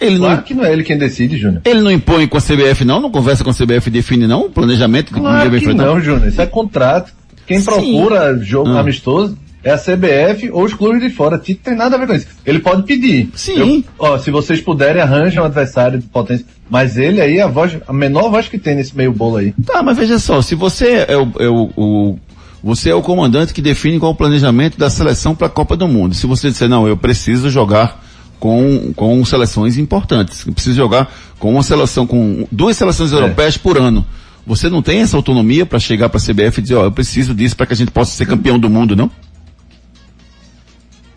Ele 0.00 0.18
Claro 0.18 0.36
não, 0.36 0.42
que 0.42 0.54
não 0.54 0.64
é 0.64 0.72
ele 0.72 0.82
quem 0.84 0.98
decide, 0.98 1.38
Júnior. 1.38 1.62
ele 1.64 1.80
não 1.80 1.90
impõe 1.90 2.26
com 2.28 2.36
a 2.36 2.40
CBF 2.40 2.84
não? 2.84 3.00
Não 3.00 3.10
conversa 3.10 3.42
com 3.42 3.48
a 3.50 3.54
CBF 3.54 3.88
e 3.88 3.90
define 3.90 4.26
não? 4.26 4.42
O 4.42 4.50
planejamento 4.50 5.12
que 5.14 5.18
Claro 5.20 5.50
que 5.50 5.56
enfrentar? 5.56 5.86
não, 5.86 6.00
Júnior. 6.00 6.28
Isso 6.28 6.40
é 6.40 6.46
contrato. 6.46 7.12
Quem 7.46 7.58
Sim. 7.60 7.64
procura 7.64 8.36
jogo 8.42 8.70
Ah. 8.70 8.80
amistoso 8.80 9.38
é 9.64 9.70
a 9.70 9.78
CBF 9.78 10.50
ou 10.50 10.64
os 10.64 10.74
clubes 10.74 11.00
de 11.00 11.08
fora. 11.08 11.38
Tite 11.38 11.60
tem 11.64 11.74
nada 11.74 11.96
a 11.96 11.98
ver 11.98 12.06
com 12.06 12.12
isso. 12.12 12.26
Ele 12.44 12.58
pode 12.58 12.82
pedir. 12.82 13.30
Sim. 13.34 13.58
Eu- 13.58 13.84
ó, 13.98 14.18
se 14.18 14.30
vocês 14.30 14.60
puderem, 14.60 15.00
arranjem 15.00 15.40
um 15.40 15.44
adversário 15.44 15.98
de 15.98 16.06
potência. 16.06 16.44
Mas 16.68 16.98
ele 16.98 17.20
aí, 17.20 17.40
a 17.40 17.46
voz, 17.46 17.76
a 17.88 17.92
menor 17.92 18.28
voz 18.30 18.48
que 18.48 18.58
tem 18.58 18.74
nesse 18.74 18.94
meio 18.94 19.12
bolo 19.12 19.36
aí. 19.38 19.54
Tá, 19.64 19.82
mas 19.82 19.96
veja 19.96 20.18
só, 20.18 20.42
se 20.42 20.54
você 20.54 21.06
é 21.08 21.16
o, 21.16 21.30
é 21.38 21.48
o- 21.48 21.70
o- 21.76 22.18
você 22.62 22.90
é 22.90 22.94
o 22.94 23.02
comandante 23.02 23.52
que 23.52 23.62
define 23.62 23.98
qual 23.98 24.12
é 24.12 24.14
o 24.14 24.16
planejamento 24.16 24.78
da 24.78 24.90
seleção 24.90 25.34
para 25.34 25.46
a 25.46 25.50
Copa 25.50 25.76
do 25.76 25.86
Mundo. 25.86 26.14
Se 26.14 26.26
você 26.26 26.50
disser, 26.50 26.68
não, 26.68 26.86
eu 26.88 26.96
preciso 26.96 27.50
jogar 27.50 28.04
com, 28.38 28.92
com 28.94 29.24
seleções 29.24 29.78
importantes, 29.78 30.46
eu 30.46 30.52
preciso 30.52 30.76
jogar 30.76 31.12
com 31.38 31.52
uma 31.52 31.62
seleção, 31.62 32.06
com 32.06 32.46
duas 32.50 32.76
seleções 32.76 33.12
europeias 33.12 33.56
por 33.56 33.78
ano. 33.78 34.06
Você 34.46 34.68
não 34.68 34.80
tem 34.80 35.00
essa 35.00 35.16
autonomia 35.16 35.66
para 35.66 35.78
chegar 35.78 36.08
para 36.08 36.18
a 36.18 36.22
CBF 36.22 36.60
e 36.60 36.62
dizer, 36.62 36.74
ó, 36.76 36.84
eu 36.84 36.92
preciso 36.92 37.34
disso 37.34 37.56
para 37.56 37.66
que 37.66 37.72
a 37.72 37.76
gente 37.76 37.90
possa 37.90 38.16
ser 38.16 38.26
campeão 38.26 38.58
do 38.58 38.70
mundo, 38.70 38.94
não? 38.94 39.10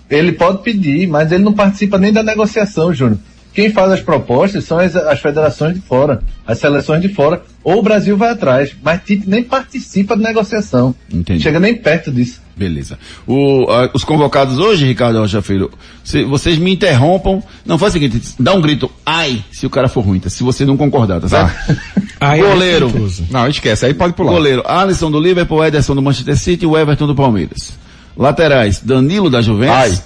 Ele 0.09 0.31
pode 0.31 0.63
pedir, 0.63 1.07
mas 1.07 1.31
ele 1.31 1.43
não 1.43 1.53
participa 1.53 1.99
nem 1.99 2.11
da 2.11 2.23
negociação, 2.23 2.91
Júnior. 2.91 3.19
Quem 3.53 3.71
faz 3.71 3.91
as 3.91 4.01
propostas 4.01 4.63
são 4.63 4.79
as, 4.79 4.95
as 4.95 5.19
federações 5.19 5.75
de 5.75 5.81
fora, 5.81 6.23
as 6.45 6.57
seleções 6.57 7.01
de 7.01 7.09
fora, 7.09 7.43
ou 7.69 7.79
o 7.79 7.83
Brasil 7.83 8.17
vai 8.17 8.31
atrás, 8.31 8.75
mas 8.83 8.99
Tite 9.05 9.29
nem 9.29 9.43
participa 9.43 10.15
da 10.15 10.23
negociação. 10.27 10.95
Entendi. 11.13 11.43
Chega 11.43 11.59
nem 11.59 11.75
perto 11.75 12.11
disso. 12.11 12.41
Beleza. 12.57 12.97
O, 13.27 13.67
ah, 13.69 13.91
os 13.93 14.03
convocados 14.03 14.57
hoje, 14.57 14.85
Ricardo 14.87 15.19
Rocha 15.19 15.39
Filho, 15.41 15.69
se 16.03 16.23
vocês 16.23 16.57
me 16.57 16.73
interrompam, 16.73 17.43
não 17.63 17.77
faz 17.77 17.93
o 17.93 17.99
seguinte, 17.99 18.19
dá 18.39 18.53
um 18.55 18.61
grito, 18.61 18.89
ai, 19.05 19.43
se 19.51 19.67
o 19.67 19.69
cara 19.69 19.87
for 19.87 20.01
ruim, 20.03 20.19
tá? 20.19 20.31
se 20.31 20.41
você 20.41 20.65
não 20.65 20.75
concordar, 20.75 21.21
tá 21.21 21.27
certo? 21.27 21.79
É 22.21 22.37
Goleiro. 22.37 22.87
respeitoso. 22.87 23.27
Não, 23.29 23.47
esquece, 23.47 23.85
aí 23.85 23.93
pode 23.93 24.13
pular. 24.13 24.33
Goleiro, 24.33 24.61
Alisson 24.65 25.09
do 25.09 25.19
Liverpool, 25.21 25.63
Ederson 25.63 25.95
do 25.95 26.01
Manchester 26.01 26.37
City 26.37 26.65
e 26.65 26.67
o 26.67 26.77
Everton 26.77 27.07
do 27.07 27.15
Palmeiras. 27.15 27.71
Laterais, 28.17 28.81
Danilo 28.83 29.29
da 29.29 29.41
Juventus. 29.41 30.01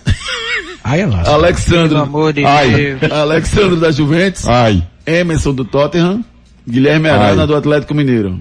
Aí 0.84 0.99
é 1.01 1.05
lá. 1.07 1.24
Alexandre. 1.26 1.89
Pelo 1.89 2.01
amor 2.01 2.34
de 2.34 2.45
Ai. 2.45 2.72
Deus. 2.99 3.11
Alexandre 3.11 3.80
da 3.80 3.89
Juventus. 3.89 4.47
Ai. 4.47 4.84
Emerson 5.07 5.53
do 5.55 5.66
Tottenham. 5.66 6.24
Guilherme 6.68 7.09
Arana 7.09 7.41
Ai. 7.41 7.47
do 7.47 7.55
Atlético 7.55 7.93
Mineiro. 7.93 8.39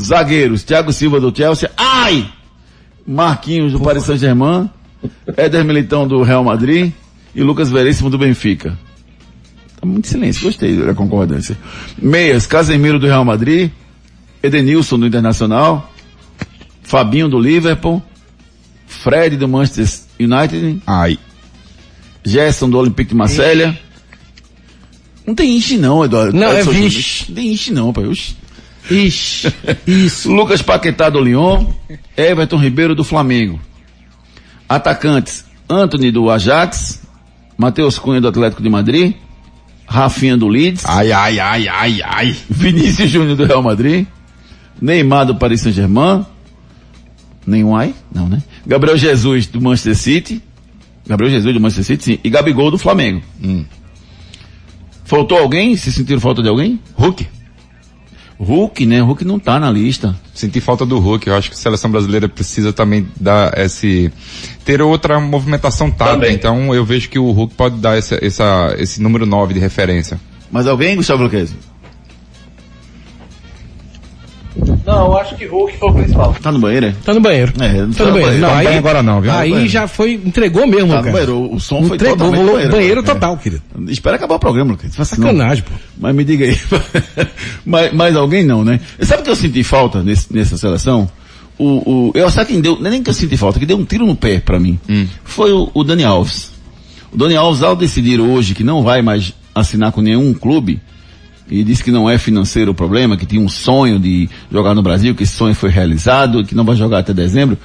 Zagueiros, 0.00 0.64
Thiago 0.64 0.92
Silva 0.92 1.20
do 1.20 1.34
Chelsea. 1.36 1.70
Ai! 1.76 2.28
Marquinhos 3.06 3.72
do 3.72 3.80
Paris 3.80 4.04
Saint-Germain. 4.04 4.68
Éder 5.36 5.64
Militão 5.64 6.08
do 6.08 6.22
Real 6.22 6.42
Madrid. 6.42 6.92
E 7.34 7.42
Lucas 7.42 7.70
Veríssimo 7.70 8.08
do 8.10 8.18
Benfica. 8.18 8.78
Tá 9.80 9.86
muito 9.86 10.08
silêncio, 10.08 10.44
gostei 10.44 10.76
da 10.76 10.94
concordância. 10.94 11.58
Meias, 12.00 12.46
Casemiro 12.46 12.98
do 12.98 13.06
Real 13.06 13.24
Madrid. 13.24 13.70
Edenilson 14.42 14.98
do 14.98 15.06
Internacional. 15.06 15.92
Fabinho 16.82 17.28
do 17.28 17.38
Liverpool. 17.38 18.02
Fred 18.86 19.36
do 19.36 19.48
Manchester 19.48 20.06
United. 20.18 20.82
Ai. 20.86 21.18
Gerson 22.24 22.70
do 22.70 22.78
Olympique 22.78 23.10
de 23.10 23.16
Marselha. 23.16 23.78
Não 25.26 25.34
tem 25.34 25.56
Ixi 25.56 25.78
não, 25.78 26.04
Eduardo. 26.04 26.36
Não, 26.36 26.52
é 26.52 26.62
vixe. 26.62 27.00
Júnior. 27.00 27.24
Não 27.28 27.34
tem 27.34 27.52
Ixi 27.52 27.72
não, 27.72 27.92
pai. 27.92 28.06
Oxi. 28.06 28.36
Ixi, 28.90 29.52
isso. 29.86 30.30
Lucas 30.30 30.60
Paquetá 30.60 31.08
do 31.08 31.20
Lyon. 31.20 31.66
Everton 32.16 32.58
Ribeiro 32.58 32.94
do 32.94 33.02
Flamengo. 33.02 33.58
Atacantes. 34.68 35.44
Anthony 35.68 36.10
do 36.10 36.30
Ajax. 36.30 37.02
Matheus 37.56 37.98
Cunha 37.98 38.20
do 38.20 38.28
Atlético 38.28 38.62
de 38.62 38.68
Madrid. 38.68 39.14
Rafinha 39.86 40.36
do 40.36 40.48
Leeds. 40.48 40.84
Ai, 40.86 41.12
ai, 41.12 41.38
ai, 41.38 41.68
ai, 41.68 42.02
ai. 42.02 42.36
Vinícius 42.48 43.10
Júnior 43.10 43.36
do 43.36 43.44
Real 43.44 43.62
Madrid. 43.62 44.06
Neymar 44.80 45.26
do 45.26 45.36
Paris 45.36 45.60
Saint-Germain. 45.60 46.26
Nenhum 47.46 47.76
ai? 47.76 47.94
Não, 48.12 48.28
né? 48.28 48.42
Gabriel 48.66 48.96
Jesus 48.96 49.46
do 49.46 49.60
Manchester 49.60 49.96
City. 49.96 50.42
Gabriel 51.06 51.30
Jesus 51.30 51.54
do 51.54 51.60
Manchester 51.60 51.84
City, 51.84 52.04
sim. 52.04 52.18
E 52.24 52.30
Gabigol 52.30 52.70
do 52.70 52.78
Flamengo. 52.78 53.22
Hum. 53.42 53.64
Faltou 55.04 55.38
alguém? 55.38 55.76
Se 55.76 55.92
sentiram 55.92 56.20
falta 56.20 56.42
de 56.42 56.48
alguém? 56.48 56.80
Hulk. 56.96 57.26
Hulk, 58.38 58.86
né? 58.86 59.00
Hulk 59.00 59.24
não 59.24 59.38
tá 59.38 59.60
na 59.60 59.70
lista. 59.70 60.14
Senti 60.34 60.60
falta 60.60 60.84
do 60.84 60.98
Hulk. 60.98 61.28
Eu 61.28 61.34
acho 61.34 61.50
que 61.50 61.56
a 61.56 61.58
seleção 61.58 61.90
brasileira 61.90 62.28
precisa 62.28 62.72
também 62.72 63.06
dar 63.18 63.56
esse. 63.58 64.12
ter 64.64 64.82
outra 64.82 65.20
movimentação 65.20 65.90
tática. 65.90 66.14
Também. 66.14 66.34
Então 66.34 66.74
eu 66.74 66.84
vejo 66.84 67.08
que 67.08 67.18
o 67.18 67.30
Hulk 67.30 67.54
pode 67.54 67.76
dar 67.76 67.96
essa, 67.96 68.18
essa, 68.24 68.74
esse 68.78 69.00
número 69.00 69.24
9 69.24 69.54
de 69.54 69.60
referência. 69.60 70.18
Mas 70.50 70.66
alguém, 70.66 70.96
Gustavo 70.96 71.22
Luquezzi? 71.22 71.54
Não, 74.86 75.06
eu 75.06 75.18
acho 75.18 75.34
que 75.36 75.46
Hulk 75.46 75.76
foi 75.78 75.88
o 75.90 75.94
principal. 75.94 76.36
Tá 76.40 76.52
no 76.52 76.58
banheiro, 76.60 76.86
é? 76.86 76.94
Tá 77.04 77.12
no 77.14 77.20
banheiro. 77.20 77.52
É, 77.60 77.72
não 77.82 77.90
tá 77.92 78.04
no 78.04 78.12
banheiro. 78.12 78.38
Não, 78.38 78.48
Tá 78.48 78.56
aí, 78.58 78.66
agora 78.78 79.02
não, 79.02 79.20
viu? 79.20 79.32
aí 79.32 79.50
banheiro. 79.50 79.70
já 79.70 79.88
foi, 79.88 80.12
entregou 80.14 80.66
mesmo, 80.66 80.88
Tá 80.90 80.96
no 80.96 81.02
cara. 81.02 81.12
banheiro. 81.12 81.52
O 81.54 81.58
som 81.60 81.82
foi 81.84 81.96
Entregou, 81.96 82.16
totalmente 82.18 82.46
banheiro. 82.52 82.70
banheiro 82.72 83.00
É. 83.00 83.02
total, 83.02 83.36
querido. 83.36 83.62
Espera 83.88 84.16
acabar 84.16 84.36
o 84.36 84.38
programa. 84.38 84.76
Faça 84.92 85.16
não. 85.16 85.26
Sacanagem, 85.28 85.64
pô. 85.64 85.72
Mas 85.98 86.14
me 86.14 86.24
diga 86.24 86.44
aí. 86.46 86.58
mas, 87.64 87.92
mas 87.92 88.16
alguém 88.16 88.44
não, 88.44 88.64
né? 88.64 88.78
Sabe 89.00 89.22
o 89.22 89.24
que 89.24 89.30
eu 89.30 89.36
senti 89.36 89.64
falta 89.64 90.02
nesse, 90.02 90.32
nessa 90.32 90.56
seleção? 90.56 91.08
O, 91.58 92.08
o, 92.08 92.12
eu 92.14 92.28
sabe 92.30 92.52
quem 92.52 92.60
deu, 92.60 92.78
não 92.78 92.86
é 92.86 92.90
nem 92.90 93.02
que 93.02 93.10
eu 93.10 93.14
senti 93.14 93.36
falta, 93.36 93.58
que 93.58 93.66
deu 93.66 93.76
um 93.76 93.84
tiro 93.84 94.04
no 94.06 94.16
pé 94.16 94.40
pra 94.40 94.58
mim. 94.60 94.78
Foi 95.24 95.52
o, 95.52 95.70
o 95.72 95.84
Dani 95.84 96.04
Alves. 96.04 96.52
O 97.12 97.16
Dani 97.16 97.36
Alves, 97.36 97.62
ao 97.62 97.76
decidir 97.76 98.20
hoje 98.20 98.54
que 98.54 98.64
não 98.64 98.82
vai 98.82 99.02
mais 99.02 99.32
assinar 99.54 99.92
com 99.92 100.00
nenhum 100.00 100.34
clube, 100.34 100.80
e 101.50 101.62
disse 101.62 101.82
que 101.84 101.90
não 101.90 102.08
é 102.08 102.16
financeiro 102.18 102.70
o 102.70 102.74
problema, 102.74 103.16
que 103.16 103.26
tinha 103.26 103.40
um 103.40 103.48
sonho 103.48 103.98
de 103.98 104.28
jogar 104.50 104.74
no 104.74 104.82
Brasil, 104.82 105.14
que 105.14 105.22
esse 105.24 105.34
sonho 105.34 105.54
foi 105.54 105.70
realizado, 105.70 106.44
que 106.44 106.54
não 106.54 106.64
vai 106.64 106.76
jogar 106.76 106.98
até 106.98 107.12
dezembro. 107.12 107.58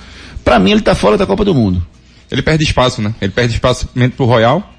Pra 0.43 0.59
mim 0.59 0.71
ele 0.71 0.81
tá 0.81 0.93
fora 0.95 1.17
da 1.17 1.25
Copa 1.25 1.45
do 1.45 1.53
Mundo. 1.53 1.85
Ele 2.31 2.41
perde 2.41 2.63
espaço, 2.63 3.01
né? 3.01 3.13
Ele 3.21 3.31
perde 3.31 3.53
espaço 3.53 3.89
pro 4.15 4.25
Royal, 4.25 4.71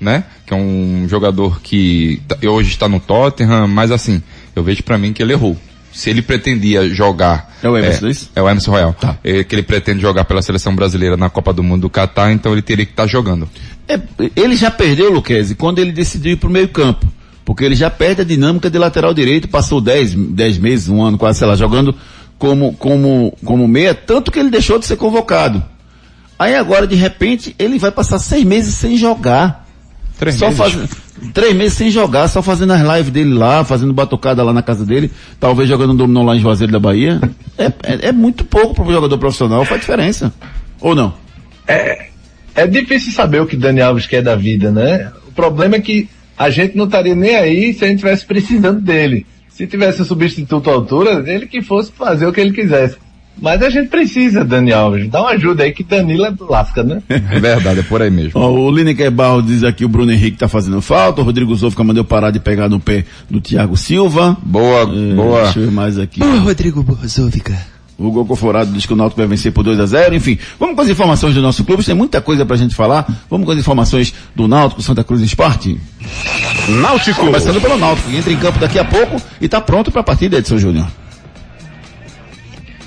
né? 0.00 0.24
Que 0.46 0.52
é 0.52 0.56
um 0.56 1.06
jogador 1.08 1.60
que 1.60 2.20
tá- 2.28 2.36
hoje 2.48 2.68
está 2.70 2.88
no 2.88 3.00
Tottenham, 3.00 3.66
mas 3.68 3.90
assim, 3.90 4.22
eu 4.54 4.62
vejo 4.62 4.82
pra 4.82 4.98
mim 4.98 5.12
que 5.12 5.22
ele 5.22 5.32
errou. 5.32 5.56
Se 5.92 6.10
ele 6.10 6.20
pretendia 6.22 6.88
jogar... 6.90 7.56
É 7.62 7.68
o 7.68 7.76
Emerson, 7.76 8.06
é 8.06 8.10
isso? 8.10 8.30
É 8.36 8.42
o 8.42 8.48
Emerson 8.48 8.70
Royal. 8.70 8.92
Tá. 8.92 9.18
É, 9.24 9.42
que 9.42 9.54
ele 9.54 9.62
pretende 9.62 10.00
jogar 10.00 10.24
pela 10.26 10.42
seleção 10.42 10.76
brasileira 10.76 11.16
na 11.16 11.30
Copa 11.30 11.52
do 11.52 11.62
Mundo 11.62 11.82
do 11.82 11.90
Catar, 11.90 12.30
então 12.30 12.52
ele 12.52 12.62
teria 12.62 12.84
que 12.84 12.92
estar 12.92 13.06
jogando. 13.06 13.48
É, 13.88 13.98
ele 14.36 14.54
já 14.54 14.70
perdeu, 14.70 15.10
Luquezzi, 15.12 15.54
quando 15.54 15.78
ele 15.78 15.90
decidiu 15.90 16.32
ir 16.32 16.36
pro 16.36 16.50
meio 16.50 16.68
campo. 16.68 17.06
Porque 17.48 17.64
ele 17.64 17.74
já 17.74 17.88
perde 17.88 18.20
a 18.20 18.24
dinâmica 18.26 18.68
de 18.68 18.76
lateral 18.76 19.14
direito, 19.14 19.48
passou 19.48 19.80
10, 19.80 20.12
10 20.14 20.58
meses, 20.58 20.86
um 20.90 21.02
ano 21.02 21.16
quase, 21.16 21.38
sei 21.38 21.48
lá, 21.48 21.56
jogando 21.56 21.94
como, 22.38 22.74
como, 22.74 23.34
como 23.42 23.66
meia, 23.66 23.94
tanto 23.94 24.30
que 24.30 24.38
ele 24.38 24.50
deixou 24.50 24.78
de 24.78 24.84
ser 24.84 24.96
convocado. 24.98 25.62
Aí 26.38 26.54
agora, 26.54 26.86
de 26.86 26.94
repente, 26.94 27.56
ele 27.58 27.78
vai 27.78 27.90
passar 27.90 28.18
seis 28.18 28.44
meses 28.44 28.74
sem 28.74 28.98
jogar. 28.98 29.66
Três 30.18 30.36
só 30.36 30.50
meses. 30.50 30.58
faz- 30.58 30.76
três 31.32 31.56
meses 31.56 31.72
sem 31.72 31.90
jogar, 31.90 32.28
só 32.28 32.42
fazendo 32.42 32.74
as 32.74 32.82
lives 32.82 33.10
dele 33.10 33.32
lá, 33.32 33.64
fazendo 33.64 33.94
batucada 33.94 34.42
lá 34.42 34.52
na 34.52 34.62
casa 34.62 34.84
dele, 34.84 35.10
talvez 35.40 35.66
jogando 35.66 35.94
um 35.94 35.96
dominó 35.96 36.22
lá 36.24 36.36
em 36.36 36.40
Juazeiro 36.40 36.70
da 36.70 36.78
Bahia. 36.78 37.18
É, 37.56 37.64
é, 37.82 38.08
é 38.08 38.12
muito 38.12 38.44
pouco 38.44 38.74
para 38.74 38.84
um 38.84 38.92
jogador 38.92 39.16
profissional, 39.16 39.64
faz 39.64 39.80
diferença. 39.80 40.34
Ou 40.82 40.94
não? 40.94 41.14
É 41.66 42.66
difícil 42.66 43.10
saber 43.10 43.40
o 43.40 43.46
que 43.46 43.56
Dani 43.56 43.80
Alves 43.80 44.06
quer 44.06 44.22
da 44.22 44.36
vida, 44.36 44.70
né? 44.70 45.10
O 45.26 45.32
problema 45.32 45.76
é 45.76 45.80
que 45.80 46.10
a 46.38 46.50
gente 46.50 46.76
não 46.76 46.84
estaria 46.84 47.14
nem 47.14 47.34
aí 47.34 47.74
se 47.74 47.84
a 47.84 47.88
gente 47.88 47.98
tivesse 47.98 48.24
precisando 48.24 48.80
dele. 48.80 49.26
Se 49.48 49.66
tivesse 49.66 50.00
um 50.02 50.04
substituto 50.04 50.70
à 50.70 50.74
altura, 50.74 51.24
ele 51.26 51.46
que 51.46 51.60
fosse 51.60 51.90
fazer 51.90 52.26
o 52.26 52.32
que 52.32 52.40
ele 52.40 52.52
quisesse. 52.52 52.96
Mas 53.40 53.62
a 53.62 53.70
gente 53.70 53.88
precisa, 53.88 54.44
Dani 54.44 54.72
Alves. 54.72 55.08
Dá 55.08 55.20
uma 55.20 55.30
ajuda 55.30 55.62
aí 55.62 55.72
que 55.72 55.84
Danilo 55.84 56.24
é 56.24 56.32
lasca, 56.48 56.82
né? 56.82 57.02
É 57.08 57.18
verdade, 57.18 57.80
é 57.80 57.82
por 57.82 58.02
aí 58.02 58.10
mesmo. 58.10 58.32
Ó, 58.40 58.50
o 58.50 58.70
Lineker 58.70 59.10
Barro 59.10 59.42
diz 59.42 59.62
aqui 59.62 59.84
o 59.84 59.88
Bruno 59.88 60.12
Henrique 60.12 60.38
tá 60.38 60.48
fazendo 60.48 60.80
falta, 60.80 61.20
o 61.20 61.24
Rodrigo 61.24 61.54
Zofka 61.54 61.84
mandou 61.84 62.04
parar 62.04 62.30
de 62.30 62.40
pegar 62.40 62.68
no 62.68 62.80
pé 62.80 63.04
do 63.30 63.40
Thiago 63.40 63.76
Silva. 63.76 64.36
Boa, 64.42 64.82
É, 64.82 65.14
boa. 65.14 65.42
Deixa 65.44 65.60
eu 65.60 65.64
ver 65.66 65.70
mais 65.72 65.98
aqui. 65.98 66.20
Rodrigo 66.20 66.82
Bozovica. 66.82 67.56
O 67.98 68.06
Hugo 68.06 68.24
Conforado 68.24 68.72
diz 68.72 68.86
que 68.86 68.92
o 68.92 68.96
Náutico 68.96 69.20
vai 69.20 69.26
vencer 69.26 69.52
por 69.52 69.64
2 69.64 69.80
a 69.80 69.86
0 69.86 70.14
enfim. 70.14 70.38
Vamos 70.58 70.76
com 70.76 70.82
as 70.82 70.88
informações 70.88 71.34
do 71.34 71.42
nosso 71.42 71.64
clube, 71.64 71.84
tem 71.84 71.96
muita 71.96 72.20
coisa 72.20 72.46
pra 72.46 72.56
gente 72.56 72.74
falar. 72.74 73.04
Vamos 73.28 73.44
com 73.44 73.50
as 73.50 73.58
informações 73.58 74.14
do 74.36 74.46
Náutico, 74.46 74.80
Santa 74.80 75.02
Cruz 75.02 75.20
Esporte. 75.20 75.80
Náutico. 76.68 77.20
Começando 77.20 77.60
pelo 77.60 77.76
Náutico, 77.76 78.08
que 78.08 78.16
entra 78.16 78.32
em 78.32 78.36
campo 78.36 78.60
daqui 78.60 78.78
a 78.78 78.84
pouco 78.84 79.20
e 79.40 79.48
tá 79.48 79.60
pronto 79.60 79.90
pra 79.90 80.04
partida, 80.04 80.38
Edson 80.38 80.58
Júnior. 80.58 80.86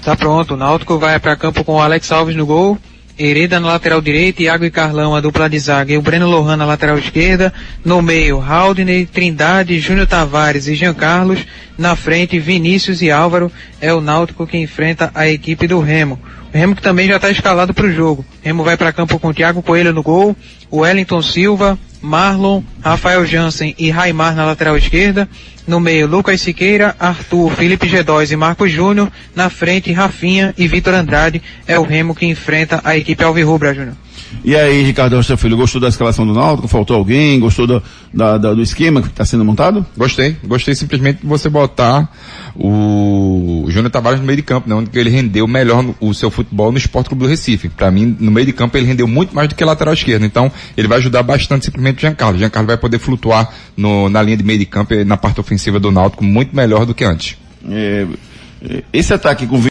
Tá 0.02 0.16
pronto, 0.16 0.54
o 0.54 0.58
Náutico 0.58 0.98
vai 0.98 1.20
para 1.20 1.36
campo 1.36 1.64
com 1.64 1.76
o 1.76 1.82
Alex 1.82 2.10
Alves 2.12 2.36
no 2.36 2.46
gol, 2.46 2.78
Hereda 3.24 3.60
na 3.60 3.68
lateral 3.68 4.02
direita, 4.02 4.42
Iago 4.42 4.66
e 4.66 4.72
Carlão, 4.72 5.16
a 5.16 5.22
dupla 5.22 5.50
de 5.50 5.60
zaga, 5.60 5.94
e 5.94 5.98
o 5.98 6.02
Breno 6.02 6.28
Lohan 6.28 6.58
na 6.58 6.66
lateral 6.66 6.98
esquerda, 6.98 7.54
no 7.86 8.02
meio, 8.02 8.42
Haldney, 8.42 9.06
Trindade, 9.06 9.80
Júnior 9.80 10.08
Tavares 10.08 10.68
e 10.68 10.76
Jean 10.76 10.94
Carlos, 10.94 11.46
na 11.78 11.96
frente, 11.96 12.40
Vinícius 12.40 13.02
e 13.02 13.12
Álvaro, 13.12 13.52
é 13.80 13.94
o 13.94 14.02
Náutico 14.02 14.48
que 14.48 14.58
enfrenta 14.58 15.12
a 15.14 15.28
equipe 15.28 15.68
do 15.68 15.80
Remo. 15.80 16.20
Remo 16.54 16.76
que 16.76 16.82
também 16.82 17.08
já 17.08 17.16
está 17.16 17.30
escalado 17.30 17.74
para 17.74 17.86
o 17.88 17.92
jogo. 17.92 18.26
Remo 18.42 18.64
vai 18.64 18.76
para 18.76 18.92
campo 18.92 19.18
com 19.20 19.34
Thiago 19.34 19.62
Coelho 19.62 19.94
no 19.94 20.04
gol, 20.04 20.36
o 20.70 20.80
Wellington 20.80 21.22
Silva, 21.22 21.80
Marlon, 22.02 22.62
Rafael 22.82 23.26
Jansen 23.26 23.76
e 23.78 23.90
Raimar 23.90 24.36
na 24.36 24.46
lateral 24.46 24.76
esquerda. 24.76 25.30
No 25.68 25.80
meio, 25.80 26.08
Lucas 26.08 26.42
Siqueira, 26.42 26.96
Arthur, 27.00 27.52
Felipe 27.52 27.88
G2 27.88 28.32
e 28.32 28.36
Marcos 28.36 28.72
Júnior. 28.72 29.12
Na 29.36 29.50
frente, 29.50 29.94
Rafinha 29.94 30.54
e 30.58 30.68
Vitor 30.68 30.94
Andrade. 30.94 31.42
É 31.68 31.80
o 31.80 31.84
Remo 31.84 32.16
que 32.16 32.26
enfrenta 32.26 32.82
a 32.84 32.98
equipe 32.98 33.24
Alvirrubra, 33.24 33.74
Júnior. 33.74 33.96
E 34.44 34.56
aí, 34.56 34.82
Ricardo 34.84 35.16
Rocha 35.16 35.36
Filho, 35.38 35.58
gostou 35.58 35.80
da 35.82 35.88
escalação 35.90 36.26
do 36.26 36.34
Náutico? 36.34 36.68
Faltou 36.68 36.96
alguém? 36.98 37.40
Gostou 37.40 37.68
do, 37.68 37.84
da- 38.14 38.38
da- 38.38 38.54
do 38.54 38.62
esquema 38.62 39.02
que 39.02 39.08
está 39.08 39.26
sendo 39.26 39.44
montado? 39.46 39.86
Gostei, 39.98 40.36
gostei 40.46 40.74
simplesmente 40.76 41.22
de 41.22 41.28
você 41.28 41.50
botar 41.50 42.10
o 42.56 43.66
Júnior 43.70 43.90
Tavares 43.92 44.20
no 44.20 44.26
meio 44.26 44.38
de 44.38 44.44
campo, 44.44 44.70
né, 44.70 44.76
onde 44.76 44.98
ele 44.98 45.10
rendeu 45.10 45.48
melhor 45.48 45.84
no- 45.84 45.96
o 46.00 46.14
seu 46.14 46.30
futebol 46.32 46.72
no 46.72 46.78
Esporte 46.78 47.10
Clube 47.10 47.24
do 47.24 47.30
Recife. 47.30 47.70
Para 47.70 47.92
mim, 47.92 48.16
no 48.20 48.32
meio 48.32 48.46
de 48.46 48.54
campo 48.54 48.78
ele 48.78 48.86
rendeu 48.86 49.08
muito 49.08 49.36
mais 49.36 49.50
do 49.50 49.56
que 49.56 49.64
lateral 49.66 49.94
esquerdo, 49.94 50.26
então 50.26 50.52
ele 50.78 50.88
vai 50.88 50.98
ajudar 50.98 51.24
bastante 51.24 51.66
simplesmente 51.66 51.98
o 51.98 52.02
Giancarlo. 52.02 52.36
O 52.36 52.40
Giancarlo 52.40 52.68
vai 52.68 52.78
poder 52.78 53.00
flutuar 53.00 53.50
no- 53.76 54.10
na 54.10 54.22
linha 54.22 54.38
de 54.38 54.44
meio 54.44 54.60
de 54.60 54.66
campo 54.66 54.94
e 54.94 55.04
na 55.04 55.18
parte 55.18 55.40
ofensiva 55.40 55.80
do 55.80 55.92
Náutico 55.92 56.24
muito 56.24 56.56
melhor 56.56 56.86
do 56.86 56.94
que 56.94 57.04
antes. 57.04 57.38
É, 57.70 58.08
é, 58.64 58.84
esse 58.94 59.14
ataque 59.14 59.46
com 59.48 59.60